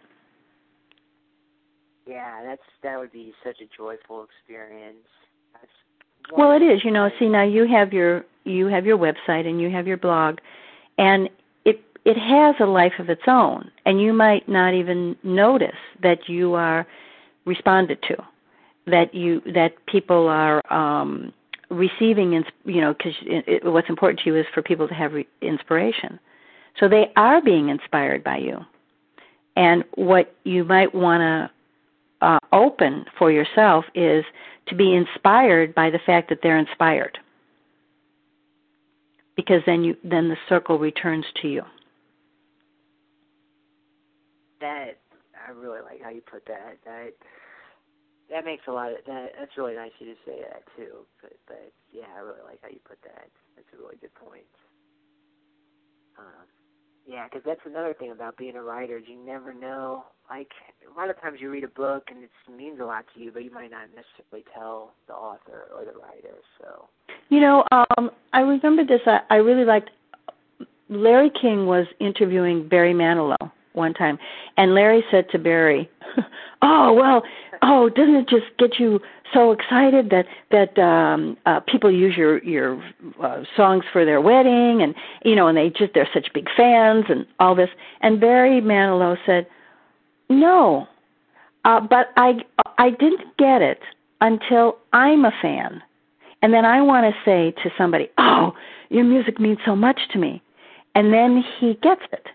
Yeah, 2.09 2.43
that's 2.45 2.62
that 2.82 2.99
would 2.99 3.12
be 3.12 3.32
such 3.45 3.61
a 3.61 3.66
joyful 3.76 4.24
experience. 4.24 5.07
Well, 6.36 6.53
it 6.53 6.62
is. 6.62 6.84
You 6.84 6.90
know, 6.90 7.09
see 7.18 7.28
now 7.28 7.45
you 7.45 7.66
have 7.68 7.93
your 7.93 8.24
you 8.45 8.66
have 8.66 8.86
your 8.86 8.99
website 8.99 9.47
and 9.47 9.61
you 9.61 9.70
have 9.70 9.86
your 9.86 9.97
blog, 9.97 10.38
and 10.99 11.28
it 11.64 11.82
it 12.05 12.16
has 12.16 12.55
a 12.61 12.66
life 12.66 12.95
of 12.99 13.09
its 13.09 13.22
own 13.26 13.70
and 13.86 14.01
you 14.01 14.12
might 14.12 14.49
not 14.49 14.74
even 14.74 15.16
notice 15.22 15.70
that 16.03 16.28
you 16.28 16.55
are 16.55 16.86
responded 17.45 18.03
to 18.03 18.16
that 18.86 19.14
you 19.14 19.40
that 19.47 19.74
people 19.86 20.28
are 20.28 20.61
um 20.72 21.32
receiving 21.70 22.32
you 22.64 22.80
know 22.80 22.95
because 22.95 23.14
what's 23.62 23.88
important 23.88 24.20
to 24.20 24.30
you 24.30 24.36
is 24.36 24.47
for 24.53 24.62
people 24.62 24.86
to 24.88 24.95
have 24.95 25.12
re- 25.12 25.26
inspiration. 25.40 26.18
So 26.78 26.88
they 26.88 27.12
are 27.16 27.40
being 27.43 27.68
inspired 27.68 28.24
by 28.24 28.38
you. 28.38 28.59
And 29.57 29.84
what 29.95 30.34
you 30.45 30.64
might 30.64 30.95
want 30.95 31.20
to 31.20 32.26
uh, 32.26 32.38
open 32.53 33.05
for 33.18 33.30
yourself 33.30 33.84
is 33.95 34.24
to 34.66 34.74
be 34.74 34.95
inspired 34.95 35.74
by 35.74 35.90
the 35.90 35.99
fact 35.99 36.28
that 36.30 36.38
they're 36.43 36.59
inspired 36.59 37.18
because 39.36 39.62
then 39.66 39.84
you 39.84 39.96
then 40.04 40.28
the 40.28 40.36
circle 40.48 40.78
returns 40.78 41.24
to 41.42 41.48
you 41.48 41.62
that 44.62 45.02
I 45.34 45.50
really 45.50 45.82
like 45.82 46.00
how 46.00 46.10
you 46.10 46.22
put 46.22 46.46
that. 46.46 46.78
That 46.86 47.12
that 48.30 48.46
makes 48.46 48.64
a 48.66 48.72
lot 48.72 48.94
of 48.94 49.04
that. 49.06 49.34
That's 49.38 49.58
really 49.58 49.74
nice 49.74 49.92
you 49.98 50.06
to 50.06 50.18
say 50.24 50.40
that 50.40 50.62
too. 50.78 51.04
But 51.20 51.34
but 51.46 51.72
yeah, 51.92 52.08
I 52.16 52.20
really 52.20 52.46
like 52.46 52.62
how 52.62 52.70
you 52.70 52.80
put 52.86 53.02
that. 53.02 53.28
That's 53.58 53.68
a 53.74 53.76
really 53.76 53.98
good 54.00 54.14
point. 54.14 54.46
Um, 56.16 56.46
yeah, 57.07 57.24
because 57.24 57.42
that's 57.44 57.61
another 57.64 57.94
thing 57.94 58.11
about 58.11 58.36
being 58.36 58.57
a 58.57 58.62
writer. 58.62 58.98
You 58.98 59.16
never 59.16 59.53
know. 59.53 60.05
Like 60.30 60.48
a 60.90 60.98
lot 60.98 61.11
of 61.11 61.20
times, 61.20 61.38
you 61.40 61.50
read 61.50 61.64
a 61.64 61.68
book 61.68 62.05
and 62.09 62.24
it 62.24 62.30
means 62.55 62.80
a 62.80 62.84
lot 62.84 63.05
to 63.14 63.20
you, 63.20 63.30
but 63.32 63.44
you 63.44 63.50
might 63.50 63.70
not 63.70 63.88
necessarily 63.94 64.44
tell 64.55 64.92
the 65.07 65.14
author 65.14 65.66
or 65.74 65.84
the 65.84 65.98
writer. 65.98 66.36
So. 66.61 66.88
You 67.28 67.40
know, 67.40 67.64
um, 67.72 68.11
I 68.32 68.40
remember 68.40 68.84
this. 68.84 69.00
I, 69.07 69.20
I 69.30 69.36
really 69.36 69.64
liked. 69.64 69.90
Larry 70.88 71.30
King 71.40 71.66
was 71.66 71.86
interviewing 72.00 72.68
Barry 72.68 72.92
Manilow, 72.92 73.50
one 73.74 73.94
time, 73.94 74.18
and 74.56 74.74
Larry 74.74 75.04
said 75.10 75.28
to 75.30 75.38
Barry, 75.38 75.88
"Oh 76.62 76.92
well, 76.92 77.22
oh 77.62 77.88
doesn't 77.88 78.14
it 78.14 78.28
just 78.28 78.46
get 78.58 78.78
you 78.78 79.00
so 79.34 79.52
excited 79.52 80.10
that 80.10 80.26
that 80.50 80.78
um 80.82 81.36
uh 81.46 81.60
people 81.60 81.90
use 81.90 82.16
your 82.16 82.42
your 82.44 82.82
uh, 83.22 83.42
songs 83.56 83.84
for 83.92 84.04
their 84.04 84.20
wedding 84.20 84.82
and 84.82 84.94
you 85.24 85.34
know 85.34 85.48
and 85.48 85.56
they 85.56 85.70
just 85.70 85.94
they're 85.94 86.08
such 86.12 86.28
big 86.34 86.48
fans 86.56 87.04
and 87.08 87.26
all 87.40 87.54
this." 87.54 87.70
And 88.00 88.20
Barry 88.20 88.60
Manilow 88.60 89.16
said, 89.26 89.46
"No, 90.28 90.86
uh, 91.64 91.80
but 91.80 92.08
I 92.16 92.34
I 92.78 92.90
didn't 92.90 93.36
get 93.38 93.62
it 93.62 93.80
until 94.20 94.78
I'm 94.92 95.24
a 95.24 95.32
fan." 95.40 95.82
And 96.42 96.52
then 96.52 96.64
I 96.64 96.82
want 96.82 97.06
to 97.06 97.20
say 97.24 97.52
to 97.62 97.70
somebody, 97.78 98.08
"Oh, 98.18 98.52
your 98.90 99.04
music 99.04 99.38
means 99.38 99.58
so 99.64 99.76
much 99.76 100.00
to 100.12 100.18
me." 100.18 100.42
and 100.94 101.12
then 101.12 101.42
he 101.58 101.74
gets 101.82 102.02
it. 102.12 102.26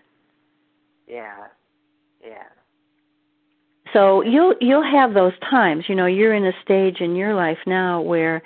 Yeah. 1.08 1.46
Yeah. 2.22 2.44
So 3.92 4.22
you'll 4.22 4.54
you'll 4.60 4.82
have 4.84 5.14
those 5.14 5.32
times. 5.50 5.84
You 5.88 5.94
know, 5.94 6.06
you're 6.06 6.34
in 6.34 6.44
a 6.44 6.52
stage 6.62 7.00
in 7.00 7.16
your 7.16 7.34
life 7.34 7.58
now 7.66 8.00
where 8.00 8.42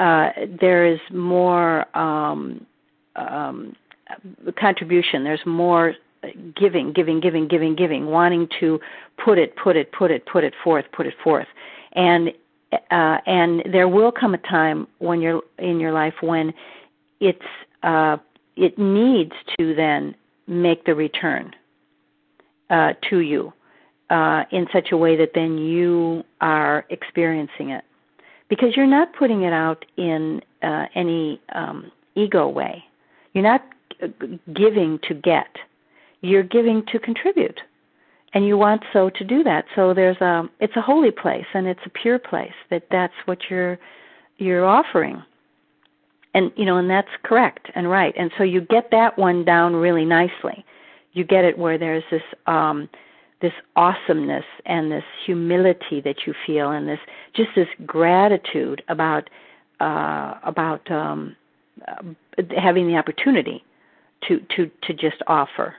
uh 0.00 0.30
there 0.60 0.86
is 0.86 0.98
more 1.12 1.86
um 1.96 2.66
um 3.16 3.76
contribution. 4.58 5.22
There's 5.22 5.44
more 5.46 5.94
giving, 6.56 6.92
giving, 6.92 7.20
giving, 7.20 7.48
giving, 7.48 7.76
giving, 7.76 8.06
wanting 8.06 8.48
to 8.60 8.80
put 9.24 9.38
it, 9.38 9.54
put 9.56 9.76
it, 9.76 9.92
put 9.92 10.10
it, 10.10 10.26
put 10.26 10.44
it 10.44 10.54
forth, 10.62 10.84
put 10.92 11.06
it 11.06 11.14
forth. 11.22 11.46
And 11.92 12.30
uh 12.90 13.18
and 13.26 13.62
there 13.72 13.88
will 13.88 14.12
come 14.12 14.34
a 14.34 14.38
time 14.38 14.86
when 14.98 15.20
you're 15.20 15.42
in 15.58 15.78
your 15.78 15.92
life 15.92 16.14
when 16.20 16.52
it's 17.20 17.38
uh 17.82 18.16
it 18.56 18.78
needs 18.78 19.32
to 19.58 19.74
then 19.74 20.14
make 20.46 20.84
the 20.84 20.94
return 20.94 21.54
uh 22.70 22.92
to 23.08 23.18
you 23.18 23.52
uh 24.10 24.44
in 24.50 24.66
such 24.72 24.92
a 24.92 24.96
way 24.96 25.16
that 25.16 25.32
then 25.34 25.58
you 25.58 26.24
are 26.40 26.84
experiencing 26.90 27.70
it. 27.70 27.84
Because 28.48 28.76
you're 28.76 28.86
not 28.86 29.12
putting 29.14 29.42
it 29.42 29.52
out 29.52 29.84
in 29.96 30.40
uh 30.62 30.86
any 30.94 31.40
um 31.54 31.90
ego 32.14 32.48
way. 32.48 32.84
You're 33.32 33.44
not 33.44 33.62
giving 34.54 34.98
to 35.08 35.14
get. 35.14 35.56
You're 36.22 36.42
giving 36.42 36.84
to 36.86 36.98
contribute. 36.98 37.60
And 38.32 38.46
you 38.46 38.56
want 38.56 38.82
so 38.92 39.10
to 39.10 39.24
do 39.24 39.42
that. 39.42 39.64
So 39.74 39.92
there's 39.92 40.20
a 40.20 40.48
it's 40.60 40.76
a 40.76 40.82
holy 40.82 41.10
place 41.10 41.46
and 41.52 41.66
it's 41.66 41.80
a 41.84 41.90
pure 41.90 42.18
place 42.18 42.52
that 42.70 42.84
that's 42.90 43.14
what 43.24 43.38
you're 43.50 43.78
you're 44.38 44.64
offering. 44.64 45.22
And 46.32 46.52
you 46.56 46.64
know 46.64 46.76
and 46.76 46.88
that's 46.88 47.08
correct 47.24 47.70
and 47.74 47.90
right. 47.90 48.14
And 48.16 48.30
so 48.38 48.44
you 48.44 48.60
get 48.60 48.90
that 48.92 49.18
one 49.18 49.44
down 49.44 49.74
really 49.74 50.04
nicely 50.04 50.64
you 51.12 51.24
get 51.24 51.44
it 51.44 51.58
where 51.58 51.78
there's 51.78 52.04
this 52.10 52.22
um 52.46 52.88
this 53.42 53.52
awesomeness 53.74 54.44
and 54.66 54.92
this 54.92 55.04
humility 55.24 56.00
that 56.04 56.26
you 56.26 56.34
feel 56.46 56.70
and 56.70 56.88
this 56.88 56.98
just 57.34 57.50
this 57.54 57.68
gratitude 57.86 58.82
about 58.88 59.28
uh 59.80 60.34
about 60.44 60.88
um 60.90 61.36
uh, 61.88 62.02
having 62.56 62.86
the 62.86 62.96
opportunity 62.96 63.64
to 64.26 64.40
to 64.54 64.70
to 64.82 64.92
just 64.92 65.22
offer 65.26 65.74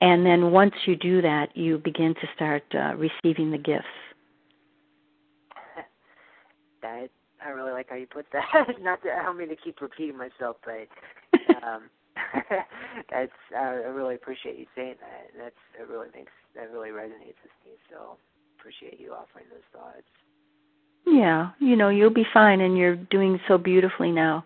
and 0.00 0.26
then 0.26 0.50
once 0.50 0.74
you 0.86 0.96
do 0.96 1.22
that 1.22 1.56
you 1.56 1.78
begin 1.78 2.14
to 2.14 2.26
start 2.34 2.62
uh, 2.74 2.94
receiving 2.96 3.50
the 3.50 3.58
gifts 3.58 3.86
that 6.82 7.08
I 7.44 7.50
really 7.50 7.72
like 7.72 7.88
how 7.90 7.96
you 7.96 8.06
put 8.06 8.26
that. 8.32 8.44
Not 8.80 9.02
that 9.02 9.18
I 9.18 9.22
don't 9.24 9.36
mean 9.36 9.48
to 9.48 9.56
keep 9.56 9.80
repeating 9.80 10.16
myself, 10.16 10.56
but 10.64 10.88
um, 11.62 11.90
that's 13.10 13.32
I 13.56 13.64
really 13.64 14.14
appreciate 14.14 14.58
you 14.58 14.66
saying 14.74 14.96
that. 15.00 15.30
That's 15.38 15.54
it 15.80 15.88
really 15.88 16.08
makes 16.14 16.32
that 16.54 16.70
really 16.72 16.90
resonates 16.90 17.40
with 17.42 17.52
me. 17.64 17.72
So 17.90 18.16
appreciate 18.58 19.00
you 19.00 19.12
offering 19.12 19.46
those 19.50 19.60
thoughts. 19.72 20.06
Yeah, 21.06 21.50
you 21.60 21.76
know 21.76 21.88
you'll 21.88 22.10
be 22.10 22.26
fine, 22.32 22.60
and 22.60 22.76
you're 22.76 22.96
doing 22.96 23.38
so 23.46 23.58
beautifully 23.58 24.10
now. 24.10 24.44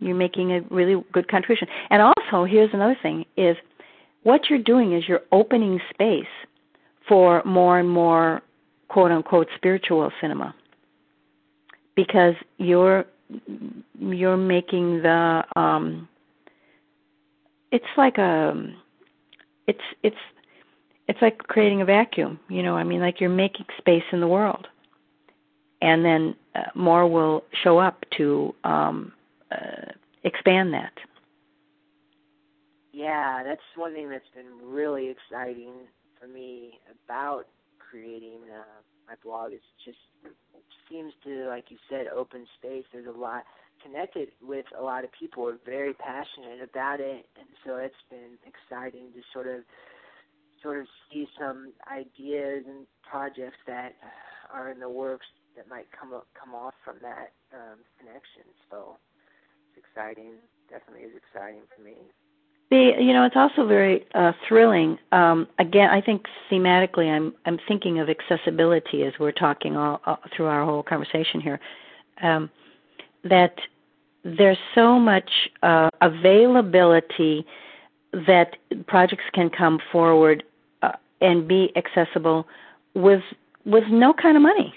You're 0.00 0.16
making 0.16 0.52
a 0.52 0.60
really 0.70 1.02
good 1.12 1.28
contribution. 1.28 1.68
And 1.90 2.02
also, 2.02 2.44
here's 2.44 2.70
another 2.72 2.96
thing: 3.00 3.24
is 3.36 3.56
what 4.22 4.42
you're 4.48 4.62
doing 4.62 4.94
is 4.94 5.04
you're 5.06 5.22
opening 5.32 5.80
space 5.92 6.26
for 7.08 7.42
more 7.44 7.78
and 7.78 7.88
more 7.88 8.42
quote 8.88 9.10
unquote 9.10 9.48
spiritual 9.56 10.10
cinema 10.20 10.54
because 11.94 12.34
you're 12.58 13.04
you're 13.98 14.36
making 14.36 15.02
the 15.02 15.42
um 15.56 16.08
it's 17.70 17.84
like 17.96 18.18
a 18.18 18.54
it's 19.66 19.82
it's 20.02 20.16
it's 21.06 21.20
like 21.22 21.38
creating 21.38 21.80
a 21.80 21.84
vacuum 21.84 22.38
you 22.48 22.62
know 22.62 22.76
i 22.76 22.84
mean 22.84 23.00
like 23.00 23.20
you're 23.20 23.30
making 23.30 23.66
space 23.78 24.04
in 24.12 24.20
the 24.20 24.28
world 24.28 24.66
and 25.80 26.04
then 26.04 26.34
uh, 26.54 26.62
more 26.74 27.06
will 27.06 27.44
show 27.62 27.78
up 27.78 28.04
to 28.16 28.54
um 28.64 29.12
uh, 29.52 29.92
expand 30.24 30.72
that 30.72 30.92
yeah 32.92 33.42
that's 33.44 33.60
one 33.76 33.92
thing 33.94 34.08
that's 34.08 34.28
been 34.34 34.68
really 34.68 35.08
exciting 35.08 35.72
for 36.20 36.26
me 36.26 36.78
about 37.06 37.44
creating 37.78 38.40
uh, 38.52 38.82
my 39.06 39.14
blog 39.22 39.52
is 39.52 39.60
just 39.84 39.98
seems 40.90 41.12
to, 41.24 41.46
like 41.48 41.70
you 41.70 41.76
said, 41.88 42.06
open 42.08 42.46
space. 42.58 42.84
There's 42.92 43.06
a 43.06 43.18
lot 43.18 43.44
connected 43.82 44.28
with 44.42 44.66
a 44.78 44.82
lot 44.82 45.04
of 45.04 45.10
people 45.12 45.44
who 45.44 45.50
are 45.50 45.58
very 45.64 45.94
passionate 45.94 46.62
about 46.62 47.00
it, 47.00 47.26
and 47.38 47.48
so 47.64 47.76
it's 47.76 47.94
been 48.10 48.36
exciting 48.46 49.12
to 49.14 49.20
sort 49.32 49.46
of 49.46 49.60
sort 50.62 50.80
of 50.80 50.86
see 51.12 51.26
some 51.38 51.72
ideas 51.90 52.64
and 52.66 52.86
projects 53.08 53.58
that 53.66 53.94
are 54.52 54.70
in 54.70 54.80
the 54.80 54.88
works 54.88 55.26
that 55.56 55.68
might 55.68 55.86
come 55.98 56.12
up, 56.12 56.26
come 56.38 56.54
off 56.54 56.74
from 56.84 56.96
that 57.02 57.32
um, 57.54 57.78
connection. 57.98 58.42
So 58.70 58.96
it's 59.70 59.84
exciting. 59.86 60.34
Definitely 60.70 61.06
is 61.06 61.16
exciting 61.16 61.62
for 61.74 61.82
me. 61.82 61.94
The 62.70 62.92
you 63.00 63.14
know 63.14 63.24
it's 63.24 63.36
also 63.36 63.66
very 63.66 64.06
uh, 64.14 64.32
thrilling. 64.46 64.98
Um, 65.10 65.48
again, 65.58 65.88
I 65.88 66.02
think 66.02 66.24
thematically, 66.50 67.10
I'm 67.10 67.34
I'm 67.46 67.58
thinking 67.66 67.98
of 67.98 68.08
accessibility 68.10 69.04
as 69.04 69.14
we're 69.18 69.32
talking 69.32 69.76
all, 69.76 70.00
all 70.04 70.18
through 70.36 70.46
our 70.46 70.64
whole 70.64 70.82
conversation 70.82 71.40
here. 71.40 71.60
Um, 72.22 72.50
that 73.24 73.56
there's 74.24 74.58
so 74.74 74.98
much 74.98 75.30
uh, 75.62 75.88
availability 76.00 77.46
that 78.12 78.56
projects 78.86 79.24
can 79.32 79.50
come 79.50 79.78
forward 79.92 80.42
uh, 80.82 80.92
and 81.20 81.46
be 81.46 81.72
accessible 81.76 82.46
with 82.94 83.22
with 83.64 83.84
no 83.90 84.12
kind 84.14 84.36
of 84.36 84.42
money, 84.42 84.74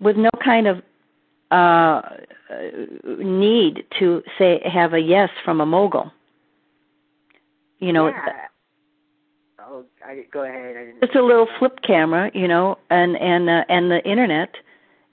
with 0.00 0.16
no 0.16 0.30
kind 0.44 0.66
of 0.66 0.82
uh, 1.50 2.02
need 3.18 3.84
to 3.98 4.22
say 4.38 4.60
have 4.64 4.94
a 4.94 5.00
yes 5.00 5.28
from 5.44 5.60
a 5.60 5.66
mogul. 5.66 6.12
You 7.78 7.92
know 7.92 8.08
yeah. 8.08 8.46
oh 9.60 9.84
I, 10.04 10.24
go 10.32 10.44
ahead. 10.44 10.76
I 10.76 10.92
it's 11.02 11.14
a 11.14 11.20
little 11.20 11.48
flip 11.58 11.80
camera 11.86 12.30
you 12.32 12.48
know 12.48 12.78
and 12.90 13.16
and 13.16 13.50
uh, 13.50 13.64
and 13.68 13.90
the 13.90 14.02
internet 14.08 14.54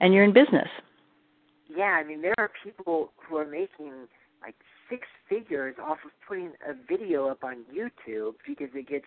and 0.00 0.14
you're 0.14 0.24
in 0.24 0.32
business 0.32 0.68
yeah 1.74 1.98
i 2.00 2.04
mean 2.04 2.22
there 2.22 2.34
are 2.38 2.50
people 2.62 3.10
who 3.16 3.36
are 3.36 3.46
making 3.46 3.92
like 4.42 4.54
six 4.88 5.06
figures 5.28 5.74
off 5.82 5.98
of 6.04 6.10
putting 6.26 6.52
a 6.68 6.74
video 6.88 7.28
up 7.28 7.42
on 7.44 7.64
youtube 7.74 8.34
because 8.46 8.68
it 8.74 8.88
gets 8.88 9.06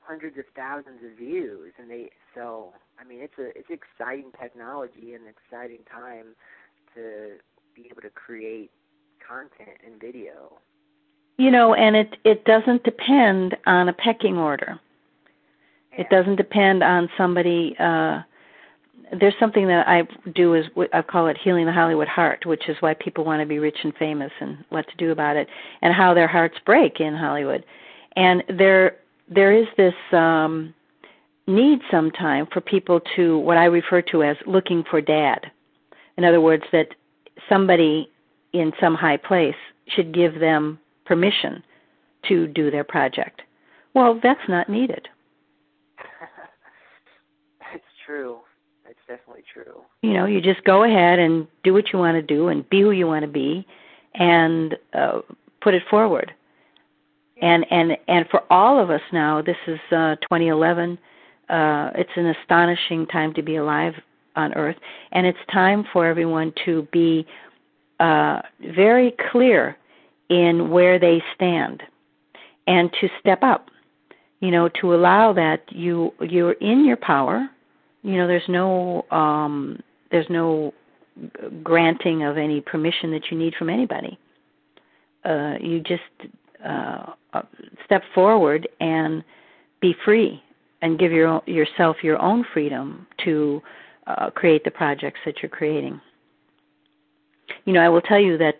hundreds 0.00 0.38
of 0.38 0.44
thousands 0.56 1.00
of 1.04 1.16
views 1.18 1.72
and 1.78 1.90
they 1.90 2.10
so 2.34 2.72
i 3.00 3.04
mean 3.04 3.20
it's 3.20 3.38
a 3.38 3.48
it's 3.58 3.68
exciting 3.70 4.32
technology 4.40 5.14
and 5.14 5.24
exciting 5.28 5.80
time 5.90 6.34
to 6.94 7.36
be 7.74 7.88
able 7.90 8.02
to 8.02 8.10
create 8.10 8.70
content 9.26 9.78
and 9.84 10.00
video. 10.00 10.58
You 11.38 11.50
know 11.50 11.74
and 11.74 11.96
it 11.96 12.16
it 12.24 12.44
doesn't 12.44 12.84
depend 12.84 13.56
on 13.66 13.88
a 13.88 13.92
pecking 13.92 14.36
order. 14.36 14.78
It 15.92 16.08
doesn't 16.10 16.36
depend 16.36 16.82
on 16.82 17.08
somebody 17.16 17.74
uh 17.78 18.20
there's 19.18 19.34
something 19.40 19.66
that 19.66 19.88
I 19.88 20.02
do 20.34 20.54
is 20.54 20.66
I 20.92 21.02
call 21.02 21.26
it 21.26 21.38
healing 21.42 21.66
the 21.66 21.72
Hollywood 21.72 22.08
heart, 22.08 22.46
which 22.46 22.68
is 22.68 22.76
why 22.80 22.94
people 22.94 23.24
want 23.24 23.40
to 23.40 23.46
be 23.46 23.58
rich 23.58 23.78
and 23.82 23.94
famous 23.96 24.30
and 24.40 24.64
what 24.68 24.86
to 24.88 24.96
do 24.96 25.10
about 25.10 25.36
it, 25.36 25.48
and 25.82 25.94
how 25.94 26.14
their 26.14 26.28
hearts 26.28 26.56
break 26.64 27.00
in 27.00 27.14
Hollywood. 27.14 27.64
And 28.16 28.42
there 28.48 28.96
there 29.28 29.52
is 29.52 29.66
this 29.76 29.94
um, 30.12 30.74
need 31.46 31.80
sometime 31.90 32.46
for 32.52 32.60
people 32.60 33.00
to 33.16 33.38
what 33.38 33.56
I 33.56 33.64
refer 33.64 34.02
to 34.02 34.22
as 34.22 34.36
looking 34.46 34.84
for 34.88 35.00
dad. 35.00 35.50
In 36.16 36.24
other 36.24 36.40
words, 36.40 36.64
that 36.72 36.88
somebody 37.48 38.10
in 38.52 38.72
some 38.80 38.94
high 38.94 39.16
place 39.16 39.54
should 39.88 40.14
give 40.14 40.38
them 40.38 40.78
permission 41.04 41.62
to 42.28 42.46
do 42.46 42.70
their 42.70 42.84
project. 42.84 43.42
Well, 43.94 44.20
that's 44.22 44.48
not 44.48 44.68
needed. 44.68 45.08
that's 47.60 47.82
true. 48.06 48.40
Definitely 49.10 49.42
true. 49.52 49.82
You 50.02 50.12
know, 50.12 50.26
you 50.26 50.40
just 50.40 50.62
go 50.62 50.84
ahead 50.84 51.18
and 51.18 51.48
do 51.64 51.74
what 51.74 51.92
you 51.92 51.98
want 51.98 52.14
to 52.14 52.22
do 52.22 52.46
and 52.46 52.68
be 52.70 52.80
who 52.80 52.92
you 52.92 53.08
want 53.08 53.24
to 53.24 53.28
be 53.28 53.66
and 54.14 54.76
uh, 54.94 55.22
put 55.60 55.74
it 55.74 55.82
forward. 55.90 56.30
And 57.42 57.66
and 57.72 57.98
and 58.06 58.26
for 58.30 58.42
all 58.52 58.80
of 58.80 58.88
us 58.88 59.00
now, 59.12 59.42
this 59.42 59.56
is 59.66 59.80
uh 59.90 60.14
2011. 60.22 60.96
Uh 61.48 61.90
it's 61.96 62.10
an 62.14 62.26
astonishing 62.26 63.04
time 63.08 63.34
to 63.34 63.42
be 63.42 63.56
alive 63.56 63.94
on 64.36 64.54
earth 64.54 64.76
and 65.10 65.26
it's 65.26 65.38
time 65.52 65.84
for 65.92 66.06
everyone 66.06 66.52
to 66.64 66.86
be 66.92 67.26
uh 67.98 68.40
very 68.76 69.12
clear 69.32 69.76
in 70.28 70.70
where 70.70 71.00
they 71.00 71.20
stand 71.34 71.82
and 72.68 72.92
to 73.00 73.08
step 73.18 73.42
up 73.42 73.70
you 74.38 74.52
know 74.52 74.68
to 74.80 74.94
allow 74.94 75.32
that 75.32 75.64
you 75.70 76.12
you're 76.20 76.52
in 76.52 76.84
your 76.84 76.96
power 76.96 77.50
you 78.02 78.16
know 78.16 78.26
there's 78.26 78.48
no 78.48 79.04
um 79.10 79.80
there's 80.10 80.28
no 80.30 80.72
granting 81.62 82.22
of 82.22 82.38
any 82.38 82.60
permission 82.60 83.10
that 83.10 83.30
you 83.30 83.38
need 83.38 83.54
from 83.58 83.68
anybody 83.68 84.18
uh 85.24 85.54
you 85.60 85.80
just 85.80 86.02
uh, 86.64 87.12
uh, 87.32 87.42
step 87.84 88.02
forward 88.14 88.68
and 88.80 89.24
be 89.80 89.94
free 90.04 90.42
and 90.82 90.98
give 90.98 91.12
your 91.12 91.42
yourself 91.46 91.96
your 92.02 92.20
own 92.20 92.44
freedom 92.52 93.06
to 93.24 93.62
uh, 94.06 94.30
create 94.30 94.64
the 94.64 94.70
projects 94.70 95.20
that 95.24 95.36
you're 95.42 95.50
creating. 95.50 96.00
You 97.64 97.72
know, 97.72 97.80
I 97.80 97.88
will 97.88 98.00
tell 98.00 98.20
you 98.20 98.38
that 98.38 98.58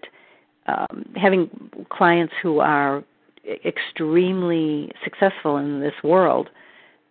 um, 0.66 1.04
having 1.16 1.50
clients 1.90 2.32
who 2.42 2.60
are 2.60 3.02
extremely 3.64 4.90
successful 5.02 5.56
in 5.56 5.80
this 5.80 5.94
world 6.04 6.50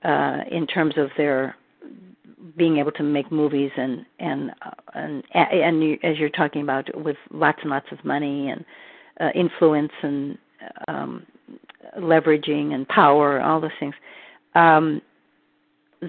uh, 0.03 0.39
in 0.51 0.67
terms 0.67 0.93
of 0.97 1.09
their 1.17 1.55
being 2.57 2.77
able 2.77 2.91
to 2.93 3.03
make 3.03 3.31
movies 3.31 3.71
and 3.77 4.05
and 4.19 4.51
uh, 4.65 4.71
and 4.93 5.23
and 5.33 5.83
you, 5.83 5.97
as 6.03 6.17
you're 6.17 6.29
talking 6.29 6.61
about 6.61 6.87
with 7.03 7.17
lots 7.31 7.59
and 7.61 7.69
lots 7.69 7.87
of 7.91 8.03
money 8.05 8.49
and 8.49 8.65
uh, 9.19 9.29
influence 9.35 9.91
and 10.01 10.37
um, 10.87 11.25
leveraging 11.97 12.73
and 12.73 12.87
power, 12.87 13.41
all 13.41 13.61
those 13.61 13.71
things. 13.79 13.95
Um, 14.55 15.01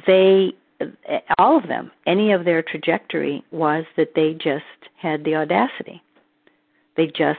they, 0.06 0.52
all 1.38 1.58
of 1.58 1.68
them, 1.68 1.90
any 2.06 2.32
of 2.32 2.44
their 2.44 2.62
trajectory 2.62 3.44
was 3.50 3.84
that 3.96 4.12
they 4.14 4.34
just 4.34 4.64
had 4.96 5.24
the 5.24 5.34
audacity. 5.34 6.02
They 6.96 7.06
just 7.06 7.38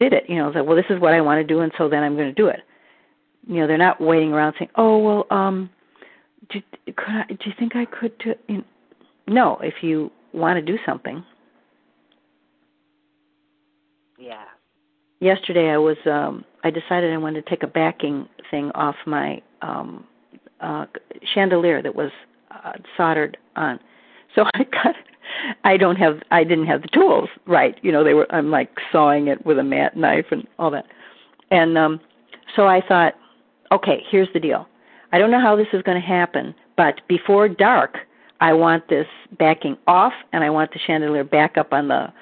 did 0.00 0.12
it. 0.12 0.24
You 0.28 0.36
know, 0.36 0.52
that 0.52 0.66
well, 0.66 0.76
this 0.76 0.86
is 0.90 1.00
what 1.00 1.14
I 1.14 1.20
want 1.20 1.38
to 1.38 1.54
do, 1.54 1.60
and 1.60 1.72
so 1.78 1.88
then 1.88 2.02
I'm 2.02 2.16
going 2.16 2.28
to 2.28 2.34
do 2.34 2.48
it. 2.48 2.60
You 3.48 3.60
know, 3.60 3.66
they're 3.66 3.78
not 3.78 4.00
waiting 4.00 4.32
around 4.32 4.54
saying, 4.58 4.70
"Oh, 4.76 4.98
well, 4.98 5.26
um, 5.30 5.70
do, 6.50 6.60
could 6.86 7.08
I, 7.08 7.24
do 7.28 7.36
you 7.44 7.52
think 7.58 7.76
I 7.76 7.84
could?" 7.84 8.16
Do, 8.18 8.34
you 8.48 8.58
know, 8.58 8.64
no, 9.28 9.58
if 9.62 9.82
you 9.82 10.10
want 10.32 10.56
to 10.56 10.62
do 10.62 10.78
something. 10.86 11.24
Yeah. 14.18 14.44
Yesterday, 15.20 15.70
I 15.70 15.78
was 15.78 15.96
um 16.06 16.44
I 16.62 16.70
decided 16.70 17.12
I 17.12 17.16
wanted 17.16 17.44
to 17.44 17.50
take 17.50 17.62
a 17.62 17.66
backing 17.66 18.28
thing 18.50 18.70
off 18.74 18.96
my 19.06 19.42
um 19.62 20.06
uh 20.60 20.86
chandelier 21.34 21.82
that 21.82 21.94
was 21.94 22.10
uh, 22.50 22.72
soldered 22.96 23.36
on. 23.56 23.80
So 24.34 24.44
I 24.54 24.64
cut 24.64 24.94
I 25.64 25.76
don't 25.76 25.96
have 25.96 26.20
I 26.30 26.44
didn't 26.44 26.66
have 26.66 26.82
the 26.82 26.88
tools 26.88 27.28
right. 27.46 27.76
You 27.82 27.92
know, 27.92 28.04
they 28.04 28.14
were 28.14 28.26
I'm 28.32 28.50
like 28.50 28.70
sawing 28.92 29.28
it 29.28 29.44
with 29.44 29.58
a 29.58 29.64
mat 29.64 29.96
knife 29.96 30.26
and 30.30 30.46
all 30.58 30.70
that. 30.70 30.86
And 31.50 31.76
um 31.78 32.00
so 32.54 32.66
I 32.66 32.80
thought, 32.86 33.14
okay, 33.72 34.02
here's 34.10 34.28
the 34.32 34.40
deal. 34.40 34.68
I 35.16 35.18
don't 35.18 35.30
know 35.30 35.40
how 35.40 35.56
this 35.56 35.68
is 35.72 35.80
going 35.80 35.98
to 35.98 36.06
happen, 36.06 36.54
but 36.76 37.00
before 37.08 37.48
dark, 37.48 38.00
I 38.42 38.52
want 38.52 38.90
this 38.90 39.06
backing 39.38 39.78
off 39.86 40.12
and 40.34 40.44
I 40.44 40.50
want 40.50 40.74
the 40.74 40.78
chandelier 40.78 41.24
back 41.24 41.56
up 41.56 41.72
on 41.72 41.88
the 41.88 42.12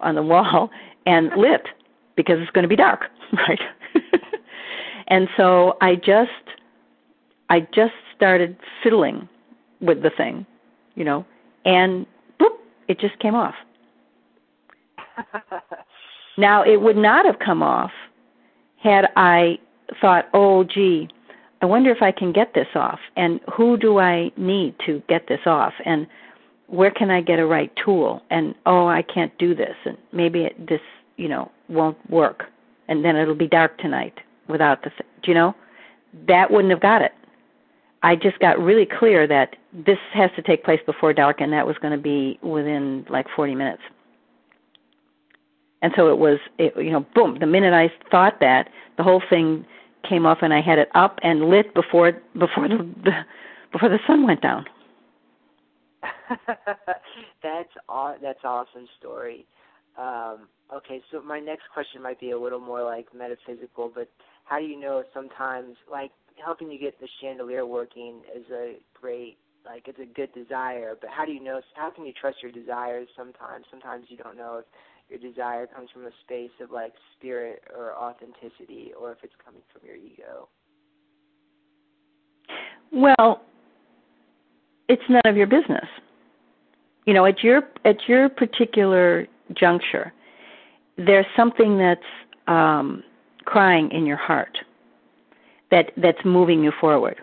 on 0.00 0.16
the 0.16 0.22
wall 0.24 0.68
and 1.06 1.30
lit 1.36 1.68
because 2.16 2.40
it's 2.40 2.50
going 2.50 2.64
to 2.64 2.68
be 2.68 2.74
dark, 2.74 3.02
right? 3.32 3.60
and 5.06 5.28
so 5.36 5.76
I 5.80 5.94
just 5.94 6.32
I 7.50 7.60
just 7.72 7.92
started 8.16 8.56
fiddling 8.82 9.28
with 9.80 10.02
the 10.02 10.10
thing, 10.10 10.44
you 10.96 11.04
know, 11.04 11.24
and 11.64 12.04
boop, 12.40 12.56
it 12.88 12.98
just 12.98 13.16
came 13.20 13.36
off. 13.36 13.54
now 16.36 16.64
it 16.64 16.80
would 16.80 16.96
not 16.96 17.26
have 17.26 17.38
come 17.38 17.62
off 17.62 17.92
had 18.82 19.06
I 19.14 19.60
thought, 20.00 20.28
"Oh, 20.34 20.64
gee, 20.64 21.08
I 21.62 21.66
wonder 21.66 21.90
if 21.90 22.02
I 22.02 22.10
can 22.10 22.32
get 22.32 22.54
this 22.54 22.68
off, 22.74 23.00
and 23.16 23.40
who 23.54 23.76
do 23.76 23.98
I 23.98 24.32
need 24.36 24.74
to 24.86 25.02
get 25.08 25.28
this 25.28 25.40
off, 25.46 25.74
and 25.84 26.06
where 26.68 26.90
can 26.90 27.10
I 27.10 27.20
get 27.20 27.38
a 27.38 27.46
right 27.46 27.70
tool, 27.84 28.22
and 28.30 28.54
oh, 28.64 28.86
I 28.86 29.02
can't 29.02 29.36
do 29.38 29.54
this, 29.54 29.74
and 29.84 29.98
maybe 30.12 30.44
it, 30.44 30.66
this, 30.66 30.80
you 31.16 31.28
know, 31.28 31.50
won't 31.68 31.98
work, 32.10 32.44
and 32.88 33.04
then 33.04 33.16
it'll 33.16 33.34
be 33.34 33.48
dark 33.48 33.76
tonight 33.78 34.14
without 34.48 34.82
the, 34.82 34.90
do 35.22 35.30
you 35.30 35.34
know, 35.34 35.54
that 36.26 36.50
wouldn't 36.50 36.70
have 36.70 36.80
got 36.80 37.02
it. 37.02 37.12
I 38.02 38.16
just 38.16 38.38
got 38.38 38.58
really 38.58 38.86
clear 38.86 39.26
that 39.26 39.56
this 39.72 39.98
has 40.14 40.30
to 40.36 40.42
take 40.42 40.64
place 40.64 40.80
before 40.86 41.12
dark, 41.12 41.40
and 41.40 41.52
that 41.52 41.66
was 41.66 41.76
going 41.78 41.92
to 41.92 42.02
be 42.02 42.38
within 42.42 43.04
like 43.10 43.26
40 43.36 43.54
minutes. 43.54 43.82
And 45.82 45.92
so 45.96 46.08
it 46.08 46.18
was, 46.18 46.38
it, 46.58 46.74
you 46.76 46.90
know, 46.90 47.04
boom. 47.14 47.38
The 47.38 47.46
minute 47.46 47.74
I 47.74 47.90
thought 48.10 48.40
that, 48.40 48.70
the 48.96 49.02
whole 49.02 49.22
thing 49.28 49.66
came 50.08 50.26
off, 50.26 50.38
and 50.42 50.52
I 50.52 50.60
had 50.60 50.78
it 50.78 50.88
up 50.94 51.18
and 51.22 51.48
lit 51.48 51.74
before 51.74 52.12
before 52.38 52.68
the, 52.68 52.78
the 53.04 53.12
before 53.72 53.88
the 53.88 53.98
sun 54.06 54.26
went 54.26 54.42
down. 54.42 54.64
that's 57.42 57.68
aw- 57.88 58.16
that's 58.22 58.40
awesome 58.44 58.86
story. 58.98 59.46
Um, 59.98 60.48
okay, 60.74 61.02
so 61.10 61.20
my 61.22 61.40
next 61.40 61.64
question 61.74 62.02
might 62.02 62.20
be 62.20 62.30
a 62.30 62.38
little 62.38 62.60
more 62.60 62.82
like 62.82 63.06
metaphysical, 63.14 63.90
but 63.94 64.08
how 64.44 64.58
do 64.58 64.64
you 64.64 64.78
know 64.78 65.02
sometimes 65.12 65.76
like 65.90 66.10
helping 66.42 66.70
you 66.70 66.78
get 66.78 66.98
the 67.00 67.08
chandelier 67.20 67.66
working 67.66 68.22
is 68.34 68.44
a 68.52 68.76
great 68.98 69.36
like 69.66 69.86
it's 69.88 69.98
a 69.98 70.06
good 70.06 70.32
desire, 70.32 70.96
but 71.00 71.10
how 71.10 71.24
do 71.24 71.32
you 71.32 71.42
know 71.42 71.60
how 71.74 71.90
can 71.90 72.06
you 72.06 72.12
trust 72.18 72.38
your 72.42 72.52
desires 72.52 73.08
sometimes? 73.16 73.66
Sometimes 73.70 74.06
you 74.08 74.16
don't 74.16 74.36
know 74.36 74.58
if 74.60 74.64
your 75.10 75.18
desire 75.18 75.66
comes 75.66 75.90
from 75.92 76.06
a 76.06 76.10
space 76.24 76.50
of 76.60 76.70
like 76.70 76.92
spirit 77.16 77.62
or 77.76 77.94
authenticity 77.96 78.92
or 78.98 79.12
if 79.12 79.18
it's 79.22 79.34
coming 79.44 79.62
from 79.72 79.82
your 79.86 79.96
ego. 79.96 80.48
Well, 82.92 83.42
it's 84.88 85.02
none 85.08 85.22
of 85.24 85.36
your 85.36 85.46
business. 85.46 85.86
You 87.06 87.14
know, 87.14 87.24
at 87.24 87.42
your 87.42 87.62
at 87.84 87.96
your 88.08 88.28
particular 88.28 89.26
juncture, 89.54 90.12
there's 90.96 91.26
something 91.36 91.78
that's 91.78 92.00
um, 92.46 93.02
crying 93.44 93.90
in 93.90 94.06
your 94.06 94.16
heart 94.16 94.58
that 95.70 95.92
that's 95.96 96.18
moving 96.24 96.62
you 96.62 96.72
forward, 96.80 97.16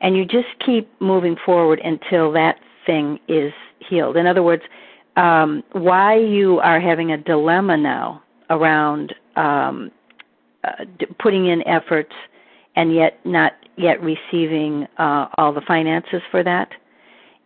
and 0.00 0.16
you 0.16 0.24
just 0.24 0.48
keep 0.64 0.88
moving 1.00 1.36
forward 1.44 1.80
until 1.82 2.32
that 2.32 2.56
thing 2.84 3.18
is 3.28 3.52
healed. 3.88 4.16
In 4.16 4.26
other 4.26 4.42
words, 4.42 4.62
um, 5.16 5.62
why 5.72 6.16
you 6.16 6.58
are 6.60 6.80
having 6.80 7.12
a 7.12 7.18
dilemma 7.18 7.76
now 7.76 8.22
around 8.50 9.14
um, 9.36 9.90
uh, 10.64 10.84
putting 11.18 11.46
in 11.46 11.66
efforts 11.66 12.12
and 12.76 12.94
yet 12.94 13.18
not 13.24 13.52
yet 13.76 14.02
receiving 14.02 14.86
uh, 14.98 15.26
all 15.36 15.52
the 15.52 15.60
finances 15.60 16.22
for 16.30 16.42
that 16.42 16.70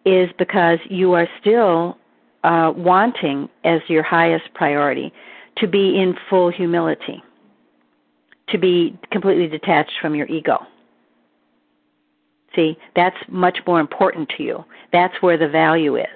is 0.05 0.31
because 0.39 0.79
you 0.89 1.13
are 1.13 1.29
still 1.41 1.99
uh, 2.45 2.73
wanting 2.77 3.49
as 3.65 3.81
your 3.89 4.03
highest 4.03 4.45
priority 4.55 5.13
to 5.57 5.67
be 5.67 5.99
in 5.99 6.15
full 6.31 6.51
humility, 6.51 7.23
to 8.49 8.59
be 8.59 8.99
completely 9.11 9.49
detached 9.49 9.93
from 10.01 10.15
your 10.15 10.27
ego. 10.29 10.59
See, 12.55 12.79
that's 12.97 13.17
much 13.29 13.59
more 13.67 13.81
important 13.81 14.31
to 14.37 14.43
you. 14.43 14.65
That's 14.93 15.15
where 15.21 15.37
the 15.37 15.49
value 15.49 15.97
is. 15.97 16.07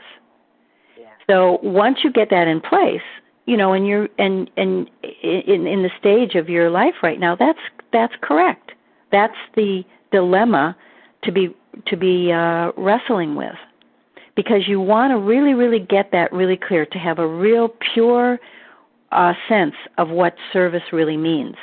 So 1.28 1.58
once 1.62 1.98
you 2.04 2.12
get 2.12 2.30
that 2.30 2.48
in 2.48 2.60
place, 2.60 3.02
you 3.46 3.56
know, 3.56 3.72
and 3.72 3.86
you're 3.86 4.08
and 4.18 4.50
and 4.56 4.90
in 5.22 5.66
in 5.66 5.82
the 5.82 5.90
stage 5.98 6.34
of 6.34 6.48
your 6.48 6.70
life 6.70 6.94
right 7.02 7.18
now, 7.18 7.36
that's 7.36 7.58
that's 7.92 8.14
correct. 8.20 8.72
That's 9.10 9.36
the 9.54 9.84
dilemma 10.10 10.76
to 11.24 11.32
be 11.32 11.54
to 11.86 11.96
be 11.96 12.32
uh, 12.32 12.72
wrestling 12.76 13.34
with 13.34 13.56
because 14.34 14.66
you 14.66 14.80
want 14.80 15.10
to 15.10 15.18
really, 15.18 15.54
really 15.54 15.78
get 15.78 16.10
that 16.12 16.32
really 16.32 16.56
clear 16.56 16.86
to 16.86 16.98
have 16.98 17.18
a 17.18 17.26
real 17.26 17.70
pure 17.92 18.38
uh, 19.10 19.34
sense 19.48 19.74
of 19.98 20.08
what 20.08 20.34
service 20.52 20.82
really 20.92 21.16
means, 21.16 21.56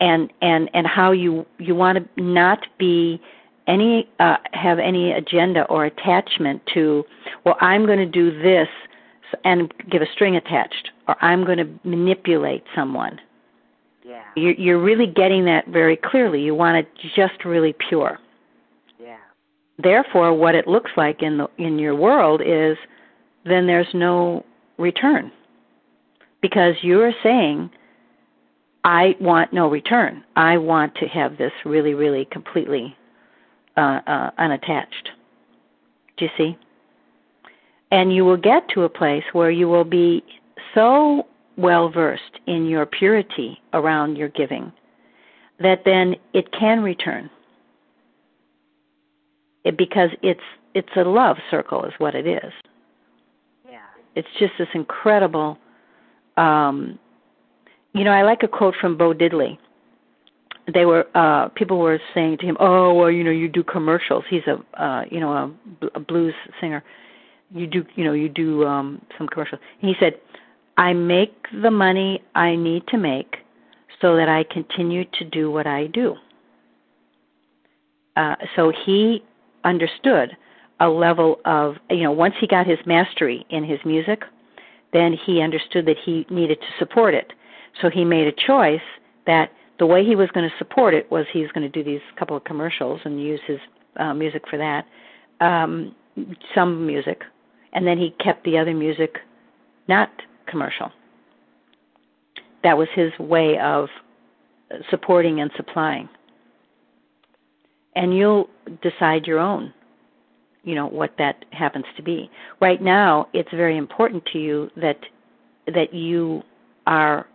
and 0.00 0.32
and 0.40 0.70
and 0.72 0.86
how 0.86 1.12
you 1.12 1.46
you 1.58 1.74
want 1.74 1.98
to 1.98 2.22
not 2.22 2.66
be 2.78 3.20
any 3.66 4.08
uh, 4.20 4.36
have 4.52 4.78
any 4.78 5.12
agenda 5.12 5.64
or 5.64 5.84
attachment 5.84 6.62
to 6.74 7.04
well 7.44 7.56
I'm 7.60 7.86
going 7.86 7.98
to 7.98 8.06
do 8.06 8.30
this 8.42 8.68
and 9.44 9.72
give 9.90 10.02
a 10.02 10.06
string 10.12 10.36
attached 10.36 10.90
or 11.08 11.16
I'm 11.22 11.44
going 11.44 11.58
to 11.58 11.68
manipulate 11.88 12.64
someone. 12.74 13.20
Yeah. 14.04 14.22
You're, 14.36 14.54
you're 14.54 14.82
really 14.82 15.06
getting 15.06 15.46
that 15.46 15.66
very 15.66 15.96
clearly. 15.96 16.42
You 16.42 16.54
want 16.54 16.76
it 16.76 16.88
just 17.16 17.44
really 17.44 17.74
pure 17.88 18.20
therefore 19.78 20.34
what 20.34 20.54
it 20.54 20.66
looks 20.66 20.90
like 20.96 21.22
in 21.22 21.38
the 21.38 21.48
in 21.58 21.78
your 21.78 21.94
world 21.94 22.40
is 22.40 22.76
then 23.44 23.66
there's 23.66 23.88
no 23.94 24.44
return 24.78 25.30
because 26.40 26.74
you're 26.82 27.12
saying 27.22 27.70
i 28.84 29.14
want 29.20 29.52
no 29.52 29.68
return 29.68 30.24
i 30.34 30.56
want 30.56 30.94
to 30.94 31.06
have 31.06 31.36
this 31.36 31.52
really 31.64 31.94
really 31.94 32.26
completely 32.30 32.96
uh, 33.76 34.00
uh, 34.06 34.30
unattached 34.38 35.10
do 36.16 36.24
you 36.24 36.30
see 36.36 36.58
and 37.90 38.14
you 38.14 38.24
will 38.24 38.36
get 38.36 38.68
to 38.68 38.82
a 38.82 38.88
place 38.88 39.24
where 39.32 39.50
you 39.50 39.68
will 39.68 39.84
be 39.84 40.22
so 40.74 41.26
well 41.56 41.88
versed 41.88 42.40
in 42.46 42.66
your 42.66 42.84
purity 42.84 43.60
around 43.72 44.16
your 44.16 44.28
giving 44.28 44.72
that 45.60 45.82
then 45.84 46.16
it 46.34 46.52
can 46.52 46.82
return 46.82 47.30
it, 49.64 49.76
because 49.76 50.10
it's 50.22 50.40
it's 50.74 50.88
a 50.96 51.00
love 51.00 51.38
circle 51.50 51.84
is 51.84 51.92
what 51.98 52.14
it 52.14 52.26
is. 52.26 52.52
Yeah. 53.68 53.78
It's 54.14 54.28
just 54.38 54.52
this 54.58 54.68
incredible 54.74 55.58
um 56.36 56.98
you 57.94 58.04
know, 58.04 58.10
I 58.10 58.22
like 58.22 58.42
a 58.42 58.48
quote 58.48 58.74
from 58.78 58.98
Bo 58.98 59.14
Diddley. 59.14 59.58
They 60.72 60.84
were 60.84 61.06
uh 61.14 61.48
people 61.50 61.78
were 61.78 62.00
saying 62.14 62.38
to 62.38 62.46
him, 62.46 62.56
"Oh, 62.58 62.92
well, 62.94 63.10
you 63.10 63.22
know, 63.22 63.30
you 63.30 63.48
do 63.48 63.62
commercials." 63.62 64.24
He's 64.28 64.42
a 64.46 64.82
uh, 64.82 65.04
you 65.10 65.20
know, 65.20 65.32
a, 65.32 65.86
a 65.94 66.00
blues 66.00 66.34
singer. 66.60 66.82
You 67.54 67.66
do, 67.66 67.84
you 67.94 68.04
know, 68.04 68.12
you 68.12 68.28
do 68.28 68.64
um 68.64 69.00
some 69.16 69.28
commercials. 69.28 69.60
And 69.80 69.88
he 69.88 69.94
said, 70.00 70.14
"I 70.76 70.92
make 70.92 71.34
the 71.62 71.70
money 71.70 72.22
I 72.34 72.56
need 72.56 72.86
to 72.88 72.98
make 72.98 73.36
so 74.00 74.16
that 74.16 74.28
I 74.28 74.44
continue 74.44 75.04
to 75.18 75.24
do 75.24 75.50
what 75.50 75.66
I 75.66 75.86
do." 75.86 76.16
Uh 78.16 78.34
so 78.56 78.72
he 78.84 79.22
understood 79.64 80.36
a 80.80 80.88
level 80.88 81.40
of, 81.44 81.76
you 81.90 82.02
know, 82.02 82.12
once 82.12 82.34
he 82.40 82.46
got 82.46 82.66
his 82.66 82.78
mastery 82.84 83.46
in 83.50 83.64
his 83.64 83.78
music, 83.84 84.24
then 84.92 85.16
he 85.24 85.40
understood 85.40 85.86
that 85.86 85.96
he 86.04 86.26
needed 86.28 86.60
to 86.60 86.66
support 86.78 87.14
it. 87.14 87.32
So 87.80 87.88
he 87.88 88.04
made 88.04 88.26
a 88.26 88.32
choice 88.32 88.82
that 89.26 89.50
the 89.78 89.86
way 89.86 90.04
he 90.04 90.16
was 90.16 90.28
going 90.30 90.48
to 90.48 90.56
support 90.58 90.94
it 90.94 91.10
was 91.10 91.26
he 91.32 91.40
was 91.42 91.50
going 91.52 91.70
to 91.70 91.82
do 91.82 91.84
these 91.84 92.00
couple 92.18 92.36
of 92.36 92.44
commercials 92.44 93.00
and 93.04 93.20
use 93.20 93.40
his 93.46 93.58
uh, 93.96 94.14
music 94.14 94.42
for 94.48 94.56
that, 94.56 94.86
um, 95.40 95.94
some 96.54 96.86
music, 96.86 97.22
and 97.72 97.86
then 97.86 97.98
he 97.98 98.10
kept 98.22 98.44
the 98.44 98.58
other 98.58 98.74
music 98.74 99.18
not 99.88 100.10
commercial. 100.46 100.90
That 102.62 102.76
was 102.78 102.88
his 102.94 103.12
way 103.18 103.58
of 103.58 103.88
supporting 104.90 105.40
and 105.40 105.50
supplying. 105.56 106.08
And 107.94 108.16
you'll 108.16 108.48
decide 108.82 109.26
your 109.26 109.38
own 109.38 109.72
you 110.66 110.74
know 110.74 110.86
what 110.88 111.14
that 111.16 111.44
happens 111.52 111.86
to 111.96 112.02
be 112.02 112.28
right 112.60 112.82
now 112.82 113.28
it's 113.32 113.50
very 113.52 113.78
important 113.78 114.26
to 114.26 114.38
you 114.38 114.68
that 114.76 114.98
that 115.66 115.94
you 115.94 116.42
are 116.86 117.26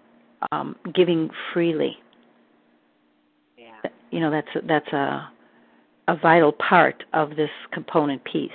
um 0.51 0.75
giving 0.93 1.29
freely 1.51 1.97
you 4.11 4.19
know 4.19 4.31
that's 4.31 4.47
that's 4.67 4.87
a 4.93 5.29
a 6.07 6.15
vital 6.17 6.51
part 6.51 7.03
of 7.13 7.31
this 7.31 7.49
component 7.73 8.23
piece 8.23 8.51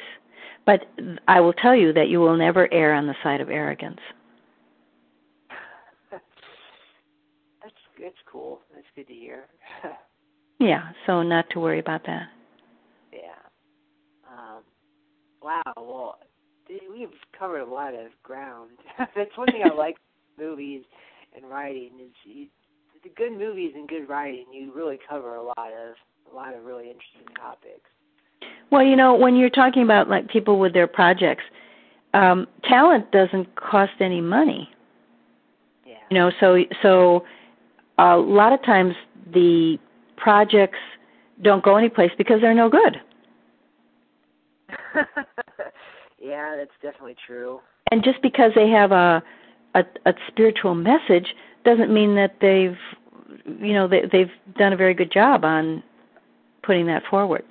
but 0.64 0.80
i 1.28 1.40
will 1.40 1.52
tell 1.52 1.74
you 1.74 1.92
that 1.92 2.08
you 2.08 2.20
will 2.20 2.36
never 2.36 2.72
err 2.72 2.94
on 2.94 3.06
the 3.06 3.14
side 3.22 3.40
of 3.40 3.50
arrogance 3.50 4.00
that's 6.10 7.74
that's 8.00 8.16
cool 8.30 8.60
that's 8.74 8.86
good 8.94 9.06
to 9.06 9.14
hear 9.14 9.46
yeah 10.60 10.90
so 11.06 11.22
not 11.22 11.44
to 11.50 11.60
worry 11.60 11.78
about 11.78 12.04
that 12.06 12.28
Yeah. 13.12 13.18
Um, 14.30 14.62
Wow. 15.46 15.62
Well, 15.76 16.18
we've 16.68 17.08
covered 17.38 17.60
a 17.60 17.72
lot 17.72 17.94
of 17.94 18.10
ground. 18.24 18.70
That's 18.98 19.36
one 19.36 19.46
thing 19.46 19.62
I 19.64 19.72
like 19.72 19.96
movies 20.38 20.82
and 21.36 21.48
writing 21.48 21.92
is 22.04 22.12
you, 22.24 22.46
the 23.06 23.14
good 23.14 23.36
movies 23.36 23.72
and 23.74 23.88
good 23.88 24.08
writing. 24.08 24.46
You 24.52 24.72
really 24.74 24.98
cover 25.08 25.36
a 25.36 25.42
lot 25.42 25.56
of 25.58 25.94
a 26.32 26.34
lot 26.34 26.54
of 26.54 26.64
really 26.64 26.84
interesting 26.84 27.34
topics. 27.38 27.88
Well, 28.70 28.82
you 28.82 28.96
know, 28.96 29.14
when 29.14 29.36
you're 29.36 29.50
talking 29.50 29.82
about 29.82 30.08
like 30.08 30.28
people 30.28 30.58
with 30.58 30.72
their 30.72 30.88
projects, 30.88 31.44
um, 32.14 32.46
talent 32.64 33.10
doesn't 33.12 33.54
cost 33.56 33.92
any 34.00 34.20
money. 34.20 34.68
Yeah. 35.86 35.94
You 36.10 36.18
know, 36.18 36.30
so 36.40 36.58
so 36.82 37.24
a 37.98 38.16
lot 38.16 38.52
of 38.52 38.62
times 38.64 38.94
the 39.32 39.78
projects 40.16 40.78
don't 41.42 41.62
go 41.62 41.76
anyplace 41.76 42.10
because 42.18 42.40
they're 42.40 42.54
no 42.54 42.68
good. 42.68 42.96
yeah, 46.20 46.56
that's 46.56 46.70
definitely 46.82 47.16
true. 47.26 47.60
And 47.92 48.02
just 48.02 48.20
because 48.20 48.50
they 48.56 48.68
have 48.68 48.90
a, 48.90 49.22
a 49.74 49.84
a 50.06 50.12
spiritual 50.28 50.74
message 50.74 51.28
doesn't 51.66 51.92
mean 51.92 52.14
that 52.14 52.36
they've 52.40 52.78
you 53.60 53.74
know 53.74 53.86
they, 53.86 54.02
they've 54.10 54.30
done 54.56 54.72
a 54.72 54.76
very 54.76 54.94
good 54.94 55.12
job 55.12 55.44
on 55.44 55.82
putting 56.62 56.86
that 56.86 57.02
forward. 57.10 57.44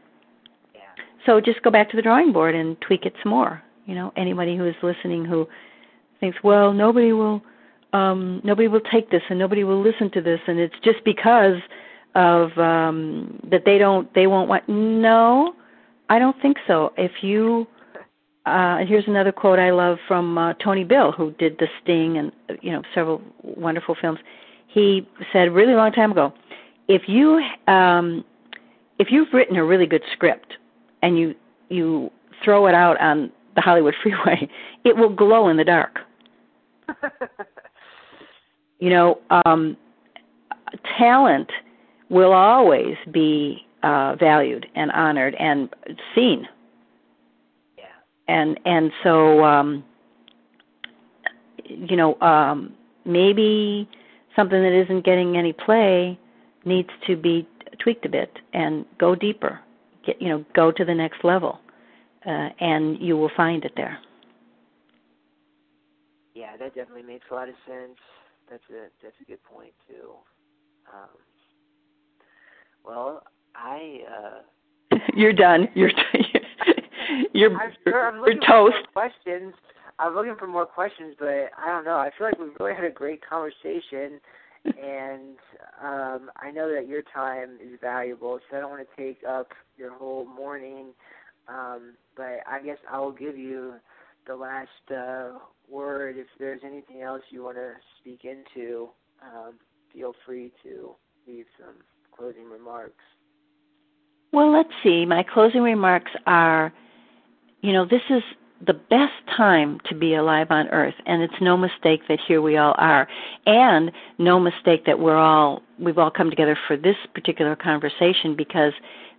Yeah. 0.74 0.82
So 1.26 1.40
just 1.40 1.62
go 1.62 1.70
back 1.70 1.90
to 1.92 1.96
the 1.96 2.02
drawing 2.02 2.34
board 2.34 2.56
and 2.56 2.80
tweak 2.82 3.06
it 3.06 3.14
some 3.22 3.30
more. 3.32 3.62
You 3.86 3.94
know, 3.94 4.12
anybody 4.18 4.58
who 4.58 4.66
is 4.66 4.76
listening 4.82 5.26
who 5.26 5.48
thinks, 6.20 6.38
well, 6.44 6.74
nobody 6.74 7.14
will 7.14 7.44
um 7.94 8.42
nobody 8.44 8.68
will 8.68 8.82
take 8.92 9.12
this 9.12 9.22
and 9.30 9.38
nobody 9.38 9.64
will 9.64 9.82
listen 9.82 10.10
to 10.12 10.22
this 10.22 10.40
and 10.48 10.60
it's 10.60 10.76
just 10.84 11.04
because 11.06 11.60
of 12.16 12.58
um 12.58 13.40
that 13.52 13.64
they 13.66 13.78
don't 13.78 14.12
they 14.16 14.26
won't 14.26 14.50
want 14.50 14.68
no 14.68 15.54
I 16.10 16.20
don't 16.20 16.40
think 16.42 16.58
so. 16.68 16.94
If 16.98 17.12
you 17.24 17.68
uh 18.46 18.78
here's 18.86 19.08
another 19.08 19.32
quote 19.32 19.60
I 19.60 19.72
love 19.72 19.98
from 20.08 20.38
uh, 20.38 20.54
Tony 20.54 20.84
Bill 20.84 21.12
who 21.12 21.32
did 21.32 21.58
The 21.60 21.68
Sting 21.82 22.18
and 22.18 22.32
you 22.62 22.72
know 22.72 22.84
several 22.94 23.22
wonderful 23.44 23.96
films. 24.00 24.20
He 24.68 25.08
said 25.32 25.48
a 25.48 25.52
really 25.52 25.74
long 25.74 25.92
time 25.92 26.12
ago, 26.12 26.34
if 26.88 27.04
you 27.08 27.42
um 27.68 28.24
if 29.00 29.08
you've 29.12 29.34
written 29.34 29.56
a 29.58 29.64
really 29.64 29.86
good 29.86 30.04
script 30.14 30.54
and 31.02 31.18
you 31.18 31.36
you 31.70 32.12
throw 32.44 32.68
it 32.68 32.76
out 32.76 33.00
on 33.00 33.32
the 33.56 33.62
Hollywood 33.62 33.96
freeway, 34.04 34.50
it 34.84 34.96
will 34.96 35.10
glow 35.14 35.48
in 35.50 35.58
the 35.58 35.64
dark. 35.64 36.00
you 38.80 38.90
know, 38.90 39.20
um 39.46 39.78
talent 40.98 41.52
will 42.10 42.34
always 42.34 42.96
be 43.12 43.66
uh, 43.84 44.16
valued 44.16 44.66
and 44.76 44.92
honored 44.92 45.36
and 45.36 45.70
seen. 46.14 46.48
And 48.28 48.60
and 48.66 48.92
so 49.04 49.44
um, 49.44 49.84
you 51.66 51.96
know 51.96 52.20
um, 52.22 52.74
maybe 53.06 53.88
something 54.36 54.62
that 54.62 54.74
isn't 54.74 55.06
getting 55.06 55.38
any 55.38 55.54
play 55.54 56.20
needs 56.66 56.90
to 57.08 57.16
be 57.16 57.48
tweaked 57.80 58.06
a 58.06 58.10
bit 58.10 58.32
and 58.54 58.86
go 58.98 59.16
deeper. 59.16 59.60
Get 60.06 60.22
you 60.22 60.30
know 60.30 60.46
go 60.56 60.72
to 60.72 60.86
the 60.86 60.96
next 60.96 61.24
level, 61.24 61.60
uh, 62.26 62.50
and 62.60 63.00
you 63.00 63.18
will 63.18 63.32
find 63.36 63.64
it 63.64 63.74
there. 63.76 64.00
Yeah, 66.34 66.58
that 66.58 66.76
definitely 66.76 67.04
makes 67.04 67.26
a 67.32 67.34
lot 67.34 67.48
of 67.48 67.56
sense. 67.68 67.98
That's 68.50 68.64
a 68.70 68.88
that's 69.02 69.16
a 69.22 69.26
good 69.26 69.44
point 69.44 69.74
too. 69.88 70.12
Um, 70.94 71.10
well, 72.84 73.24
I 73.56 74.00
uh 74.10 74.98
You're 75.16 75.34
done. 75.34 75.68
You're 75.74 75.92
you're 77.34 77.56
I'm 77.56 77.72
sure 77.84 78.16
you're 78.28 78.40
toast. 78.48 78.88
Questions. 78.94 79.54
I'm 79.98 80.14
looking 80.14 80.36
for 80.38 80.48
more 80.48 80.66
questions, 80.66 81.16
but 81.18 81.28
I 81.58 81.68
don't 81.68 81.86
know. 81.86 81.98
I 81.98 82.12
feel 82.18 82.28
like 82.28 82.38
we've 82.38 82.50
really 82.60 82.76
had 82.76 82.84
a 82.84 82.92
great 82.92 83.22
conversation, 83.28 84.20
and 84.66 85.38
um, 85.82 86.32
I 86.36 86.52
know 86.52 86.74
that 86.74 86.88
your 86.88 87.02
time 87.14 87.58
is 87.64 87.80
valuable, 87.82 88.40
so 88.50 88.58
I 88.58 88.60
don't 88.60 88.72
want 88.72 88.88
to 88.88 89.02
take 89.02 89.20
up 89.28 89.50
your 89.78 89.94
whole 89.94 90.26
morning. 90.26 90.88
Um, 91.48 91.94
but 92.18 92.40
I 92.48 92.62
guess 92.64 92.78
I 92.92 93.00
will 93.00 93.12
give 93.12 93.38
you 93.38 93.76
the 94.28 94.36
last 94.36 94.70
uh, 94.92 95.38
word. 95.70 96.18
If 96.18 96.28
there's 96.40 96.62
anything 96.66 97.02
else 97.02 97.22
you 97.30 97.44
want 97.44 97.58
to 97.58 97.74
speak 98.00 98.22
into, 98.26 98.90
um, 99.22 99.54
feel 99.94 100.14
free 100.26 100.52
to 100.64 100.96
leave 101.28 101.46
some 101.60 101.76
closing 102.16 102.50
remarks. 102.50 103.04
Well, 104.32 104.52
let's 104.52 104.70
see. 104.84 105.06
My 105.06 105.24
closing 105.24 105.62
remarks 105.62 106.12
are 106.26 106.74
you 107.62 107.74
know, 107.74 107.86
this 107.86 108.02
is 108.10 108.24
the 108.66 108.74
best 108.74 109.14
time 109.36 109.80
to 109.86 109.96
be 109.96 110.16
alive 110.16 110.48
on 110.50 110.68
earth 110.70 110.96
and 111.06 111.22
it's 111.22 111.34
no 111.42 111.58
mistake 111.58 112.02
that 112.08 112.20
here 112.26 112.42
we 112.42 112.58
all 112.58 112.74
are. 112.78 113.08
And 113.46 113.92
no 114.18 114.40
mistake 114.40 114.86
that 114.86 115.00
we're 115.00 115.18
all 115.18 115.62
we've 115.78 115.98
all 115.98 116.12
come 116.12 116.30
together 116.30 116.58
for 116.68 116.78
this 116.78 116.96
particular 117.14 117.56
conversation 117.56 118.36
because 118.36 118.74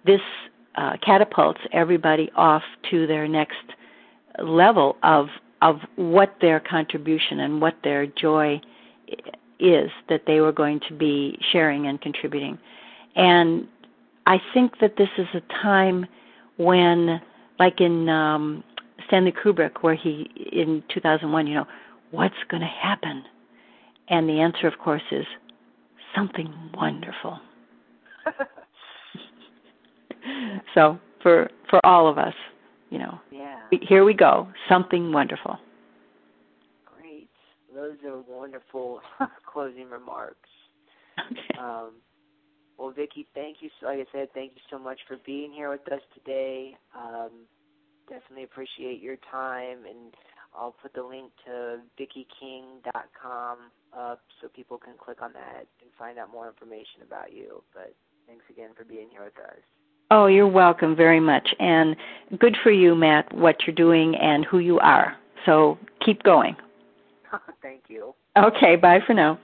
this 0.05 0.21
uh, 0.77 0.97
catapults 1.05 1.61
everybody 1.73 2.31
off 2.35 2.63
to 2.91 3.07
their 3.07 3.29
next 3.29 3.57
level 4.43 4.97
of 5.03 5.29
of 5.63 5.81
what 5.97 6.37
their 6.41 6.61
contribution 6.61 7.41
and 7.41 7.61
what 7.61 7.75
their 7.83 8.07
joy 8.07 8.61
is 9.59 9.91
that 10.09 10.23
they 10.27 10.41
were 10.41 10.53
going 10.53 10.81
to 10.89 10.95
be 10.95 11.39
sharing 11.53 11.87
and 11.87 12.01
contributing. 12.01 12.59
And 13.15 13.67
I 14.27 14.39
think 14.53 14.81
that 14.81 14.97
this 14.97 15.09
is 15.17 15.27
a 15.35 15.41
time 15.63 16.07
when, 16.59 17.21
like 17.59 17.81
in 17.81 18.09
um, 18.09 18.63
Stanley 19.07 19.33
Kubrick, 19.33 19.83
where 19.83 19.95
he 19.95 20.31
in 20.53 20.83
2001, 20.93 21.47
you 21.47 21.55
know, 21.55 21.67
what's 22.11 22.35
going 22.51 22.63
to 22.63 22.67
happen? 22.67 23.25
And 24.09 24.29
the 24.29 24.41
answer, 24.41 24.67
of 24.67 24.79
course, 24.79 25.03
is 25.11 25.27
something 26.15 26.53
wonderful. 26.75 27.39
so 30.75 30.99
for 31.23 31.51
for 31.69 31.85
all 31.85 32.09
of 32.09 32.19
us, 32.19 32.35
you 32.91 32.99
know, 32.99 33.21
yeah. 33.31 33.61
here 33.83 34.05
we 34.05 34.15
go, 34.15 34.49
something 34.69 35.13
wonderful. 35.13 35.59
Great. 36.99 37.29
Those 37.75 37.97
are 38.07 38.21
wonderful 38.29 39.01
closing 39.53 39.89
remarks. 39.91 40.49
Okay. 41.31 41.59
Um, 41.59 41.93
well, 42.79 42.93
Viki, 42.93 43.27
thank 43.35 43.59
you. 43.61 43.71
Like 43.83 43.99
I 43.99 44.07
said, 44.13 44.29
thank 44.35 44.53
you 44.55 44.61
so 44.71 44.79
much 44.79 45.01
for 45.09 45.17
being 45.25 45.53
here 45.53 45.71
with 45.71 45.91
us 45.93 46.01
today. 46.15 46.77
Um, 46.97 47.31
definitely 48.09 48.45
appreciate 48.45 49.03
your 49.03 49.17
time 49.31 49.79
and 49.89 50.15
I'll 50.59 50.75
put 50.83 50.95
the 50.95 51.03
link 51.03 51.33
to 51.45 51.79
VikiKing.com 52.01 53.59
up 53.97 54.21
so 54.41 54.49
people 54.49 54.79
can 54.79 54.95
click 54.99 55.23
on 55.23 55.33
that 55.35 55.67
and 55.83 55.91
find 55.99 56.19
out 56.19 56.31
more 56.31 56.49
information 56.49 57.03
about 57.07 57.33
you. 57.33 57.63
But 57.75 57.95
thanks 58.27 58.45
again 58.51 58.71
for 58.77 58.85
being 58.85 59.09
here 59.11 59.25
with 59.25 59.39
us. 59.39 59.61
Oh, 60.11 60.27
you're 60.27 60.49
welcome 60.49 60.95
very 60.95 61.21
much. 61.21 61.49
And 61.59 61.97
good 62.39 62.57
for 62.63 62.71
you, 62.71 62.95
Matt, 62.95 63.35
what 63.35 63.57
you're 63.67 63.75
doing 63.75 64.15
and 64.17 64.45
who 64.45 64.59
you 64.59 64.79
are. 64.79 65.17
So 65.45 65.79
keep 66.05 66.23
going. 66.23 66.57
Thank 67.63 67.85
you. 67.89 68.15
Okay, 68.37 68.77
bye 68.77 69.01
for 69.07 69.15
now. 69.15 69.39